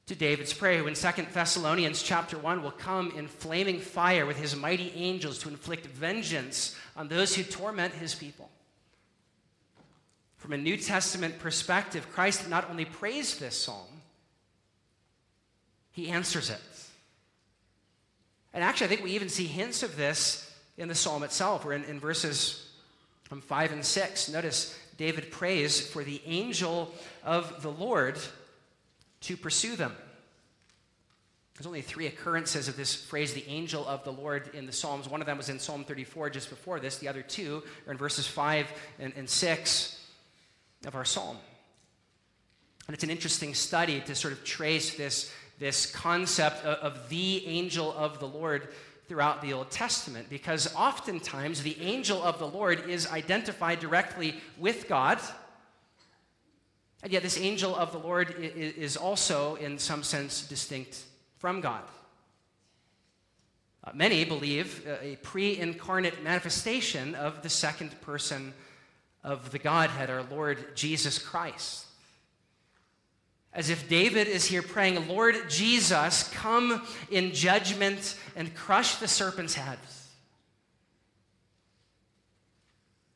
to 0.08 0.14
David's 0.14 0.54
prayer, 0.54 0.78
who 0.78 0.86
in 0.86 0.94
2 0.94 1.08
Thessalonians 1.34 2.02
chapter 2.02 2.38
1 2.38 2.62
will 2.62 2.70
come 2.70 3.12
in 3.14 3.28
flaming 3.28 3.78
fire 3.78 4.24
with 4.24 4.38
his 4.38 4.56
mighty 4.56 4.90
angels 4.94 5.38
to 5.40 5.48
inflict 5.48 5.86
vengeance 5.86 6.74
on 6.96 7.08
those 7.08 7.34
who 7.34 7.42
torment 7.42 7.92
his 7.92 8.14
people. 8.14 8.48
From 10.38 10.54
a 10.54 10.56
New 10.56 10.78
Testament 10.78 11.38
perspective, 11.38 12.10
Christ 12.10 12.48
not 12.48 12.70
only 12.70 12.86
praised 12.86 13.38
this 13.38 13.60
psalm, 13.60 13.86
he 15.92 16.08
answers 16.08 16.48
it. 16.48 16.60
And 18.54 18.64
actually, 18.64 18.86
I 18.86 18.88
think 18.88 19.04
we 19.04 19.12
even 19.12 19.28
see 19.28 19.46
hints 19.46 19.82
of 19.82 19.96
this 19.96 20.50
in 20.78 20.88
the 20.88 20.94
psalm 20.94 21.22
itself. 21.22 21.66
We're 21.66 21.74
in, 21.74 21.84
in 21.84 22.00
verses 22.00 22.70
from 23.24 23.42
5 23.42 23.72
and 23.72 23.84
6. 23.84 24.30
Notice 24.30 24.78
David 24.96 25.30
prays 25.30 25.86
for 25.86 26.02
the 26.02 26.22
angel 26.24 26.94
of 27.24 27.60
the 27.60 27.70
Lord 27.70 28.16
to 29.22 29.36
pursue 29.36 29.76
them. 29.76 29.94
There's 31.56 31.66
only 31.66 31.82
three 31.82 32.06
occurrences 32.06 32.68
of 32.68 32.76
this 32.76 32.94
phrase, 32.94 33.34
the 33.34 33.48
angel 33.48 33.84
of 33.86 34.04
the 34.04 34.12
Lord, 34.12 34.54
in 34.54 34.66
the 34.66 34.72
Psalms. 34.72 35.08
One 35.08 35.20
of 35.20 35.26
them 35.26 35.38
was 35.38 35.48
in 35.48 35.58
Psalm 35.58 35.82
34 35.82 36.30
just 36.30 36.50
before 36.50 36.78
this. 36.78 36.98
The 36.98 37.08
other 37.08 37.22
two 37.22 37.64
are 37.86 37.92
in 37.92 37.98
verses 37.98 38.28
5 38.28 38.66
and, 39.00 39.12
and 39.16 39.28
6 39.28 40.06
of 40.86 40.94
our 40.94 41.04
psalm. 41.04 41.36
And 42.86 42.94
it's 42.94 43.02
an 43.02 43.10
interesting 43.10 43.54
study 43.54 44.00
to 44.02 44.14
sort 44.14 44.32
of 44.32 44.44
trace 44.44 44.96
this, 44.96 45.32
this 45.58 45.90
concept 45.90 46.64
of, 46.64 46.94
of 46.94 47.08
the 47.08 47.44
angel 47.46 47.92
of 47.92 48.20
the 48.20 48.28
Lord 48.28 48.68
throughout 49.08 49.42
the 49.42 49.52
Old 49.52 49.70
Testament 49.70 50.28
because 50.30 50.72
oftentimes 50.74 51.62
the 51.62 51.80
angel 51.80 52.22
of 52.22 52.38
the 52.38 52.46
Lord 52.46 52.88
is 52.88 53.06
identified 53.08 53.80
directly 53.80 54.36
with 54.58 54.86
God. 54.86 55.18
And 57.02 57.12
yet, 57.12 57.22
this 57.22 57.38
angel 57.38 57.76
of 57.76 57.92
the 57.92 57.98
Lord 57.98 58.34
is 58.40 58.96
also, 58.96 59.54
in 59.56 59.78
some 59.78 60.02
sense, 60.02 60.46
distinct 60.46 61.04
from 61.38 61.60
God. 61.60 61.82
Uh, 63.84 63.92
many 63.94 64.24
believe 64.24 64.84
uh, 64.86 64.96
a 65.00 65.16
pre 65.16 65.56
incarnate 65.56 66.22
manifestation 66.24 67.14
of 67.14 67.42
the 67.42 67.48
second 67.48 67.98
person 68.00 68.52
of 69.22 69.52
the 69.52 69.58
Godhead, 69.58 70.10
our 70.10 70.24
Lord 70.24 70.74
Jesus 70.74 71.18
Christ. 71.18 71.86
As 73.52 73.70
if 73.70 73.88
David 73.88 74.26
is 74.26 74.44
here 74.44 74.62
praying, 74.62 75.08
Lord 75.08 75.36
Jesus, 75.48 76.28
come 76.34 76.86
in 77.10 77.32
judgment 77.32 78.16
and 78.36 78.54
crush 78.54 78.96
the 78.96 79.08
serpent's 79.08 79.54
head. 79.54 79.78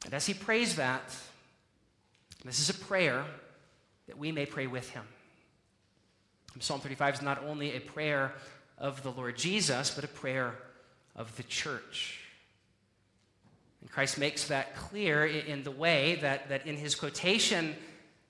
And 0.05 0.14
as 0.14 0.26
he 0.26 0.35
prays 0.35 0.76
that, 0.76 1.03
this 2.45 2.61
is 2.61 2.70
a 2.70 2.74
prayer 2.74 3.24
that 4.07 4.18
we 4.18 4.32
may 4.32 4.46
pray 4.46 4.66
with 4.66 4.90
him. 4.90 5.05
Psalm 6.61 6.80
35 6.80 7.14
is 7.14 7.22
not 7.22 7.42
only 7.44 7.74
a 7.74 7.80
prayer 7.80 8.32
of 8.78 9.03
the 9.03 9.11
Lord 9.11 9.36
Jesus, 9.36 9.90
but 9.90 10.05
a 10.05 10.09
prayer 10.09 10.55
of 11.16 11.34
the 11.36 11.42
church. 11.44 12.20
And 13.80 13.90
Christ 13.90 14.18
makes 14.18 14.48
that 14.48 14.76
clear 14.76 15.26
in 15.26 15.62
the 15.62 15.70
way 15.70 16.16
that, 16.16 16.48
that 16.48 16.66
in 16.66 16.76
his 16.76 16.94
quotation 16.94 17.74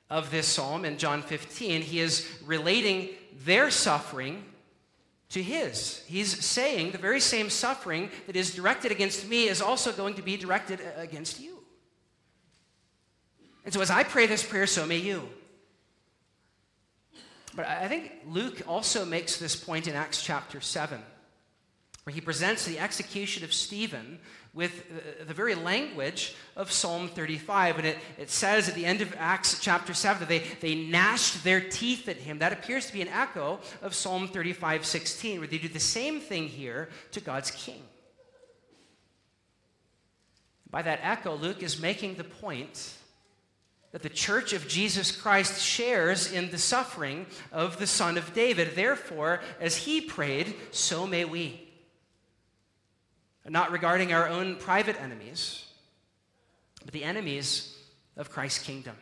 of 0.08 0.30
this 0.30 0.46
psalm 0.46 0.84
in 0.84 0.98
John 0.98 1.22
15, 1.22 1.82
he 1.82 2.00
is 2.00 2.28
relating 2.44 3.08
their 3.44 3.70
suffering 3.70 4.44
to 5.30 5.42
his. 5.42 6.02
He's 6.06 6.44
saying 6.44 6.92
the 6.92 6.98
very 6.98 7.20
same 7.20 7.48
suffering 7.50 8.10
that 8.26 8.36
is 8.36 8.54
directed 8.54 8.92
against 8.92 9.28
me 9.28 9.48
is 9.48 9.62
also 9.62 9.92
going 9.92 10.14
to 10.14 10.22
be 10.22 10.36
directed 10.36 10.80
against 10.96 11.40
you. 11.40 11.58
And 13.64 13.72
so 13.72 13.80
as 13.80 13.90
I 13.90 14.04
pray 14.04 14.26
this 14.26 14.42
prayer, 14.42 14.66
so 14.66 14.86
may 14.86 14.98
you. 14.98 15.28
But 17.54 17.66
I 17.66 17.88
think 17.88 18.12
Luke 18.26 18.62
also 18.66 19.04
makes 19.04 19.36
this 19.36 19.56
point 19.56 19.86
in 19.86 19.94
Acts 19.94 20.22
chapter 20.22 20.60
7, 20.60 21.00
where 22.04 22.14
he 22.14 22.20
presents 22.20 22.64
the 22.64 22.78
execution 22.78 23.44
of 23.44 23.52
Stephen 23.52 24.18
with 24.54 24.84
uh, 24.90 25.24
the 25.24 25.34
very 25.34 25.54
language 25.54 26.34
of 26.56 26.72
Psalm 26.72 27.08
35. 27.08 27.78
And 27.78 27.86
it, 27.86 27.98
it 28.18 28.30
says 28.30 28.68
at 28.68 28.74
the 28.74 28.86
end 28.86 29.00
of 29.00 29.14
Acts 29.18 29.58
chapter 29.60 29.94
7 29.94 30.20
that 30.20 30.28
they, 30.28 30.40
they 30.60 30.74
gnashed 30.74 31.44
their 31.44 31.60
teeth 31.60 32.08
at 32.08 32.16
him. 32.16 32.38
That 32.38 32.52
appears 32.52 32.86
to 32.86 32.92
be 32.92 33.02
an 33.02 33.08
echo 33.08 33.60
of 33.82 33.94
Psalm 33.94 34.28
35 34.28 34.84
16, 34.84 35.38
where 35.38 35.48
they 35.48 35.58
do 35.58 35.68
the 35.68 35.80
same 35.80 36.20
thing 36.20 36.48
here 36.48 36.88
to 37.12 37.20
God's 37.20 37.50
king. 37.50 37.82
By 40.70 40.80
that 40.82 41.00
echo, 41.02 41.34
Luke 41.36 41.62
is 41.62 41.80
making 41.80 42.14
the 42.14 42.24
point 42.24 42.94
that 43.92 44.02
the 44.02 44.08
church 44.08 44.52
of 44.54 44.66
Jesus 44.66 45.14
Christ 45.14 45.62
shares 45.62 46.32
in 46.32 46.50
the 46.50 46.58
suffering 46.58 47.26
of 47.52 47.78
the 47.78 47.86
Son 47.86 48.16
of 48.16 48.32
David. 48.32 48.74
Therefore, 48.74 49.40
as 49.60 49.76
he 49.76 50.00
prayed, 50.00 50.54
so 50.70 51.06
may 51.06 51.24
we. 51.24 51.68
Not 53.46 53.70
regarding 53.70 54.12
our 54.12 54.28
own 54.28 54.56
private 54.56 55.00
enemies, 55.00 55.66
but 56.84 56.92
the 56.92 57.04
enemies 57.04 57.76
of 58.16 58.30
Christ's 58.30 58.62
kingdom. 58.62 58.96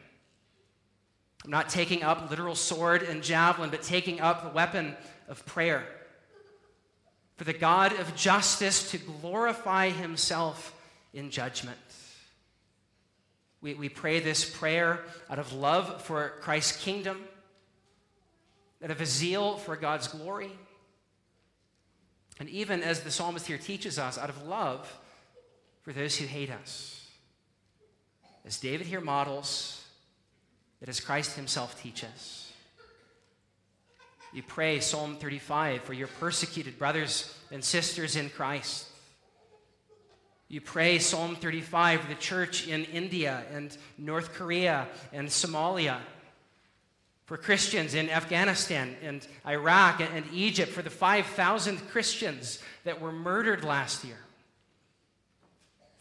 I'm 1.45 1.51
not 1.51 1.69
taking 1.69 2.03
up 2.03 2.29
literal 2.29 2.55
sword 2.55 3.03
and 3.03 3.23
javelin, 3.23 3.71
but 3.71 3.83
taking 3.83 4.21
up 4.21 4.43
the 4.43 4.51
weapon 4.51 4.97
of 5.29 5.45
prayer. 5.47 5.85
For 7.37 7.45
the 7.45 7.53
God 7.53 7.99
of 7.99 8.15
justice 8.17 8.91
to 8.91 8.99
glorify 8.99 9.91
himself 9.91 10.75
in 11.15 11.31
judgment. 11.31 11.79
We, 13.63 13.75
we 13.75 13.89
pray 13.89 14.21
this 14.21 14.49
prayer 14.49 15.01
out 15.29 15.39
of 15.39 15.53
love 15.53 16.03
for 16.03 16.35
Christ's 16.41 16.83
kingdom, 16.83 17.23
out 18.83 18.91
of 18.91 19.01
a 19.01 19.07
zeal 19.07 19.57
for 19.57 19.77
God's 19.77 20.09
glory, 20.09 20.51
and 22.39 22.49
even 22.49 22.83
as 22.83 23.01
the 23.01 23.11
psalmist 23.11 23.47
here 23.47 23.59
teaches 23.59 23.99
us, 23.99 24.17
out 24.17 24.31
of 24.31 24.47
love 24.47 24.91
for 25.83 25.93
those 25.93 26.17
who 26.17 26.27
hate 26.27 26.51
us. 26.51 27.07
As 28.47 28.59
David 28.59 28.87
here 28.87 29.03
models, 29.03 29.85
that 30.81 30.89
as 30.89 31.01
Christ 31.01 31.37
himself 31.37 31.81
teaches. 31.83 32.51
You 34.33 34.43
pray 34.43 34.81
Psalm 34.81 35.17
35 35.17 35.83
for 35.83 35.93
your 35.93 36.07
persecuted 36.07 36.79
brothers 36.79 37.37
and 37.51 37.63
sisters 37.63 38.17
in 38.17 38.31
Christ. 38.31 38.87
You 40.51 40.61
pray 40.61 40.99
Psalm 40.99 41.37
35 41.37 42.01
for 42.01 42.09
the 42.09 42.17
church 42.17 42.67
in 42.67 42.85
India 42.87 43.45
and 43.55 43.77
North 43.97 44.35
Korea 44.35 44.89
and 45.13 45.29
Somalia, 45.29 45.99
for 47.25 47.37
Christians 47.37 47.95
in 47.95 48.11
Afghanistan 48.11 48.97
and 49.01 49.25
Iraq 49.47 50.01
and 50.01 50.25
Egypt, 50.33 50.73
for 50.73 50.83
the 50.83 50.91
5,000 50.91 51.77
Christians 51.91 52.59
that 52.83 53.01
were 53.01 53.13
murdered 53.13 53.63
last 53.63 54.05
year, 54.05 54.19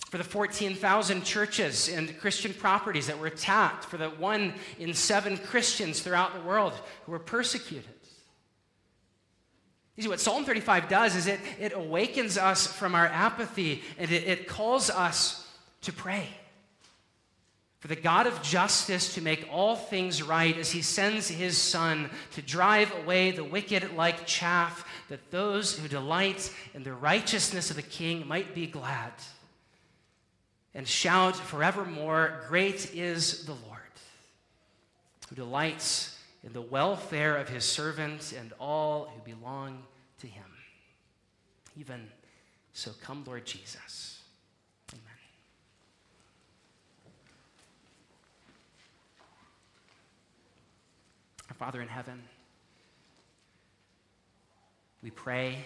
for 0.10 0.18
the 0.18 0.24
14,000 0.24 1.24
churches 1.24 1.88
and 1.88 2.20
Christian 2.20 2.52
properties 2.52 3.06
that 3.06 3.20
were 3.20 3.28
attacked, 3.28 3.86
for 3.86 3.98
the 3.98 4.10
one 4.10 4.56
in 4.80 4.96
seven 4.96 5.38
Christians 5.38 6.02
throughout 6.02 6.34
the 6.34 6.42
world 6.42 6.74
who 7.06 7.12
were 7.12 7.20
persecuted. 7.20 7.99
You 10.00 10.04
see, 10.04 10.10
what 10.12 10.22
Psalm 10.22 10.46
35 10.46 10.88
does 10.88 11.18
is 11.18 11.28
it, 11.28 11.42
it 11.60 11.74
awakens 11.76 12.38
us 12.38 12.66
from 12.66 12.96
our 12.96 13.08
apathy 13.08 13.84
and 13.98 14.10
it, 14.10 14.24
it 14.24 14.48
calls 14.48 14.90
us 14.90 15.46
to 15.82 15.92
pray. 15.92 16.26
For 17.80 17.90
the 17.90 17.98
God 17.98 18.26
of 18.26 18.42
justice 18.42 19.16
to 19.16 19.22
make 19.22 19.50
all 19.52 19.76
things 19.76 20.24
right 20.24 20.58
as 20.58 20.72
he 20.72 20.82
sends 20.84 21.28
his 21.28 21.58
Son 21.58 22.10
to 22.32 22.42
drive 22.42 22.94
away 23.04 23.32
the 23.32 23.44
wicked 23.44 23.94
like 23.98 24.26
chaff, 24.26 24.88
that 25.10 25.32
those 25.32 25.78
who 25.78 25.90
delight 25.90 26.50
in 26.74 26.84
the 26.84 26.94
righteousness 26.94 27.70
of 27.70 27.76
the 27.76 27.82
King 27.82 28.26
might 28.26 28.56
be 28.56 28.68
glad 28.68 29.12
and 30.74 30.88
shout 30.88 31.36
forevermore, 31.36 32.46
Great 32.48 32.96
is 32.96 33.44
the 33.44 33.52
Lord, 33.52 33.82
who 35.28 35.36
delights 35.36 36.18
in 36.44 36.54
the 36.54 36.62
welfare 36.62 37.38
of 37.38 37.50
his 37.50 37.66
servants 37.66 38.32
and 38.34 38.54
all 38.60 39.06
who 39.06 39.34
belong 39.34 39.84
to 40.20 40.28
him. 40.28 40.46
Even 41.78 42.08
so, 42.74 42.92
come, 43.02 43.24
Lord 43.26 43.46
Jesus. 43.46 44.22
Amen. 44.94 45.04
Father 51.58 51.82
in 51.82 51.90
heaven, 51.90 52.22
we 55.04 55.10
pray, 55.10 55.58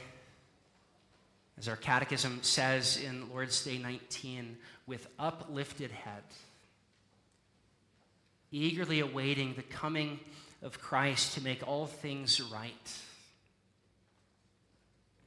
as 1.57 1.67
our 1.67 1.76
catechism 1.76 2.39
says 2.41 2.97
in 2.97 3.30
Lord's 3.30 3.63
Day 3.63 3.78
19, 3.78 4.57
with 4.88 5.07
uplifted 5.19 5.91
head, 5.91 6.24
eagerly 8.51 9.01
awaiting 9.01 9.53
the 9.55 9.63
coming 9.63 10.19
of 10.64 10.80
Christ 10.80 11.34
to 11.34 11.43
make 11.43 11.68
all 11.68 11.86
things 11.86 12.41
right. 12.41 12.97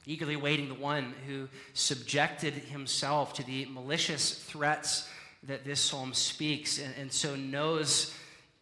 Eagerly 0.05 0.35
waiting 0.35 0.69
the 0.69 0.73
one 0.73 1.13
who 1.27 1.47
subjected 1.73 2.53
himself 2.53 3.33
to 3.33 3.43
the 3.43 3.65
malicious 3.65 4.33
threats 4.33 5.07
that 5.43 5.65
this 5.65 5.79
psalm 5.79 6.13
speaks 6.13 6.79
and, 6.79 6.93
and 6.99 7.11
so 7.11 7.35
knows 7.35 8.13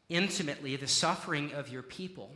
intimately 0.09 0.75
the 0.75 0.87
suffering 0.87 1.53
of 1.53 1.69
your 1.69 1.83
people. 1.83 2.31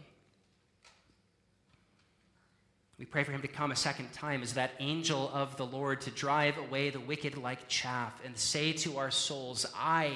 We 2.98 3.06
pray 3.06 3.24
for 3.24 3.32
him 3.32 3.42
to 3.42 3.48
come 3.48 3.72
a 3.72 3.78
second 3.78 4.12
time 4.12 4.44
as 4.44 4.54
that 4.56 4.72
angel 4.80 5.32
of 5.34 5.56
the 5.56 5.66
Lord 5.66 6.02
to 6.02 6.12
drive 6.12 6.58
away 6.58 6.90
the 6.90 7.00
wicked 7.00 7.38
like 7.38 7.68
chaff 7.68 8.14
and 8.26 8.38
say 8.38 8.74
to 8.74 8.98
our 8.98 9.10
souls, 9.10 9.66
I 9.76 10.12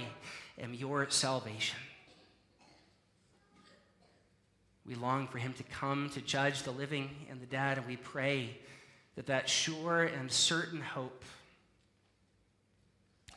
am 0.62 0.74
your 0.74 1.10
salvation. 1.10 1.80
We 4.86 4.96
long 4.96 5.28
for 5.28 5.38
him 5.38 5.54
to 5.54 5.64
come 5.64 6.10
to 6.10 6.22
judge 6.22 6.64
the 6.64 6.72
living 6.72 7.10
and 7.30 7.40
the 7.42 7.46
dead, 7.46 7.78
and 7.78 7.88
we 7.88 7.96
pray 7.96 8.58
that 9.16 9.28
that 9.28 9.48
sure 9.48 10.04
and 10.04 10.30
certain 10.30 10.82
hope, 10.82 11.24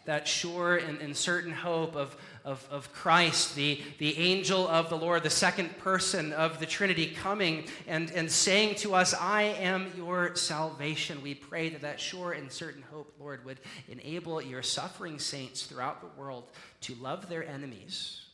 that 0.06 0.26
sure 0.26 0.76
and, 0.76 1.00
and 1.00 1.16
certain 1.16 1.52
hope 1.52 1.94
of, 1.94 2.16
of, 2.44 2.66
of 2.70 2.92
Christ, 2.92 3.54
the, 3.54 3.80
the 3.98 4.16
angel 4.18 4.66
of 4.66 4.88
the 4.88 4.96
Lord, 4.96 5.22
the 5.22 5.30
second 5.30 5.78
person 5.78 6.32
of 6.32 6.58
the 6.58 6.66
Trinity, 6.66 7.06
coming 7.06 7.64
and, 7.86 8.10
and 8.10 8.30
saying 8.30 8.76
to 8.76 8.94
us, 8.94 9.14
I 9.14 9.42
am 9.42 9.92
your 9.96 10.34
salvation. 10.34 11.22
We 11.22 11.34
pray 11.34 11.68
that 11.68 11.82
that 11.82 12.00
sure 12.00 12.32
and 12.32 12.50
certain 12.50 12.82
hope, 12.82 13.14
Lord, 13.20 13.44
would 13.44 13.60
enable 13.88 14.42
your 14.42 14.62
suffering 14.62 15.20
saints 15.20 15.64
throughout 15.64 16.00
the 16.00 16.20
world 16.20 16.50
to 16.82 16.94
love 16.96 17.28
their 17.28 17.46
enemies 17.46 18.25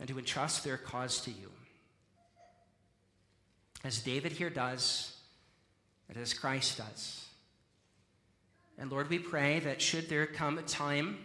and 0.00 0.08
to 0.08 0.18
entrust 0.18 0.64
their 0.64 0.78
cause 0.78 1.20
to 1.20 1.30
you. 1.30 1.52
As 3.84 4.00
David 4.00 4.32
here 4.32 4.50
does, 4.50 5.16
and 6.08 6.18
as 6.18 6.34
Christ 6.34 6.78
does. 6.78 7.24
And 8.78 8.90
Lord, 8.90 9.08
we 9.08 9.18
pray 9.18 9.60
that 9.60 9.80
should 9.80 10.08
there 10.08 10.26
come 10.26 10.58
a 10.58 10.62
time 10.62 11.18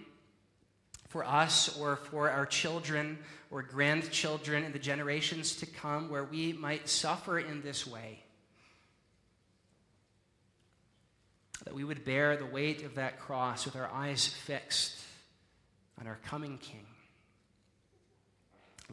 for 1.07 1.23
us 1.25 1.79
or 1.79 1.95
for 1.95 2.29
our 2.29 2.45
children 2.45 3.17
or 3.49 3.61
grandchildren 3.61 4.63
in 4.65 4.73
the 4.73 4.79
generations 4.79 5.55
to 5.55 5.65
come 5.65 6.09
where 6.09 6.25
we 6.25 6.51
might 6.53 6.89
suffer 6.89 7.39
in 7.39 7.61
this 7.61 7.87
way, 7.87 8.19
that 11.63 11.73
we 11.73 11.85
would 11.85 12.03
bear 12.03 12.35
the 12.35 12.45
weight 12.45 12.83
of 12.83 12.95
that 12.95 13.19
cross 13.19 13.65
with 13.65 13.77
our 13.77 13.89
eyes 13.89 14.27
fixed 14.27 14.99
on 15.99 16.07
our 16.07 16.19
coming 16.25 16.57
King, 16.57 16.85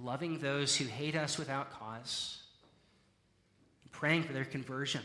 loving 0.00 0.38
those 0.38 0.76
who 0.76 0.84
hate 0.84 1.16
us 1.16 1.38
without 1.38 1.72
cause, 1.72 2.42
praying 3.90 4.22
for 4.22 4.32
their 4.32 4.44
conversion. 4.44 5.02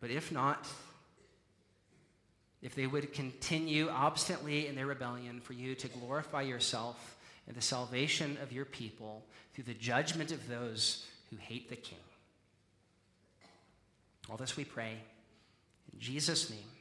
But 0.00 0.10
if 0.10 0.32
not, 0.32 0.66
if 2.62 2.74
they 2.74 2.86
would 2.86 3.12
continue 3.12 3.88
obstinately 3.88 4.66
in 4.66 4.74
their 4.74 4.86
rebellion, 4.86 5.40
for 5.40 5.52
you 5.52 5.74
to 5.74 5.88
glorify 5.88 6.42
yourself 6.42 7.16
and 7.46 7.54
the 7.54 7.62
salvation 7.62 8.38
of 8.42 8.52
your 8.52 8.64
people 8.64 9.24
through 9.52 9.64
the 9.64 9.74
judgment 9.74 10.32
of 10.32 10.48
those 10.48 11.06
who 11.30 11.36
hate 11.36 11.68
the 11.68 11.76
King. 11.76 11.98
All 14.30 14.36
this 14.36 14.56
we 14.56 14.64
pray 14.64 14.92
in 15.92 15.98
Jesus' 15.98 16.48
name. 16.48 16.73